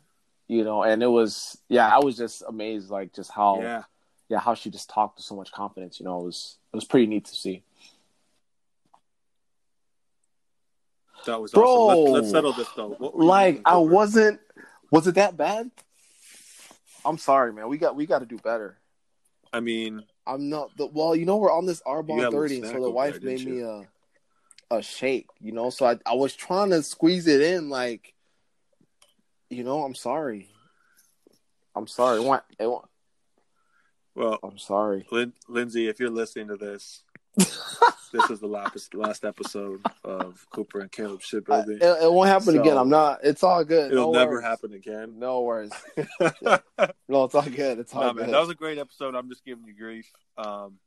You 0.48 0.64
know, 0.64 0.82
and 0.82 1.02
it 1.02 1.06
was 1.08 1.58
yeah, 1.68 1.88
I 1.88 2.04
was 2.04 2.16
just 2.16 2.42
amazed 2.46 2.90
like 2.90 3.12
just 3.12 3.30
how 3.30 3.60
yeah 3.60 3.82
yeah, 4.30 4.38
how 4.38 4.54
she 4.54 4.70
just 4.70 4.88
talked 4.88 5.18
with 5.18 5.24
so 5.26 5.34
much 5.34 5.50
confidence. 5.50 5.98
You 5.98 6.06
know, 6.06 6.20
it 6.20 6.24
was 6.24 6.56
it 6.72 6.76
was 6.76 6.84
pretty 6.84 7.06
neat 7.06 7.26
to 7.26 7.34
see. 7.34 7.64
That 11.26 11.40
was 11.40 11.52
Bro. 11.52 11.64
awesome 11.64 12.12
Let, 12.12 12.22
let's 12.22 12.30
settle 12.30 12.52
this 12.52 12.68
though 12.76 12.96
you 13.00 13.10
Like 13.14 13.60
I 13.64 13.76
wasn't. 13.76 14.40
Was 14.90 15.06
it 15.06 15.14
that 15.16 15.36
bad? 15.36 15.70
I'm 17.04 17.18
sorry, 17.18 17.52
man. 17.52 17.68
We 17.68 17.78
got 17.78 17.96
we 17.96 18.06
got 18.06 18.20
to 18.20 18.26
do 18.26 18.38
better. 18.38 18.78
i 19.52 19.60
mean 19.60 20.02
I'm 20.26 20.48
not. 20.48 20.76
The, 20.76 20.86
well, 20.86 21.16
you 21.16 21.24
know, 21.24 21.38
we're 21.38 21.52
on 21.52 21.66
this 21.66 21.82
You 21.86 21.92
Arbonne 21.92 22.06
got 22.06 22.14
a 22.14 22.16
little 22.16 22.30
thirty, 22.30 22.62
so 22.62 22.82
the 22.82 22.90
wife 22.90 23.20
there, 23.20 23.30
made 23.30 23.44
me 23.44 23.60
a 23.60 23.82
a 24.70 24.82
shake. 24.82 25.26
You 25.40 25.52
know, 25.52 25.70
so 25.70 25.86
I 25.86 25.98
I 26.06 26.14
was 26.14 26.34
trying 26.34 26.70
to 26.70 26.82
squeeze 26.82 27.26
it 27.26 27.40
in. 27.40 27.68
Like, 27.68 28.14
you 29.48 29.64
know, 29.64 29.84
I'm 29.84 29.94
sorry. 29.94 30.48
I'm 31.74 31.86
sorry. 31.86 32.18
It 32.18 32.24
went, 32.24 32.42
it 32.58 32.66
went, 32.66 32.84
well 34.14 34.38
I'm 34.42 34.58
sorry. 34.58 35.06
Lin- 35.10 35.32
lindsay 35.48 35.88
if 35.88 36.00
you're 36.00 36.10
listening 36.10 36.48
to 36.48 36.56
this 36.56 37.02
this 38.12 38.30
is 38.30 38.40
the 38.40 38.46
last 38.46 38.94
last 38.94 39.24
episode 39.24 39.80
of 40.04 40.44
Cooper 40.50 40.80
and 40.80 40.90
Caleb 40.90 41.20
I- 41.50 41.60
it, 41.60 41.82
it 41.82 42.12
won't 42.12 42.28
happen 42.28 42.54
So- 42.54 42.60
again. 42.60 42.76
I'm 42.76 42.88
not. 42.88 43.20
It's 43.22 43.42
all 43.42 43.64
good. 43.64 43.92
It'll 43.92 44.12
no 44.12 44.18
never 44.18 44.32
worries. 44.32 44.44
happen 44.46 44.72
again. 44.74 45.18
No 45.18 45.42
worries. 45.42 45.72
no, 46.42 46.58
No, 47.08 47.24
it's 47.24 47.34
all 47.34 47.42
good. 47.42 47.78
It's 47.78 47.94
all 47.94 48.12
good. 48.12 48.22
man, 48.22 48.30
that 48.32 48.40
was 48.40 48.50
a 48.50 48.54
great 48.54 48.78
episode. 48.78 49.14
I'm 49.14 49.28
just 49.28 49.44
giving 49.44 49.64
you 49.66 49.74
grief. 49.74 50.10
Um, 50.36 50.78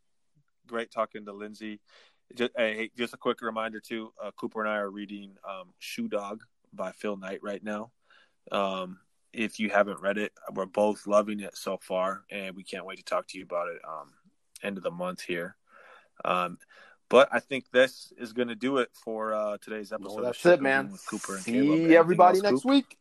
great 0.67 0.91
talking 0.91 1.26
to 1.26 1.34
Lindsay. 1.34 1.80
Just, 2.36 2.51
hey, 2.57 2.89
just 2.97 3.13
a 3.13 3.17
quick 3.17 3.41
reminder 3.41 3.80
too. 3.80 4.11
Uh, 4.21 4.32
Cooper 4.36 4.61
and 4.61 4.69
I 4.69 4.78
are 4.78 4.89
reading 4.89 5.36
um, 5.47 5.74
Shoe 5.80 6.07
Dog 6.07 6.41
by 6.74 6.91
Phil 6.91 7.15
Knight 7.17 7.39
right 7.43 7.63
now. 7.63 7.91
Um, 8.51 8.99
if 9.34 9.59
you 9.59 9.69
haven't 9.69 9.99
read 10.01 10.17
it, 10.17 10.32
we're 10.53 10.65
both 10.65 11.05
loving 11.07 11.39
it 11.41 11.55
so 11.57 11.78
far, 11.82 12.24
and 12.32 12.55
we 12.55 12.63
can't 12.63 12.86
wait 12.86 12.97
to 12.97 13.03
talk 13.03 13.28
to 13.30 13.38
you 13.38 13.43
about 13.43 13.67
it. 13.67 13.82
Um, 13.88 14.11
end 14.63 14.78
of 14.78 14.84
the 14.84 14.91
month 14.91 15.21
here. 15.21 15.55
Um, 16.24 16.57
but 17.14 17.30
I 17.32 17.39
think 17.39 17.66
this 17.72 18.11
is 18.18 18.34
going 18.34 18.47
to 18.47 18.55
do 18.55 18.80
it 18.80 18.89
for 18.91 19.36
uh, 19.36 19.57
today's 19.61 19.93
episode. 19.93 20.24
That's 20.24 20.43
it, 20.47 20.64
man. 20.64 20.91
With 20.91 21.05
Cooper 21.05 21.36
and 21.36 21.43
See 21.43 21.51
Caleb. 21.51 21.91
Everybody 21.91 22.38
else, 22.39 22.43
next 22.43 22.61
Coop? 22.64 22.72
week. 22.72 22.97